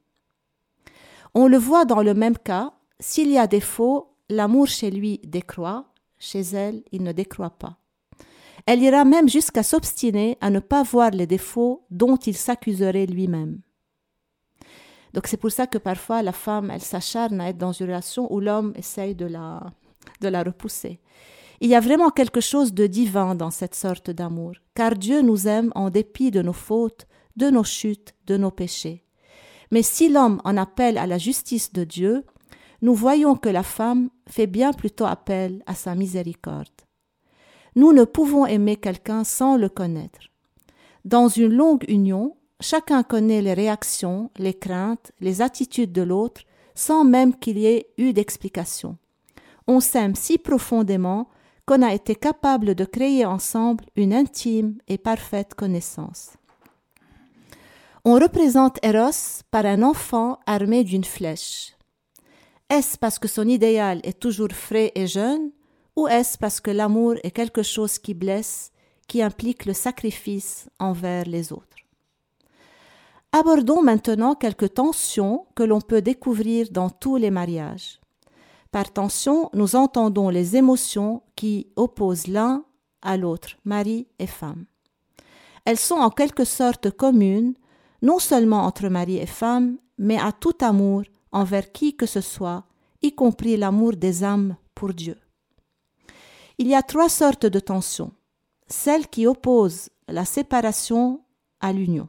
On 1.35 1.47
le 1.47 1.59
voit 1.59 1.85
dans 1.85 2.03
le 2.03 2.15
même 2.15 2.39
cas, 2.39 2.73
s'il 2.99 3.31
y 3.31 3.39
a 3.39 3.47
défaut, 3.47 4.17
l'amour 4.29 4.67
chez 4.67 4.91
lui 4.91 5.21
décroît, 5.23 5.85
chez 6.19 6.41
elle, 6.41 6.83
il 6.91 7.05
ne 7.05 7.13
décroît 7.13 7.57
pas. 7.57 7.77
Elle 8.67 8.83
ira 8.83 9.05
même 9.05 9.29
jusqu'à 9.29 9.63
s'obstiner 9.63 10.39
à 10.41 10.51
ne 10.51 10.61
pas 10.61 10.83
voir 10.83 11.11
les 11.11 11.27
défauts 11.27 11.85
dont 11.91 12.17
il 12.17 12.37
s'accuserait 12.37 13.07
lui-même. 13.07 13.61
Donc 15.13 15.27
c'est 15.27 15.37
pour 15.37 15.51
ça 15.51 15.67
que 15.67 15.79
parfois 15.79 16.23
la 16.23 16.33
femme, 16.33 16.71
elle 16.71 16.83
s'acharne 16.83 17.41
à 17.41 17.49
être 17.49 17.59
dans 17.59 17.73
une 17.73 17.87
relation 17.87 18.33
où 18.33 18.41
l'homme 18.41 18.73
essaye 18.77 19.15
de 19.15 19.27
la, 19.27 19.73
de 20.21 20.29
la 20.29 20.43
repousser. 20.43 21.01
Il 21.61 21.69
y 21.69 21.75
a 21.75 21.81
vraiment 21.81 22.11
quelque 22.11 22.41
chose 22.41 22.73
de 22.73 22.87
divin 22.87 23.35
dans 23.35 23.51
cette 23.51 23.75
sorte 23.75 24.11
d'amour, 24.11 24.53
car 24.75 24.95
Dieu 24.95 25.21
nous 25.21 25.47
aime 25.47 25.73
en 25.75 25.91
dépit 25.91 26.31
de 26.31 26.43
nos 26.43 26.55
fautes, 26.55 27.07
de 27.37 27.51
nos 27.51 27.65
chutes, 27.65 28.15
de 28.27 28.37
nos 28.37 28.51
péchés. 28.51 29.05
Mais 29.71 29.83
si 29.83 30.09
l'homme 30.09 30.41
en 30.45 30.57
appelle 30.57 30.97
à 30.97 31.07
la 31.07 31.19
justice 31.19 31.73
de 31.73 31.85
Dieu, 31.85 32.25
nous 32.83 32.95
voyons 32.95 33.37
que 33.37 33.49
la 33.49 33.63
femme 33.63 34.09
fait 34.27 34.47
bien 34.47 34.73
plutôt 34.73 35.05
appel 35.05 35.63
à 35.67 35.75
sa 35.75 35.95
miséricorde. 35.95 36.69
Nous 37.77 37.93
ne 37.93 38.05
pouvons 38.05 38.47
aimer 38.47 38.77
quelqu'un 38.77 39.25
sans 39.25 39.57
le 39.57 39.69
connaître. 39.69 40.21
Dans 41.05 41.29
une 41.29 41.53
longue 41.53 41.85
union, 41.89 42.37
chacun 42.61 43.03
connaît 43.03 43.43
les 43.43 43.55
réactions, 43.55 44.31
les 44.37 44.55
craintes, 44.55 45.13
les 45.21 45.41
attitudes 45.43 45.93
de 45.93 46.03
l'autre, 46.03 46.43
sans 46.75 47.05
même 47.05 47.35
qu'il 47.35 47.59
y 47.59 47.67
ait 47.67 47.89
eu 47.99 48.13
d'explication. 48.13 48.97
On 49.67 49.81
s'aime 49.81 50.15
si 50.15 50.39
profondément 50.39 51.29
qu'on 51.67 51.83
a 51.83 51.95
été 51.95 52.15
capable 52.15 52.75
de 52.75 52.85
créer 52.85 53.25
ensemble 53.25 53.85
une 53.97 54.13
intime 54.13 54.79
et 54.89 54.99
parfaite 54.99 55.55
connaissance. 55.55 56.31
On 58.05 58.15
représente 58.15 58.79
Eros 58.83 59.43
par 59.51 59.67
un 59.67 59.83
enfant 59.83 60.41
armé 60.47 60.85
d'une 60.85 61.05
flèche. 61.05 61.77
Est-ce 62.71 62.97
parce 62.97 63.19
que 63.19 63.29
son 63.29 63.47
idéal 63.47 64.01
est 64.05 64.19
toujours 64.19 64.53
frais 64.53 64.91
et 64.95 65.07
jeune 65.07 65.51
ou 66.01 66.09
est-ce 66.09 66.39
parce 66.39 66.61
que 66.61 66.71
l'amour 66.71 67.17
est 67.23 67.31
quelque 67.31 67.63
chose 67.63 67.99
qui 67.99 68.15
blesse, 68.15 68.73
qui 69.07 69.21
implique 69.21 69.67
le 69.67 69.75
sacrifice 69.75 70.71
envers 70.79 71.27
les 71.27 71.53
autres? 71.53 71.77
Abordons 73.33 73.83
maintenant 73.83 74.35
quelques 74.35 74.73
tensions 74.75 75.47
que 75.55 75.63
l'on 75.63 75.83
peut 75.83 76.01
découvrir 76.01 76.69
dans 76.71 76.89
tous 76.89 77.17
les 77.17 77.31
mariages. 77.31 78.01
Par 78.73 78.91
tension, 78.91 79.51
nous 79.53 79.77
entendons 79.77 80.31
les 80.31 80.57
émotions 80.57 81.23
qui 81.37 81.67
opposent 81.77 82.29
l'un 82.29 82.65
à 83.03 83.19
l'autre, 83.19 83.59
mari 83.67 84.07
et 84.19 84.27
femme. 84.27 84.65
Elles 85.67 85.79
sont 85.79 85.97
en 85.97 86.11
quelque 86.11 86.47
sorte 86.47 86.91
communes, 86.91 87.55
non 88.01 88.19
seulement 88.19 88.65
entre 88.65 88.89
mari 88.89 89.19
et 89.19 89.27
femme, 89.27 89.77
mais 89.99 90.19
à 90.19 90.33
tout 90.33 90.57
amour 90.63 91.03
envers 91.31 91.71
qui 91.73 91.95
que 91.95 92.07
ce 92.07 92.23
soit, 92.23 92.65
y 93.03 93.15
compris 93.15 93.59
l'amour 93.59 93.97
des 93.97 94.25
âmes 94.25 94.57
pour 94.75 94.95
Dieu. 94.95 95.19
Il 96.61 96.69
y 96.69 96.75
a 96.75 96.83
trois 96.83 97.09
sortes 97.09 97.47
de 97.47 97.59
tensions. 97.59 98.13
Celle 98.67 99.09
qui 99.09 99.27
oppose 99.27 99.89
la 100.09 100.27
séparation 100.27 101.23
à 101.59 101.73
l'union. 101.73 102.07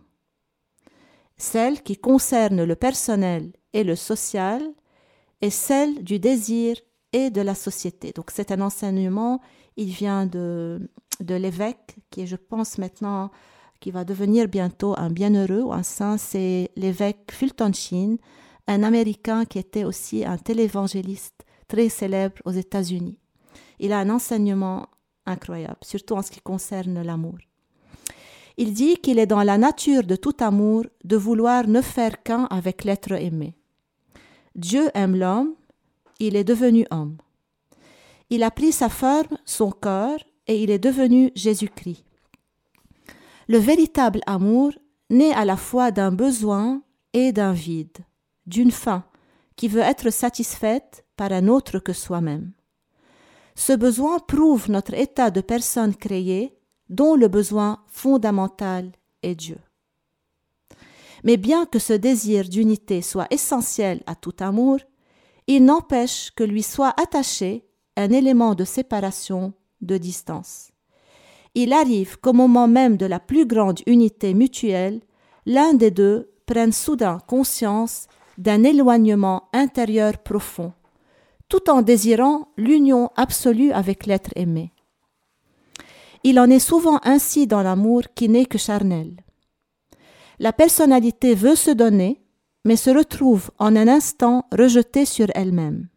Celle 1.37 1.81
qui 1.81 1.95
concerne 1.95 2.65
le 2.65 2.75
personnel 2.75 3.53
et 3.71 3.85
le 3.85 3.95
social 3.95 4.61
et 5.39 5.51
celle 5.51 6.03
du 6.03 6.19
désir 6.19 6.75
et 7.13 7.29
de 7.29 7.39
la 7.39 7.55
société. 7.55 8.11
Donc 8.11 8.29
c'est 8.29 8.51
un 8.51 8.59
enseignement 8.59 9.39
Il 9.77 9.87
vient 9.87 10.25
de, 10.25 10.91
de 11.21 11.35
l'évêque, 11.35 11.95
qui 12.09 12.23
est, 12.23 12.27
je 12.27 12.35
pense 12.35 12.77
maintenant, 12.77 13.31
qui 13.79 13.89
va 13.89 14.03
devenir 14.03 14.49
bientôt 14.49 14.95
un 14.97 15.09
bienheureux 15.09 15.61
ou 15.61 15.71
un 15.71 15.83
saint, 15.83 16.17
c'est 16.17 16.71
l'évêque 16.75 17.31
Fulton 17.31 17.71
Sheen, 17.71 18.17
un 18.67 18.83
Américain 18.83 19.45
qui 19.45 19.59
était 19.59 19.85
aussi 19.85 20.25
un 20.25 20.37
télévangéliste 20.37 21.45
très 21.69 21.87
célèbre 21.87 22.35
aux 22.43 22.51
États-Unis. 22.51 23.20
Il 23.81 23.91
a 23.93 23.99
un 23.99 24.09
enseignement 24.11 24.87
incroyable, 25.25 25.79
surtout 25.81 26.13
en 26.13 26.21
ce 26.21 26.29
qui 26.29 26.39
concerne 26.39 27.01
l'amour. 27.01 27.39
Il 28.57 28.73
dit 28.73 28.97
qu'il 28.97 29.17
est 29.17 29.25
dans 29.25 29.41
la 29.41 29.57
nature 29.57 30.03
de 30.03 30.15
tout 30.15 30.35
amour 30.39 30.85
de 31.03 31.17
vouloir 31.17 31.67
ne 31.67 31.81
faire 31.81 32.21
qu'un 32.21 32.43
avec 32.45 32.83
l'être 32.83 33.11
aimé. 33.13 33.55
Dieu 34.53 34.91
aime 34.93 35.15
l'homme, 35.15 35.55
il 36.19 36.35
est 36.35 36.43
devenu 36.43 36.85
homme. 36.91 37.17
Il 38.29 38.43
a 38.43 38.51
pris 38.51 38.71
sa 38.71 38.87
forme, 38.87 39.37
son 39.45 39.71
corps, 39.71 40.23
et 40.45 40.61
il 40.61 40.69
est 40.69 40.79
devenu 40.79 41.31
Jésus-Christ. 41.35 42.05
Le 43.47 43.57
véritable 43.57 44.21
amour 44.27 44.73
naît 45.09 45.33
à 45.33 45.43
la 45.43 45.57
fois 45.57 45.89
d'un 45.89 46.11
besoin 46.11 46.83
et 47.13 47.31
d'un 47.31 47.53
vide, 47.53 47.97
d'une 48.45 48.71
faim 48.71 49.03
qui 49.55 49.67
veut 49.67 49.81
être 49.81 50.11
satisfaite 50.11 51.03
par 51.17 51.31
un 51.31 51.47
autre 51.47 51.79
que 51.79 51.93
soi-même. 51.93 52.51
Ce 53.55 53.73
besoin 53.73 54.19
prouve 54.19 54.69
notre 54.69 54.93
état 54.93 55.31
de 55.31 55.41
personne 55.41 55.95
créée 55.95 56.57
dont 56.89 57.15
le 57.15 57.27
besoin 57.27 57.83
fondamental 57.87 58.91
est 59.23 59.35
Dieu. 59.35 59.57
Mais 61.23 61.37
bien 61.37 61.65
que 61.65 61.79
ce 61.79 61.93
désir 61.93 62.49
d'unité 62.49 63.01
soit 63.01 63.27
essentiel 63.29 64.01
à 64.07 64.15
tout 64.15 64.35
amour, 64.39 64.79
il 65.47 65.65
n'empêche 65.65 66.31
que 66.31 66.43
lui 66.43 66.63
soit 66.63 66.93
attaché 66.99 67.65
un 67.97 68.09
élément 68.11 68.55
de 68.55 68.63
séparation, 68.63 69.53
de 69.81 69.97
distance. 69.97 70.71
Il 71.53 71.73
arrive 71.73 72.17
qu'au 72.19 72.33
moment 72.33 72.67
même 72.67 72.97
de 72.97 73.05
la 73.05 73.19
plus 73.19 73.45
grande 73.45 73.81
unité 73.85 74.33
mutuelle, 74.33 75.01
l'un 75.45 75.73
des 75.73 75.91
deux 75.91 76.31
prenne 76.45 76.71
soudain 76.71 77.17
conscience 77.27 78.07
d'un 78.37 78.63
éloignement 78.63 79.49
intérieur 79.53 80.17
profond, 80.17 80.73
tout 81.51 81.69
en 81.69 81.81
désirant 81.81 82.47
l'union 82.55 83.09
absolue 83.17 83.73
avec 83.73 84.05
l'être 84.05 84.31
aimé. 84.37 84.71
Il 86.23 86.39
en 86.39 86.49
est 86.49 86.59
souvent 86.59 87.01
ainsi 87.03 87.45
dans 87.45 87.61
l'amour 87.61 88.03
qui 88.15 88.29
n'est 88.29 88.45
que 88.45 88.57
charnel. 88.57 89.17
La 90.39 90.53
personnalité 90.53 91.35
veut 91.35 91.55
se 91.55 91.71
donner, 91.71 92.21
mais 92.63 92.77
se 92.77 92.89
retrouve 92.89 93.51
en 93.59 93.75
un 93.75 93.89
instant 93.89 94.45
rejetée 94.57 95.03
sur 95.03 95.27
elle-même. 95.35 95.89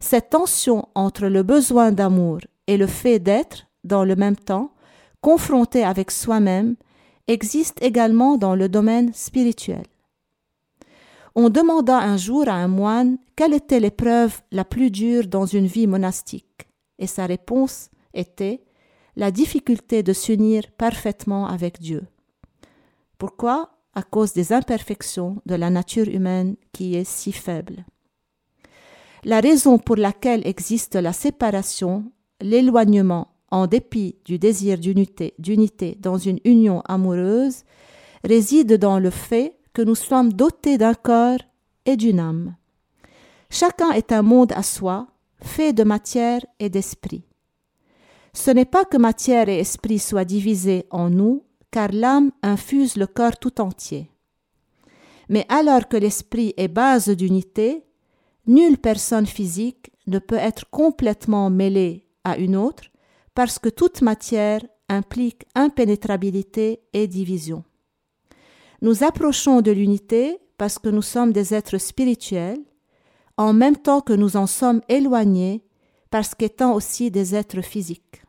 Cette 0.00 0.30
tension 0.30 0.88
entre 0.94 1.26
le 1.26 1.42
besoin 1.42 1.92
d'amour 1.92 2.38
et 2.66 2.78
le 2.78 2.86
fait 2.86 3.18
d'être, 3.18 3.66
dans 3.84 4.04
le 4.04 4.16
même 4.16 4.36
temps, 4.36 4.72
confronté 5.20 5.84
avec 5.84 6.10
soi-même, 6.10 6.76
existe 7.28 7.82
également 7.82 8.38
dans 8.38 8.54
le 8.54 8.70
domaine 8.70 9.12
spirituel. 9.12 9.84
On 11.34 11.50
demanda 11.50 11.98
un 11.98 12.16
jour 12.16 12.48
à 12.48 12.54
un 12.54 12.68
moine 12.68 13.18
quelle 13.40 13.54
était 13.54 13.80
l'épreuve 13.80 14.42
la 14.52 14.66
plus 14.66 14.90
dure 14.90 15.26
dans 15.26 15.46
une 15.46 15.64
vie 15.64 15.86
monastique, 15.86 16.68
et 16.98 17.06
sa 17.06 17.24
réponse 17.24 17.88
était 18.12 18.62
la 19.16 19.30
difficulté 19.30 20.02
de 20.02 20.12
s'unir 20.12 20.70
parfaitement 20.76 21.46
avec 21.46 21.80
Dieu. 21.80 22.02
Pourquoi? 23.16 23.70
À 23.94 24.02
cause 24.02 24.34
des 24.34 24.52
imperfections 24.52 25.40
de 25.46 25.54
la 25.54 25.70
nature 25.70 26.06
humaine 26.06 26.56
qui 26.72 26.96
est 26.96 27.08
si 27.08 27.32
faible. 27.32 27.86
La 29.24 29.40
raison 29.40 29.78
pour 29.78 29.96
laquelle 29.96 30.46
existe 30.46 30.96
la 30.96 31.14
séparation, 31.14 32.12
l'éloignement, 32.42 33.28
en 33.50 33.66
dépit 33.66 34.16
du 34.26 34.38
désir 34.38 34.76
d'unité, 34.76 35.96
dans 35.98 36.18
une 36.18 36.40
union 36.44 36.82
amoureuse, 36.82 37.62
réside 38.22 38.74
dans 38.74 38.98
le 38.98 39.08
fait 39.08 39.56
que 39.72 39.80
nous 39.80 39.94
sommes 39.94 40.30
dotés 40.30 40.76
d'un 40.76 40.92
corps 40.92 41.40
et 41.86 41.96
d'une 41.96 42.20
âme. 42.20 42.54
Chacun 43.50 43.90
est 43.90 44.12
un 44.12 44.22
monde 44.22 44.52
à 44.52 44.62
soi, 44.62 45.08
fait 45.42 45.72
de 45.72 45.82
matière 45.82 46.40
et 46.60 46.70
d'esprit. 46.70 47.24
Ce 48.32 48.50
n'est 48.50 48.64
pas 48.64 48.84
que 48.84 48.96
matière 48.96 49.48
et 49.48 49.58
esprit 49.58 49.98
soient 49.98 50.24
divisés 50.24 50.86
en 50.90 51.10
nous, 51.10 51.44
car 51.72 51.90
l'âme 51.92 52.30
infuse 52.42 52.96
le 52.96 53.06
corps 53.06 53.38
tout 53.38 53.60
entier. 53.60 54.10
Mais 55.28 55.46
alors 55.48 55.88
que 55.88 55.96
l'esprit 55.96 56.54
est 56.56 56.68
base 56.68 57.08
d'unité, 57.08 57.84
nulle 58.46 58.78
personne 58.78 59.26
physique 59.26 59.90
ne 60.06 60.18
peut 60.18 60.36
être 60.36 60.68
complètement 60.70 61.50
mêlée 61.50 62.06
à 62.24 62.36
une 62.36 62.56
autre, 62.56 62.84
parce 63.34 63.58
que 63.58 63.68
toute 63.68 64.02
matière 64.02 64.60
implique 64.88 65.44
impénétrabilité 65.54 66.82
et 66.92 67.06
division. 67.06 67.64
Nous 68.82 69.04
approchons 69.04 69.60
de 69.60 69.70
l'unité 69.70 70.38
parce 70.56 70.78
que 70.78 70.88
nous 70.88 71.02
sommes 71.02 71.32
des 71.32 71.54
êtres 71.54 71.78
spirituels, 71.78 72.60
en 73.40 73.54
même 73.54 73.76
temps 73.76 74.02
que 74.02 74.12
nous 74.12 74.36
en 74.36 74.46
sommes 74.46 74.82
éloignés 74.90 75.64
parce 76.10 76.34
qu'étant 76.34 76.74
aussi 76.74 77.10
des 77.10 77.34
êtres 77.34 77.62
physiques. 77.62 78.22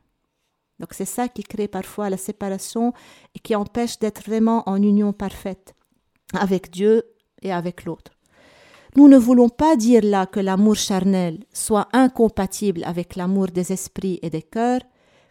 Donc 0.79 0.93
c'est 0.93 1.03
ça 1.03 1.27
qui 1.27 1.43
crée 1.43 1.67
parfois 1.67 2.09
la 2.09 2.15
séparation 2.15 2.93
et 3.35 3.39
qui 3.39 3.53
empêche 3.53 3.99
d'être 3.99 4.23
vraiment 4.23 4.63
en 4.69 4.81
union 4.81 5.11
parfaite 5.11 5.75
avec 6.33 6.71
Dieu 6.71 7.03
et 7.41 7.51
avec 7.51 7.83
l'autre. 7.83 8.13
Nous 8.95 9.09
ne 9.09 9.17
voulons 9.17 9.49
pas 9.49 9.75
dire 9.75 10.01
là 10.01 10.25
que 10.25 10.39
l'amour 10.39 10.75
charnel 10.75 11.43
soit 11.51 11.89
incompatible 11.91 12.81
avec 12.85 13.17
l'amour 13.17 13.47
des 13.47 13.73
esprits 13.73 14.19
et 14.21 14.29
des 14.29 14.41
cœurs, 14.41 14.81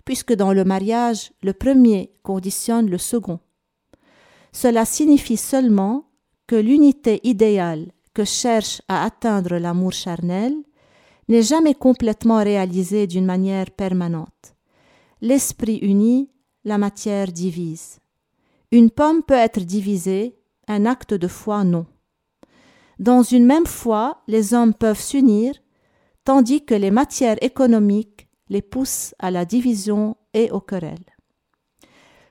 puisque 0.04 0.34
dans 0.34 0.52
le 0.52 0.64
mariage, 0.64 1.32
le 1.42 1.54
premier 1.54 2.12
conditionne 2.22 2.90
le 2.90 2.98
second. 2.98 3.40
Cela 4.52 4.84
signifie 4.84 5.38
seulement 5.38 6.04
que 6.46 6.56
l'unité 6.56 7.20
idéale 7.22 7.92
que 8.14 8.24
cherche 8.24 8.82
à 8.88 9.04
atteindre 9.04 9.56
l'amour 9.56 9.92
charnel 9.92 10.54
n'est 11.28 11.42
jamais 11.42 11.74
complètement 11.74 12.42
réalisée 12.42 13.06
d'une 13.06 13.24
manière 13.24 13.70
permanente. 13.70 14.56
L'esprit 15.20 15.78
uni, 15.82 16.30
la 16.64 16.78
matière 16.78 17.28
divise. 17.28 18.00
Une 18.72 18.90
pomme 18.90 19.22
peut 19.22 19.34
être 19.34 19.60
divisée, 19.60 20.38
un 20.68 20.86
acte 20.86 21.14
de 21.14 21.28
foi 21.28 21.64
non. 21.64 21.86
Dans 22.98 23.22
une 23.22 23.46
même 23.46 23.66
foi, 23.66 24.22
les 24.28 24.54
hommes 24.54 24.74
peuvent 24.74 25.00
s'unir, 25.00 25.54
tandis 26.24 26.64
que 26.64 26.74
les 26.74 26.90
matières 26.90 27.42
économiques 27.42 28.28
les 28.48 28.62
poussent 28.62 29.14
à 29.18 29.30
la 29.30 29.44
division 29.44 30.16
et 30.34 30.50
aux 30.50 30.60
querelles. 30.60 31.16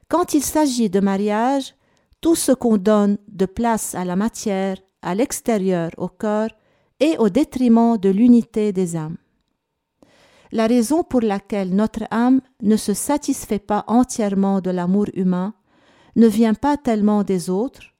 Quand 0.09 0.33
il 0.33 0.43
s'agit 0.43 0.89
de 0.89 0.99
mariage, 0.99 1.75
tout 2.21 2.35
ce 2.35 2.51
qu'on 2.51 2.77
donne 2.77 3.17
de 3.27 3.45
place 3.45 3.95
à 3.95 4.05
la 4.05 4.15
matière, 4.15 4.77
à 5.01 5.15
l'extérieur, 5.15 5.91
au 5.97 6.07
corps, 6.07 6.49
est 6.99 7.17
au 7.17 7.29
détriment 7.29 7.97
de 7.97 8.09
l'unité 8.09 8.73
des 8.73 8.95
âmes. 8.95 9.17
La 10.51 10.67
raison 10.67 11.03
pour 11.03 11.21
laquelle 11.21 11.75
notre 11.75 12.03
âme 12.11 12.41
ne 12.61 12.75
se 12.75 12.93
satisfait 12.93 13.59
pas 13.59 13.83
entièrement 13.87 14.61
de 14.61 14.71
l'amour 14.71 15.05
humain 15.13 15.53
ne 16.15 16.27
vient 16.27 16.55
pas 16.55 16.75
tellement 16.75 17.23
des 17.23 17.49
autres, 17.49 17.93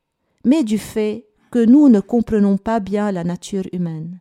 mais 0.44 0.64
du 0.64 0.80
fait 0.80 1.28
que 1.52 1.64
nous 1.64 1.90
ne 1.90 2.00
comprenons 2.00 2.58
pas 2.58 2.80
bien 2.80 3.12
la 3.12 3.24
nature 3.24 3.68
humaine. 3.72 4.20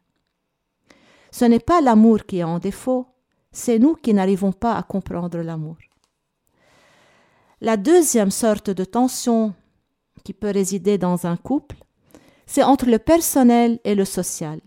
Ce 1.31 1.45
n'est 1.45 1.59
pas 1.59 1.81
l'amour 1.81 2.25
qui 2.27 2.39
est 2.39 2.45
en 2.45 2.59
défaut, 2.59 3.07
c'est 3.51 3.79
nous 3.79 3.95
qui 3.95 4.15
n'arrivons 4.15 4.53
pas 4.53 4.77
à 4.77 4.83
comprendre 4.83 5.39
l'amour. 5.39 5.77
La 7.61 7.77
deuxième 7.77 8.31
sorte 8.31 8.71
de 8.71 8.85
tension 8.85 9.55
qui 10.23 10.33
peut 10.33 10.51
résider 10.51 10.99
dans 10.99 11.27
un 11.27 11.37
couple, 11.37 11.77
c'est 12.49 12.65
entre 12.65 12.87
le 12.87 12.99
personnel 12.99 13.79
et 13.85 13.95
le 13.95 14.05
social. 14.05 14.59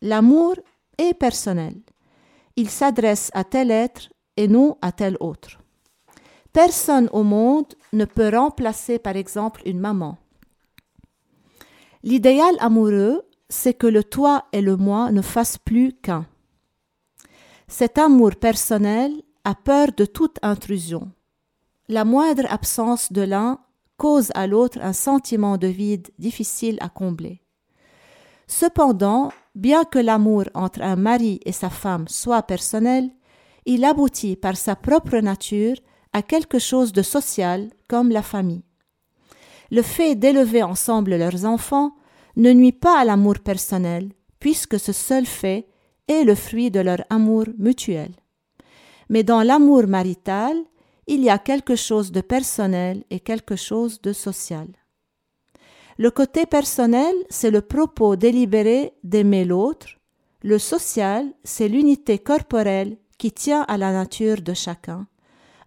L'amour 0.00 0.54
est 0.96 1.12
personnel. 1.12 1.74
Il 2.56 2.70
s'adresse 2.70 3.30
à 3.34 3.44
tel 3.44 3.70
être 3.70 4.08
et 4.38 4.48
non 4.48 4.78
à 4.80 4.92
tel 4.92 5.18
autre. 5.20 5.58
Personne 6.54 7.10
au 7.12 7.22
monde 7.22 7.74
ne 7.92 8.06
peut 8.06 8.34
remplacer 8.34 8.98
par 8.98 9.16
exemple 9.16 9.60
une 9.66 9.80
maman, 9.80 10.16
L'idéal 12.02 12.56
amoureux, 12.60 13.28
c'est 13.50 13.74
que 13.74 13.86
le 13.86 14.02
toi 14.02 14.46
et 14.52 14.62
le 14.62 14.76
moi 14.76 15.12
ne 15.12 15.20
fassent 15.20 15.58
plus 15.58 15.92
qu'un. 15.92 16.24
Cet 17.68 17.98
amour 17.98 18.36
personnel 18.36 19.12
a 19.44 19.54
peur 19.54 19.88
de 19.94 20.06
toute 20.06 20.38
intrusion. 20.40 21.10
La 21.88 22.06
moindre 22.06 22.50
absence 22.50 23.12
de 23.12 23.20
l'un 23.20 23.58
cause 24.04 24.30
à 24.34 24.46
l'autre 24.46 24.78
un 24.82 24.92
sentiment 24.92 25.56
de 25.58 25.68
vide 25.68 26.08
difficile 26.18 26.78
à 26.80 26.88
combler. 26.88 27.36
Cependant, 28.46 29.30
bien 29.54 29.84
que 29.84 29.98
l'amour 29.98 30.44
entre 30.54 30.82
un 30.82 30.96
mari 30.96 31.40
et 31.44 31.52
sa 31.52 31.70
femme 31.70 32.06
soit 32.08 32.42
personnel, 32.42 33.10
il 33.66 33.84
aboutit 33.84 34.36
par 34.36 34.56
sa 34.56 34.74
propre 34.74 35.18
nature 35.18 35.76
à 36.12 36.22
quelque 36.22 36.58
chose 36.58 36.92
de 36.92 37.02
social 37.02 37.70
comme 37.88 38.10
la 38.10 38.22
famille 38.22 38.64
le 39.70 39.82
fait 39.82 40.14
d'élever 40.14 40.62
ensemble 40.62 41.16
leurs 41.16 41.44
enfants 41.44 41.92
ne 42.36 42.52
nuit 42.52 42.72
pas 42.72 43.00
à 43.00 43.04
l'amour 43.04 43.38
personnel, 43.38 44.10
puisque 44.38 44.78
ce 44.78 44.92
seul 44.92 45.26
fait 45.26 45.66
est 46.08 46.24
le 46.24 46.34
fruit 46.34 46.70
de 46.70 46.80
leur 46.80 47.02
amour 47.10 47.44
mutuel. 47.58 48.10
Mais 49.08 49.22
dans 49.22 49.42
l'amour 49.42 49.86
marital, 49.86 50.56
il 51.06 51.22
y 51.22 51.30
a 51.30 51.38
quelque 51.38 51.76
chose 51.76 52.12
de 52.12 52.20
personnel 52.20 53.04
et 53.10 53.20
quelque 53.20 53.56
chose 53.56 54.00
de 54.00 54.12
social. 54.12 54.68
Le 55.98 56.10
côté 56.10 56.46
personnel, 56.46 57.14
c'est 57.28 57.50
le 57.50 57.60
propos 57.60 58.16
délibéré 58.16 58.94
d'aimer 59.04 59.44
l'autre. 59.44 59.98
Le 60.42 60.58
social, 60.58 61.32
c'est 61.44 61.68
l'unité 61.68 62.18
corporelle 62.18 62.96
qui 63.18 63.32
tient 63.32 63.62
à 63.68 63.76
la 63.76 63.92
nature 63.92 64.40
de 64.40 64.54
chacun, 64.54 65.06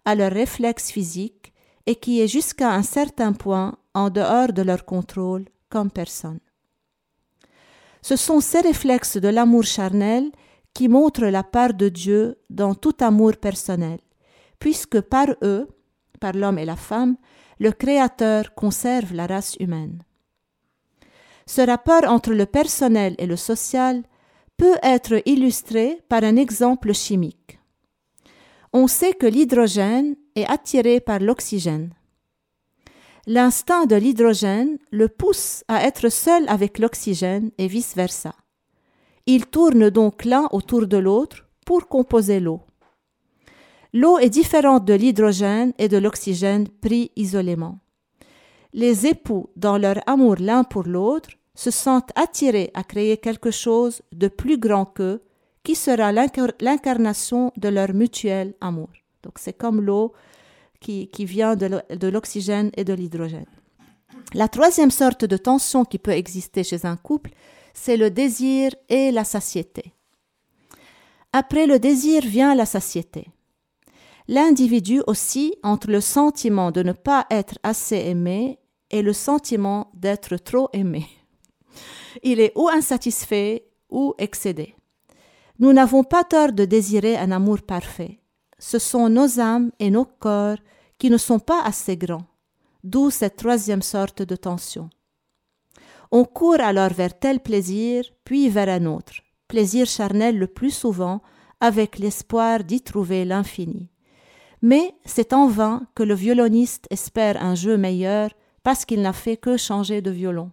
à 0.04 0.14
leur 0.14 0.32
réflexe 0.32 0.90
physique 0.90 1.52
et 1.86 1.94
qui 1.94 2.20
est 2.20 2.28
jusqu'à 2.28 2.72
un 2.72 2.82
certain 2.82 3.32
point 3.32 3.76
en 3.94 4.10
dehors 4.10 4.52
de 4.52 4.62
leur 4.62 4.84
contrôle 4.84 5.44
comme 5.68 5.90
personne. 5.90 6.40
Ce 8.02 8.16
sont 8.16 8.40
ces 8.40 8.60
réflexes 8.60 9.16
de 9.16 9.28
l'amour 9.28 9.64
charnel 9.64 10.30
qui 10.74 10.88
montrent 10.88 11.26
la 11.26 11.44
part 11.44 11.74
de 11.74 11.88
Dieu 11.88 12.38
dans 12.50 12.74
tout 12.74 12.96
amour 13.00 13.36
personnel, 13.36 14.00
puisque 14.64 15.02
par 15.02 15.26
eux, 15.42 15.68
par 16.20 16.32
l'homme 16.32 16.58
et 16.58 16.64
la 16.64 16.74
femme, 16.74 17.16
le 17.60 17.70
Créateur 17.70 18.54
conserve 18.54 19.12
la 19.12 19.26
race 19.26 19.56
humaine. 19.60 20.02
Ce 21.44 21.60
rapport 21.60 22.04
entre 22.04 22.32
le 22.32 22.46
personnel 22.46 23.14
et 23.18 23.26
le 23.26 23.36
social 23.36 24.04
peut 24.56 24.78
être 24.82 25.20
illustré 25.26 26.00
par 26.08 26.24
un 26.24 26.36
exemple 26.36 26.94
chimique. 26.94 27.58
On 28.72 28.86
sait 28.86 29.12
que 29.12 29.26
l'hydrogène 29.26 30.16
est 30.34 30.46
attiré 30.46 30.98
par 30.98 31.18
l'oxygène. 31.18 31.92
L'instinct 33.26 33.84
de 33.84 33.96
l'hydrogène 33.96 34.78
le 34.90 35.08
pousse 35.08 35.62
à 35.68 35.84
être 35.84 36.08
seul 36.08 36.48
avec 36.48 36.78
l'oxygène 36.78 37.50
et 37.58 37.66
vice-versa. 37.66 38.34
Ils 39.26 39.44
tournent 39.44 39.90
donc 39.90 40.24
l'un 40.24 40.48
autour 40.52 40.86
de 40.86 40.96
l'autre 40.96 41.50
pour 41.66 41.86
composer 41.86 42.40
l'eau. 42.40 42.62
L'eau 43.94 44.18
est 44.18 44.28
différente 44.28 44.84
de 44.84 44.92
l'hydrogène 44.92 45.72
et 45.78 45.88
de 45.88 45.96
l'oxygène 45.96 46.68
pris 46.68 47.10
isolément 47.16 47.78
les 48.74 49.06
époux, 49.06 49.48
dans 49.56 49.78
leur 49.78 49.96
amour 50.06 50.34
l'un 50.38 50.64
pour 50.64 50.82
l'autre, 50.82 51.30
se 51.54 51.70
sentent 51.70 52.10
attirés 52.16 52.72
à 52.74 52.82
créer 52.82 53.16
quelque 53.16 53.52
chose 53.52 54.02
de 54.12 54.26
plus 54.26 54.58
grand 54.58 54.84
qu'eux, 54.84 55.22
qui 55.62 55.76
sera 55.76 56.12
l'incarnation 56.12 57.52
de 57.56 57.68
leur 57.68 57.94
mutuel 57.94 58.54
amour. 58.60 58.90
Donc 59.22 59.38
c'est 59.38 59.54
comme 59.56 59.80
l'eau 59.80 60.12
qui, 60.80 61.08
vient 61.20 61.56
de 61.56 62.06
l'oxygène 62.08 62.70
et 62.76 62.84
de 62.84 62.92
l'hydrogène. 62.92 63.46
La 64.34 64.48
troisième 64.48 64.90
sorte 64.90 65.24
de 65.24 65.36
tension 65.38 65.86
qui 65.86 65.98
peut 65.98 66.10
exister 66.10 66.64
chez 66.64 66.84
un 66.84 66.96
couple, 66.96 67.30
c'est 67.72 67.96
le 67.96 68.10
désir 68.10 68.72
et 68.90 69.10
la 69.12 69.24
satiété. 69.24 69.94
Après 71.32 71.66
le 71.66 71.78
désir 71.78 72.22
vient 72.22 72.54
la 72.54 72.66
satiété. 72.66 73.28
L'individu 74.26 75.02
aussi 75.06 75.54
entre 75.62 75.90
le 75.90 76.00
sentiment 76.00 76.70
de 76.70 76.82
ne 76.82 76.92
pas 76.92 77.26
être 77.30 77.58
assez 77.62 77.96
aimé 77.96 78.58
et 78.90 79.02
le 79.02 79.12
sentiment 79.12 79.90
d'être 79.94 80.36
trop 80.36 80.70
aimé. 80.72 81.06
Il 82.22 82.40
est 82.40 82.52
ou 82.54 82.68
insatisfait 82.68 83.66
ou 83.90 84.14
excédé. 84.18 84.74
Nous 85.58 85.72
n'avons 85.72 86.04
pas 86.04 86.24
tort 86.24 86.52
de 86.52 86.64
désirer 86.64 87.16
un 87.16 87.32
amour 87.32 87.62
parfait. 87.62 88.20
Ce 88.58 88.78
sont 88.78 89.08
nos 89.08 89.40
âmes 89.40 89.70
et 89.78 89.90
nos 89.90 90.06
corps 90.06 90.58
qui 90.98 91.10
ne 91.10 91.18
sont 91.18 91.38
pas 91.38 91.62
assez 91.62 91.96
grands, 91.96 92.26
d'où 92.82 93.10
cette 93.10 93.36
troisième 93.36 93.82
sorte 93.82 94.22
de 94.22 94.36
tension. 94.36 94.88
On 96.10 96.24
court 96.24 96.60
alors 96.60 96.92
vers 96.92 97.18
tel 97.18 97.40
plaisir, 97.40 98.04
puis 98.24 98.48
vers 98.48 98.68
un 98.68 98.86
autre, 98.86 99.14
plaisir 99.48 99.86
charnel 99.86 100.38
le 100.38 100.46
plus 100.46 100.70
souvent, 100.70 101.20
avec 101.60 101.98
l'espoir 101.98 102.64
d'y 102.64 102.80
trouver 102.80 103.24
l'infini. 103.24 103.90
Mais 104.64 104.94
c'est 105.04 105.34
en 105.34 105.46
vain 105.46 105.86
que 105.94 106.02
le 106.02 106.14
violoniste 106.14 106.86
espère 106.88 107.36
un 107.44 107.54
jeu 107.54 107.76
meilleur 107.76 108.30
parce 108.62 108.86
qu'il 108.86 109.02
n'a 109.02 109.12
fait 109.12 109.36
que 109.36 109.58
changer 109.58 110.00
de 110.00 110.10
violon. 110.10 110.52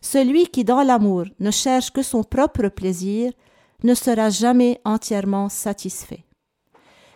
Celui 0.00 0.48
qui 0.48 0.64
dans 0.64 0.82
l'amour 0.82 1.26
ne 1.38 1.52
cherche 1.52 1.92
que 1.92 2.02
son 2.02 2.24
propre 2.24 2.66
plaisir 2.66 3.30
ne 3.84 3.94
sera 3.94 4.28
jamais 4.28 4.80
entièrement 4.84 5.48
satisfait. 5.48 6.24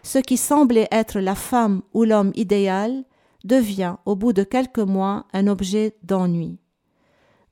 Ce 0.05 0.19
qui 0.21 0.37
semblait 0.37 0.87
être 0.93 1.19
la 1.19 1.35
femme 1.35 1.83
ou 1.93 2.05
l'homme 2.05 2.31
idéal 2.37 3.03
devient 3.43 3.97
au 4.07 4.15
bout 4.15 4.33
de 4.33 4.45
quelques 4.45 4.79
mois 4.79 5.27
un 5.33 5.49
objet 5.49 5.97
d'ennui. 6.05 6.61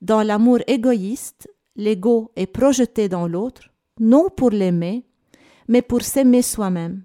Dans 0.00 0.22
l'amour 0.22 0.60
égoïste, 0.68 1.52
l'ego 1.74 2.30
est 2.36 2.46
projeté 2.46 3.08
dans 3.08 3.26
l'autre, 3.26 3.70
non 3.98 4.28
pour 4.28 4.50
l'aimer, 4.50 5.04
mais 5.66 5.82
pour 5.82 6.02
s'aimer 6.02 6.42
soi-même, 6.42 7.02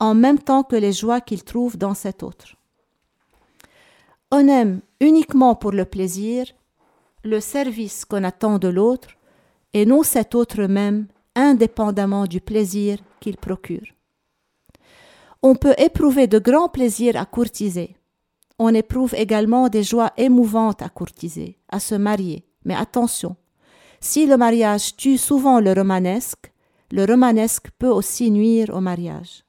en 0.00 0.14
même 0.14 0.38
temps 0.38 0.62
que 0.62 0.76
les 0.76 0.92
joies 0.92 1.20
qu'il 1.20 1.44
trouve 1.44 1.76
dans 1.76 1.94
cet 1.94 2.22
autre. 2.22 2.56
On 4.30 4.46
aime 4.48 4.80
uniquement 5.00 5.54
pour 5.54 5.72
le 5.72 5.84
plaisir, 5.84 6.46
le 7.24 7.40
service 7.40 8.04
qu'on 8.04 8.24
attend 8.24 8.58
de 8.58 8.68
l'autre, 8.68 9.08
et 9.74 9.86
non 9.86 10.02
cet 10.02 10.34
autre 10.34 10.64
même, 10.64 11.06
indépendamment 11.34 12.26
du 12.26 12.40
plaisir 12.40 12.98
qu'il 13.20 13.36
procure. 13.36 13.86
On 15.42 15.54
peut 15.54 15.74
éprouver 15.78 16.26
de 16.26 16.38
grands 16.38 16.68
plaisirs 16.68 17.16
à 17.16 17.24
courtiser. 17.24 17.96
On 18.58 18.74
éprouve 18.74 19.14
également 19.14 19.68
des 19.68 19.84
joies 19.84 20.12
émouvantes 20.16 20.82
à 20.82 20.88
courtiser, 20.88 21.58
à 21.68 21.78
se 21.78 21.94
marier. 21.94 22.44
Mais 22.64 22.74
attention, 22.74 23.36
si 24.00 24.26
le 24.26 24.36
mariage 24.36 24.96
tue 24.96 25.16
souvent 25.16 25.60
le 25.60 25.72
romanesque, 25.72 26.52
le 26.90 27.04
romanesque 27.04 27.68
peut 27.78 27.88
aussi 27.88 28.30
nuire 28.30 28.70
au 28.74 28.80
mariage. 28.80 29.44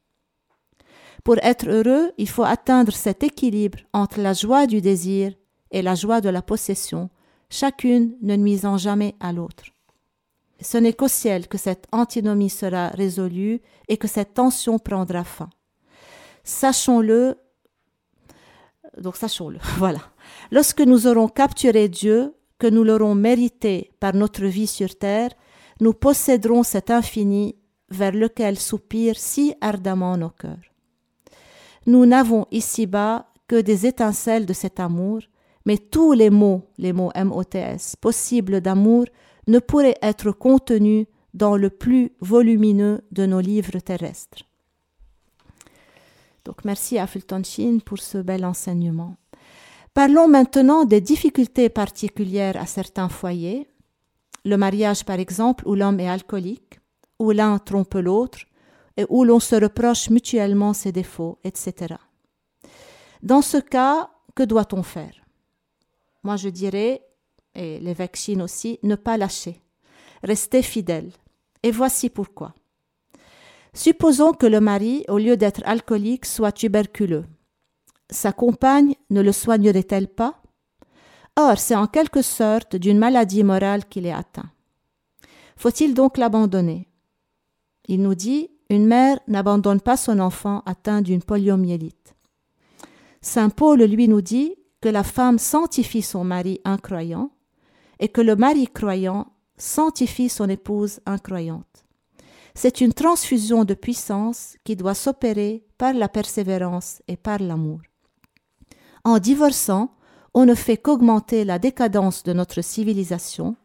Pour 1.29 1.37
être 1.43 1.69
heureux, 1.69 2.11
il 2.17 2.27
faut 2.27 2.43
atteindre 2.43 2.91
cet 2.91 3.21
équilibre 3.21 3.77
entre 3.93 4.19
la 4.19 4.33
joie 4.33 4.65
du 4.65 4.81
désir 4.81 5.31
et 5.69 5.83
la 5.83 5.93
joie 5.93 6.21
de 6.21 6.29
la 6.29 6.41
possession, 6.41 7.11
chacune 7.51 8.17
ne 8.23 8.35
nuisant 8.35 8.79
jamais 8.79 9.13
à 9.19 9.31
l'autre. 9.31 9.65
Ce 10.59 10.79
n'est 10.79 10.93
qu'au 10.93 11.07
ciel 11.07 11.47
que 11.47 11.59
cette 11.59 11.85
antinomie 11.91 12.49
sera 12.49 12.87
résolue 12.87 13.61
et 13.87 13.97
que 13.97 14.07
cette 14.07 14.33
tension 14.33 14.79
prendra 14.79 15.23
fin. 15.23 15.51
Sachons-le, 16.43 17.35
donc 18.97 19.15
sachons-le, 19.15 19.59
voilà. 19.77 20.01
Lorsque 20.49 20.81
nous 20.81 21.05
aurons 21.05 21.27
capturé 21.27 21.89
Dieu, 21.89 22.33
que 22.57 22.65
nous 22.65 22.83
l'aurons 22.83 23.13
mérité 23.13 23.91
par 23.99 24.15
notre 24.15 24.45
vie 24.45 24.65
sur 24.65 24.97
terre, 24.97 25.29
nous 25.79 25.93
posséderons 25.93 26.63
cet 26.63 26.89
infini 26.89 27.55
vers 27.91 28.13
lequel 28.13 28.57
soupirent 28.57 29.19
si 29.19 29.53
ardemment 29.61 30.17
nos 30.17 30.31
cœurs. 30.31 30.68
Nous 31.89 32.05
n'avons 32.05 32.45
ici-bas 32.51 33.25
que 33.47 33.59
des 33.59 33.87
étincelles 33.87 34.45
de 34.45 34.53
cet 34.53 34.79
amour, 34.79 35.21
mais 35.65 35.79
tous 35.79 36.13
les 36.13 36.29
mots, 36.29 36.61
les 36.77 36.93
mots 36.93 37.11
MOTS, 37.15 37.95
possibles 37.99 38.61
d'amour, 38.61 39.05
ne 39.47 39.57
pourraient 39.57 39.97
être 40.03 40.31
contenus 40.31 41.07
dans 41.33 41.57
le 41.57 41.71
plus 41.71 42.11
volumineux 42.21 43.01
de 43.11 43.25
nos 43.25 43.39
livres 43.39 43.79
terrestres. 43.79 44.43
Donc 46.45 46.63
merci 46.63 46.99
à 46.99 47.07
Fulton 47.07 47.41
Sheen 47.43 47.81
pour 47.81 47.97
ce 47.97 48.19
bel 48.19 48.45
enseignement. 48.45 49.15
Parlons 49.95 50.27
maintenant 50.27 50.85
des 50.85 51.01
difficultés 51.01 51.69
particulières 51.69 52.57
à 52.57 52.67
certains 52.67 53.09
foyers. 53.09 53.67
Le 54.45 54.57
mariage, 54.57 55.03
par 55.05 55.19
exemple, 55.19 55.67
où 55.67 55.73
l'homme 55.73 55.99
est 55.99 56.07
alcoolique, 56.07 56.79
où 57.17 57.31
l'un 57.31 57.57
trompe 57.57 57.95
l'autre, 57.95 58.41
et 58.99 59.05
où 59.07 59.23
l'on 59.23 59.39
se 59.39 59.55
reproche 59.55 60.09
mutuellement 60.09 60.73
ses 60.73 60.91
défauts, 60.91 61.39
etc. 61.45 61.95
Dans 63.23 63.41
ce 63.41 63.55
cas, 63.55 64.09
que 64.35 64.43
doit-on 64.43 64.83
faire? 64.83 65.15
Moi, 66.23 66.35
je 66.35 66.49
dirais, 66.49 67.01
et 67.55 67.79
l'évêque 67.79 68.17
Chine 68.17 68.41
aussi, 68.41 68.77
ne 68.83 68.95
pas 68.95 69.15
lâcher, 69.15 69.61
rester 70.21 70.61
fidèle. 70.61 71.11
Et 71.63 71.71
voici 71.71 72.09
pourquoi. 72.09 72.53
Supposons 73.73 74.33
que 74.33 74.47
le 74.47 74.59
mari, 74.59 75.05
au 75.07 75.17
lieu 75.17 75.37
d'être 75.37 75.61
alcoolique, 75.63 76.25
soit 76.25 76.51
tuberculeux. 76.51 77.25
Sa 78.09 78.33
compagne 78.33 78.95
ne 79.09 79.21
le 79.21 79.31
soignerait-elle 79.31 80.09
pas? 80.09 80.41
Or, 81.37 81.57
c'est 81.57 81.75
en 81.75 81.87
quelque 81.87 82.21
sorte 82.21 82.75
d'une 82.75 82.99
maladie 82.99 83.45
morale 83.45 83.85
qu'il 83.85 84.05
est 84.05 84.11
atteint. 84.11 84.51
Faut-il 85.55 85.93
donc 85.93 86.17
l'abandonner? 86.17 86.89
Il 87.87 88.01
nous 88.01 88.15
dit 88.15 88.49
une 88.69 88.85
mère 88.85 89.19
n'abandonne 89.27 89.81
pas 89.81 89.97
son 89.97 90.19
enfant 90.19 90.61
atteint 90.65 91.01
d'une 91.01 91.23
poliomyélite. 91.23 92.15
Saint 93.21 93.49
Paul 93.49 93.81
lui 93.81 94.07
nous 94.07 94.21
dit 94.21 94.55
que 94.81 94.89
la 94.89 95.03
femme 95.03 95.39
sanctifie 95.39 96.01
son 96.01 96.23
mari 96.23 96.61
incroyant 96.63 97.31
et 97.99 98.07
que 98.07 98.21
le 98.21 98.35
mari 98.35 98.67
croyant 98.67 99.27
sanctifie 99.57 100.29
son 100.29 100.47
épouse 100.47 101.01
incroyante. 101.05 101.85
C'est 102.55 102.81
une 102.81 102.93
transfusion 102.93 103.65
de 103.65 103.73
puissance 103.73 104.55
qui 104.63 104.75
doit 104.75 104.93
s'opérer 104.93 105.65
par 105.77 105.93
la 105.93 106.09
persévérance 106.09 107.01
et 107.07 107.17
par 107.17 107.39
l'amour. 107.39 107.79
En 109.03 109.19
divorçant, 109.19 109.95
on 110.33 110.45
ne 110.45 110.55
fait 110.55 110.77
qu'augmenter 110.77 111.43
la 111.43 111.59
décadence 111.59 112.23
de 112.23 112.33
notre 112.33 112.61
civilisation, 112.61 113.55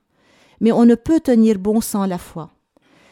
mais 0.61 0.73
on 0.73 0.85
ne 0.85 0.95
peut 0.95 1.21
tenir 1.21 1.59
bon 1.59 1.81
sans 1.81 2.07
la 2.07 2.19
foi. 2.19 2.54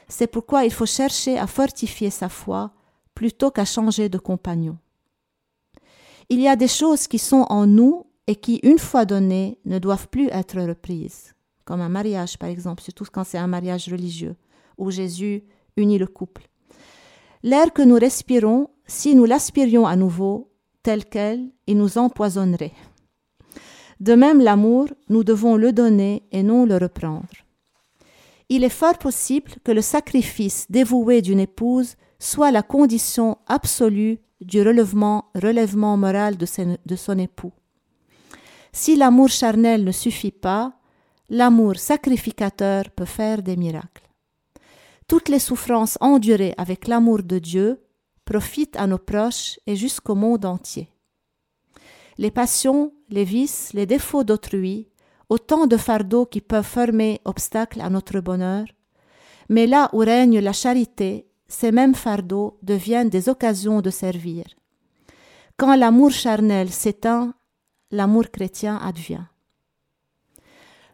C'est 0.09 0.27
pourquoi 0.27 0.65
il 0.65 0.73
faut 0.73 0.87
chercher 0.87 1.39
à 1.39 1.47
fortifier 1.47 2.11
sa 2.11 2.29
foi 2.29 2.73
plutôt 3.15 3.51
qu'à 3.51 3.65
changer 3.65 4.09
de 4.09 4.19
compagnon. 4.19 4.79
Il 6.29 6.41
y 6.41 6.49
a 6.49 6.57
des 6.57 6.69
choses 6.69 7.07
qui 7.07 7.19
sont 7.19 7.47
en 7.51 7.67
nous 7.67 8.07
et 8.27 8.37
qui, 8.37 8.61
une 8.63 8.79
fois 8.79 9.05
données, 9.05 9.59
ne 9.65 9.79
doivent 9.79 10.09
plus 10.09 10.29
être 10.29 10.61
reprises, 10.61 11.35
comme 11.65 11.81
un 11.81 11.89
mariage 11.89 12.39
par 12.39 12.49
exemple, 12.49 12.83
surtout 12.83 13.05
quand 13.13 13.25
c'est 13.25 13.39
un 13.39 13.47
mariage 13.47 13.89
religieux, 13.89 14.37
où 14.79 14.91
Jésus 14.91 15.45
unit 15.77 15.99
le 15.99 16.07
couple. 16.07 16.49
L'air 17.43 17.73
que 17.73 17.83
nous 17.83 17.97
respirons, 17.97 18.69
si 18.87 19.15
nous 19.15 19.25
l'aspirions 19.25 19.87
à 19.87 19.97
nouveau, 19.97 20.53
tel 20.83 21.05
quel, 21.05 21.51
il 21.67 21.77
nous 21.77 21.99
empoisonnerait. 21.99 22.73
De 24.01 24.15
même, 24.15 24.41
l'amour, 24.41 24.89
nous 25.09 25.23
devons 25.23 25.57
le 25.57 25.73
donner 25.73 26.25
et 26.33 26.43
non 26.43 26.67
le 26.67 26.77
reprendre. 26.77 27.29
Il 28.55 28.65
est 28.65 28.79
fort 28.83 28.99
possible 28.99 29.51
que 29.65 29.73
le 29.73 29.81
sacrifice 29.81 30.67
dévoué 30.69 31.23
d'une 31.23 31.41
épouse 31.41 31.97
soit 32.19 32.51
la 32.51 32.63
condition 32.63 33.39
absolue 33.47 34.19
du 34.43 34.61
relèvement, 34.61 35.97
moral 35.97 36.37
de 36.37 36.97
son 36.97 37.19
époux. 37.19 37.55
Si 38.71 38.95
l'amour 38.95 39.31
charnel 39.31 39.85
ne 39.85 39.91
suffit 39.91 40.33
pas, 40.33 40.75
l'amour 41.31 41.77
sacrificateur 41.77 42.91
peut 42.91 43.07
faire 43.07 43.43
des 43.43 43.57
miracles. 43.57 44.07
Toutes 45.09 45.31
les 45.31 45.39
souffrances 45.39 45.97
endurées 46.03 46.53
avec 46.59 46.89
l'amour 46.89 47.23
de 47.23 47.39
Dieu 47.39 47.81
profitent 48.27 48.77
à 48.77 48.87
nos 48.87 48.99
proches 48.99 49.59
et 49.67 49.77
jusqu'au 49.77 50.15
monde 50.15 50.45
entier. 50.45 50.91
Les 52.19 52.31
passions, 52.31 52.93
les 53.09 53.25
vices, 53.25 53.73
les 53.73 53.87
défauts 53.87 54.25
d'autrui, 54.25 54.92
autant 55.33 55.67
de 55.67 55.79
fardeaux 55.79 56.27
qui 56.27 56.43
peuvent 56.43 56.73
former 56.79 57.21
obstacle 57.25 57.81
à 57.81 57.89
notre 57.89 58.21
bonheur, 58.21 58.67
mais 59.49 59.67
là 59.67 59.89
où 59.95 59.99
règne 59.99 60.41
la 60.41 60.53
charité, 60.53 61.27
ces 61.49 61.73
mêmes 61.73 61.95
fardeaux 61.95 62.59
deviennent 62.63 63.09
des 63.09 63.31
occasions 63.31 63.81
de 63.81 63.89
servir. 63.89 64.45
Quand 65.57 65.75
l'amour 65.75 66.11
charnel 66.11 66.69
s'éteint, 66.69 67.33
l'amour 67.91 68.27
chrétien 68.31 68.77
advient. 68.77 69.27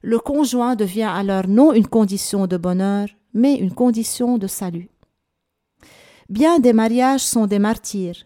Le 0.03 0.21
conjoint 0.21 0.77
devient 0.77 1.13
alors 1.23 1.49
non 1.49 1.73
une 1.73 1.89
condition 1.89 2.47
de 2.47 2.57
bonheur, 2.57 3.09
mais 3.35 3.55
une 3.57 3.75
condition 3.75 4.39
de 4.39 4.47
salut. 4.47 4.89
Bien 6.29 6.61
des 6.61 6.73
mariages 6.73 7.27
sont 7.33 7.49
des 7.49 7.59
martyrs, 7.59 8.21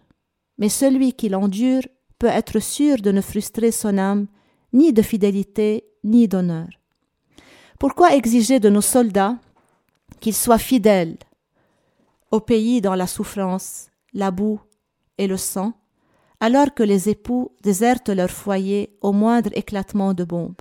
mais 0.58 0.68
celui 0.68 1.14
qui 1.14 1.30
l'endure 1.30 1.86
peut 2.18 2.34
être 2.40 2.58
sûr 2.58 2.96
de 2.98 3.12
ne 3.12 3.22
frustrer 3.22 3.70
son 3.70 3.96
âme 3.96 4.26
ni 4.72 4.92
de 4.92 5.02
fidélité 5.02 5.84
ni 6.04 6.28
d'honneur. 6.28 6.68
Pourquoi 7.78 8.14
exiger 8.14 8.60
de 8.60 8.68
nos 8.68 8.80
soldats 8.80 9.36
qu'ils 10.20 10.34
soient 10.34 10.58
fidèles 10.58 11.18
au 12.30 12.40
pays 12.40 12.80
dans 12.80 12.94
la 12.94 13.06
souffrance, 13.06 13.88
la 14.14 14.30
boue 14.30 14.60
et 15.18 15.26
le 15.26 15.36
sang, 15.36 15.74
alors 16.40 16.74
que 16.74 16.82
les 16.82 17.08
époux 17.08 17.52
désertent 17.62 18.08
leur 18.08 18.30
foyer 18.30 18.96
au 19.00 19.12
moindre 19.12 19.50
éclatement 19.54 20.14
de 20.14 20.24
bombe 20.24 20.60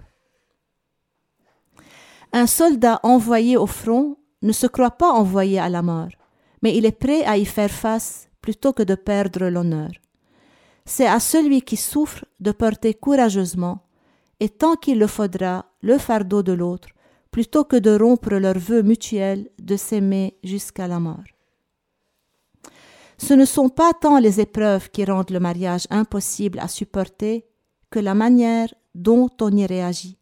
Un 2.34 2.46
soldat 2.46 3.00
envoyé 3.04 3.58
au 3.58 3.68
front 3.68 4.18
ne 4.42 4.52
se 4.52 4.68
croit 4.68 4.92
pas 4.92 5.12
envoyé 5.12 5.60
à 5.60 5.70
la 5.70 5.82
mort, 5.82 6.10
mais 6.62 6.76
il 6.76 6.86
est 6.86 6.92
prêt 6.92 7.24
à 7.24 7.38
y 7.38 7.46
faire 7.46 7.72
face 7.72 8.30
plutôt 8.42 8.74
que 8.74 8.84
de 8.84 8.96
perdre 8.96 9.48
l'honneur. 9.48 9.92
C'est 10.86 11.08
à 11.08 11.20
celui 11.20 11.62
qui 11.62 11.78
souffre 11.78 12.26
de 12.40 12.52
porter 12.52 12.94
courageusement, 12.94 13.80
et 14.42 14.50
tant 14.50 14.76
qu'il 14.76 14.98
le 14.98 15.06
faudra, 15.06 15.68
le 15.82 16.00
fardeau 16.00 16.42
de 16.42 16.52
l'autre, 16.52 16.90
plutôt 17.30 17.64
que 17.64 17.76
de 17.78 17.96
rompre 17.96 18.34
leur 18.34 18.58
vœu 18.58 18.82
mutuel 18.82 19.50
de 19.60 19.78
s'aimer 19.78 20.36
jusqu'à 20.44 20.88
la 20.88 21.00
mort. 21.00 21.30
Ce 23.20 23.36
ne 23.36 23.46
sont 23.46 23.70
pas 23.70 23.94
tant 23.94 24.18
les 24.18 24.42
épreuves 24.42 24.90
qui 24.90 25.06
rendent 25.06 25.30
le 25.30 25.40
mariage 25.40 25.86
impossible 25.92 26.58
à 26.58 26.68
supporter 26.68 27.46
que 27.92 28.00
la 28.00 28.16
manière 28.16 28.74
dont 28.96 29.30
on 29.42 29.52
y 29.52 29.68
réagit. 29.68 30.18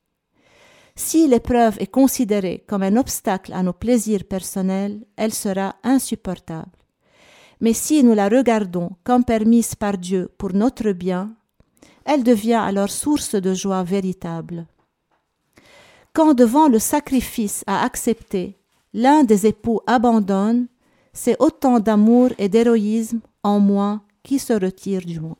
Si 0.97 1.25
l'épreuve 1.29 1.77
est 1.79 1.87
considérée 1.87 2.65
comme 2.67 2.83
un 2.83 2.97
obstacle 2.97 3.53
à 3.53 3.63
nos 3.63 3.71
plaisirs 3.71 4.25
personnels, 4.25 5.05
elle 5.15 5.33
sera 5.33 5.77
insupportable. 5.83 6.77
Mais 7.61 7.71
si 7.71 8.03
nous 8.03 8.13
la 8.13 8.27
regardons 8.27 8.91
comme 9.05 9.23
permise 9.23 9.75
par 9.75 9.97
Dieu 9.97 10.29
pour 10.37 10.53
notre 10.53 10.91
bien, 10.91 11.37
elle 12.09 12.23
devient 12.23 12.63
alors 12.69 12.89
source 12.89 13.35
de 13.35 13.53
joie 13.53 13.83
véritable. 13.83 14.65
Quand 16.11 16.33
devant 16.33 16.67
le 16.67 16.79
sacrifice 16.79 17.63
à 17.67 17.85
accepter, 17.85 18.57
l'un 18.95 19.23
des 19.23 19.45
époux 19.45 19.79
abandonne, 19.85 20.67
c'est 21.13 21.39
autant 21.39 21.79
d'amour 21.79 22.31
et 22.39 22.49
d'héroïsme 22.49 23.19
en 23.43 23.59
moi 23.59 24.01
qui 24.23 24.39
se 24.39 24.53
retire 24.53 25.01
du 25.05 25.19
monde. 25.19 25.35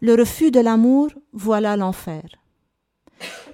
Le 0.00 0.16
refus 0.16 0.50
de 0.50 0.58
l'amour, 0.58 1.10
voilà 1.32 1.76
l'enfer. 1.76 2.24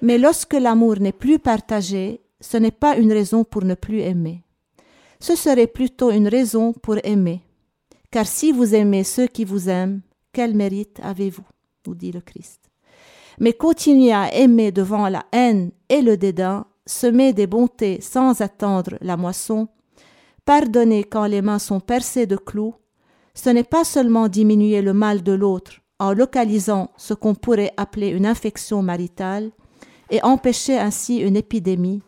Mais 0.01 0.17
lorsque 0.17 0.55
l'amour 0.55 0.99
n'est 0.99 1.11
plus 1.11 1.37
partagé, 1.37 2.19
ce 2.41 2.57
n'est 2.57 2.71
pas 2.71 2.97
une 2.97 3.13
raison 3.13 3.43
pour 3.43 3.63
ne 3.63 3.75
plus 3.75 3.99
aimer. 3.99 4.41
Ce 5.19 5.35
serait 5.35 5.67
plutôt 5.67 6.09
une 6.09 6.27
raison 6.27 6.73
pour 6.73 6.95
aimer. 7.03 7.43
Car 8.09 8.25
si 8.25 8.51
vous 8.51 8.73
aimez 8.73 9.03
ceux 9.03 9.27
qui 9.27 9.45
vous 9.45 9.69
aiment, 9.69 10.01
quel 10.33 10.55
mérite 10.55 10.99
avez-vous 11.03 11.45
nous 11.87 11.95
dit 11.95 12.11
le 12.11 12.21
Christ. 12.21 12.69
Mais 13.39 13.53
continuez 13.53 14.13
à 14.13 14.33
aimer 14.33 14.71
devant 14.71 15.07
la 15.07 15.25
haine 15.31 15.71
et 15.87 16.01
le 16.01 16.17
dédain, 16.17 16.65
semer 16.85 17.33
des 17.33 17.47
bontés 17.47 17.99
sans 18.01 18.41
attendre 18.41 18.97
la 19.01 19.17
moisson, 19.17 19.69
pardonner 20.45 21.03
quand 21.03 21.25
les 21.25 21.41
mains 21.41 21.59
sont 21.59 21.79
percées 21.79 22.27
de 22.27 22.35
clous, 22.35 22.75
ce 23.33 23.49
n'est 23.49 23.63
pas 23.63 23.83
seulement 23.83 24.27
diminuer 24.27 24.81
le 24.81 24.93
mal 24.93 25.23
de 25.23 25.31
l'autre 25.31 25.81
en 25.99 26.13
localisant 26.13 26.91
ce 26.97 27.13
qu'on 27.13 27.35
pourrait 27.35 27.73
appeler 27.77 28.09
une 28.09 28.25
infection 28.25 28.81
maritale, 28.81 29.51
et 30.09 30.23
empêcher 30.23 30.77
ainsi 30.77 31.17
une 31.17 31.35
épidémie, 31.35 32.01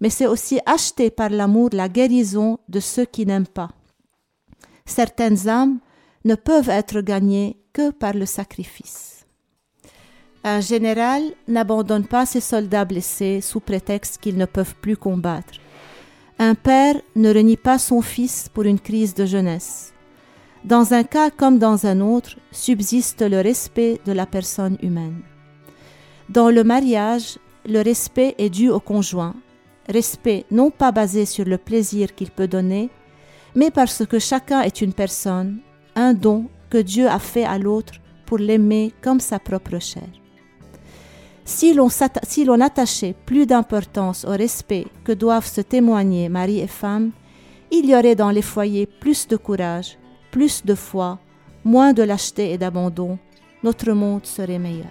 mais 0.00 0.10
c'est 0.10 0.26
aussi 0.26 0.60
acheter 0.66 1.10
par 1.10 1.30
l'amour 1.30 1.70
la 1.72 1.88
guérison 1.88 2.58
de 2.68 2.80
ceux 2.80 3.04
qui 3.04 3.26
n'aiment 3.26 3.46
pas. 3.46 3.70
Certaines 4.84 5.48
âmes 5.48 5.78
ne 6.24 6.34
peuvent 6.34 6.68
être 6.68 7.00
gagnées 7.00 7.56
que 7.72 7.90
par 7.90 8.14
le 8.14 8.26
sacrifice. 8.26 9.26
Un 10.44 10.60
général 10.60 11.22
n'abandonne 11.46 12.06
pas 12.06 12.26
ses 12.26 12.40
soldats 12.40 12.84
blessés 12.84 13.40
sous 13.40 13.60
prétexte 13.60 14.18
qu'ils 14.20 14.36
ne 14.36 14.46
peuvent 14.46 14.76
plus 14.76 14.96
combattre. 14.96 15.54
Un 16.38 16.54
père 16.54 16.94
ne 17.16 17.34
renie 17.34 17.56
pas 17.56 17.78
son 17.78 18.00
fils 18.00 18.48
pour 18.48 18.62
une 18.62 18.78
crise 18.78 19.14
de 19.14 19.26
jeunesse. 19.26 19.92
Dans 20.64 20.94
un 20.94 21.02
cas 21.02 21.30
comme 21.30 21.58
dans 21.58 21.86
un 21.86 22.00
autre, 22.00 22.36
subsiste 22.52 23.22
le 23.22 23.40
respect 23.40 24.00
de 24.06 24.12
la 24.12 24.26
personne 24.26 24.78
humaine. 24.82 25.22
Dans 26.28 26.50
le 26.50 26.62
mariage, 26.62 27.38
le 27.66 27.80
respect 27.82 28.34
est 28.38 28.50
dû 28.50 28.68
au 28.68 28.80
conjoint, 28.80 29.34
respect 29.88 30.44
non 30.50 30.70
pas 30.70 30.92
basé 30.92 31.26
sur 31.26 31.44
le 31.44 31.58
plaisir 31.58 32.14
qu'il 32.14 32.30
peut 32.30 32.48
donner, 32.48 32.90
mais 33.54 33.70
parce 33.70 34.06
que 34.06 34.18
chacun 34.18 34.60
est 34.62 34.80
une 34.80 34.92
personne, 34.92 35.58
un 35.98 36.14
don 36.14 36.46
que 36.70 36.78
Dieu 36.78 37.08
a 37.08 37.18
fait 37.18 37.44
à 37.44 37.58
l'autre 37.58 37.94
pour 38.24 38.38
l'aimer 38.38 38.92
comme 39.02 39.20
sa 39.20 39.38
propre 39.38 39.78
chair. 39.80 40.08
Si 41.44 41.74
l'on, 41.74 41.88
si 42.24 42.44
l'on 42.44 42.60
attachait 42.60 43.14
plus 43.26 43.46
d'importance 43.46 44.24
au 44.24 44.30
respect 44.30 44.86
que 45.02 45.12
doivent 45.12 45.46
se 45.46 45.62
témoigner 45.62 46.28
mari 46.28 46.60
et 46.60 46.66
femme, 46.66 47.10
il 47.70 47.86
y 47.86 47.94
aurait 47.96 48.14
dans 48.14 48.30
les 48.30 48.42
foyers 48.42 48.86
plus 48.86 49.26
de 49.26 49.36
courage, 49.36 49.98
plus 50.30 50.64
de 50.64 50.74
foi, 50.74 51.18
moins 51.64 51.92
de 51.92 52.02
lâcheté 52.02 52.52
et 52.52 52.58
d'abandon. 52.58 53.18
Notre 53.62 53.92
monde 53.92 54.24
serait 54.24 54.58
meilleur. 54.58 54.86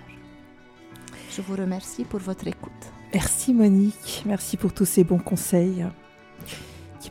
Je 1.29 1.41
vous 1.41 1.55
remercie 1.55 2.03
pour 2.03 2.19
votre 2.19 2.47
écoute. 2.47 2.71
Merci 3.13 3.53
Monique, 3.53 4.23
merci 4.25 4.57
pour 4.57 4.73
tous 4.73 4.85
ces 4.85 5.03
bons 5.03 5.19
conseils 5.19 5.85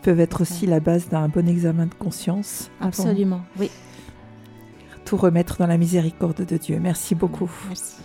peuvent 0.01 0.20
être 0.20 0.42
aussi 0.42 0.66
la 0.66 0.80
base 0.80 1.09
d'un 1.09 1.28
bon 1.28 1.49
examen 1.49 1.86
de 1.86 1.94
conscience. 1.94 2.70
Absolument, 2.80 3.42
oui. 3.59 3.70
Tout 5.05 5.16
remettre 5.16 5.59
dans 5.59 5.66
la 5.66 5.78
miséricorde 5.78 6.44
de 6.44 6.57
Dieu. 6.57 6.78
Merci 6.80 7.14
beaucoup. 7.14 7.51
Merci. 7.68 7.97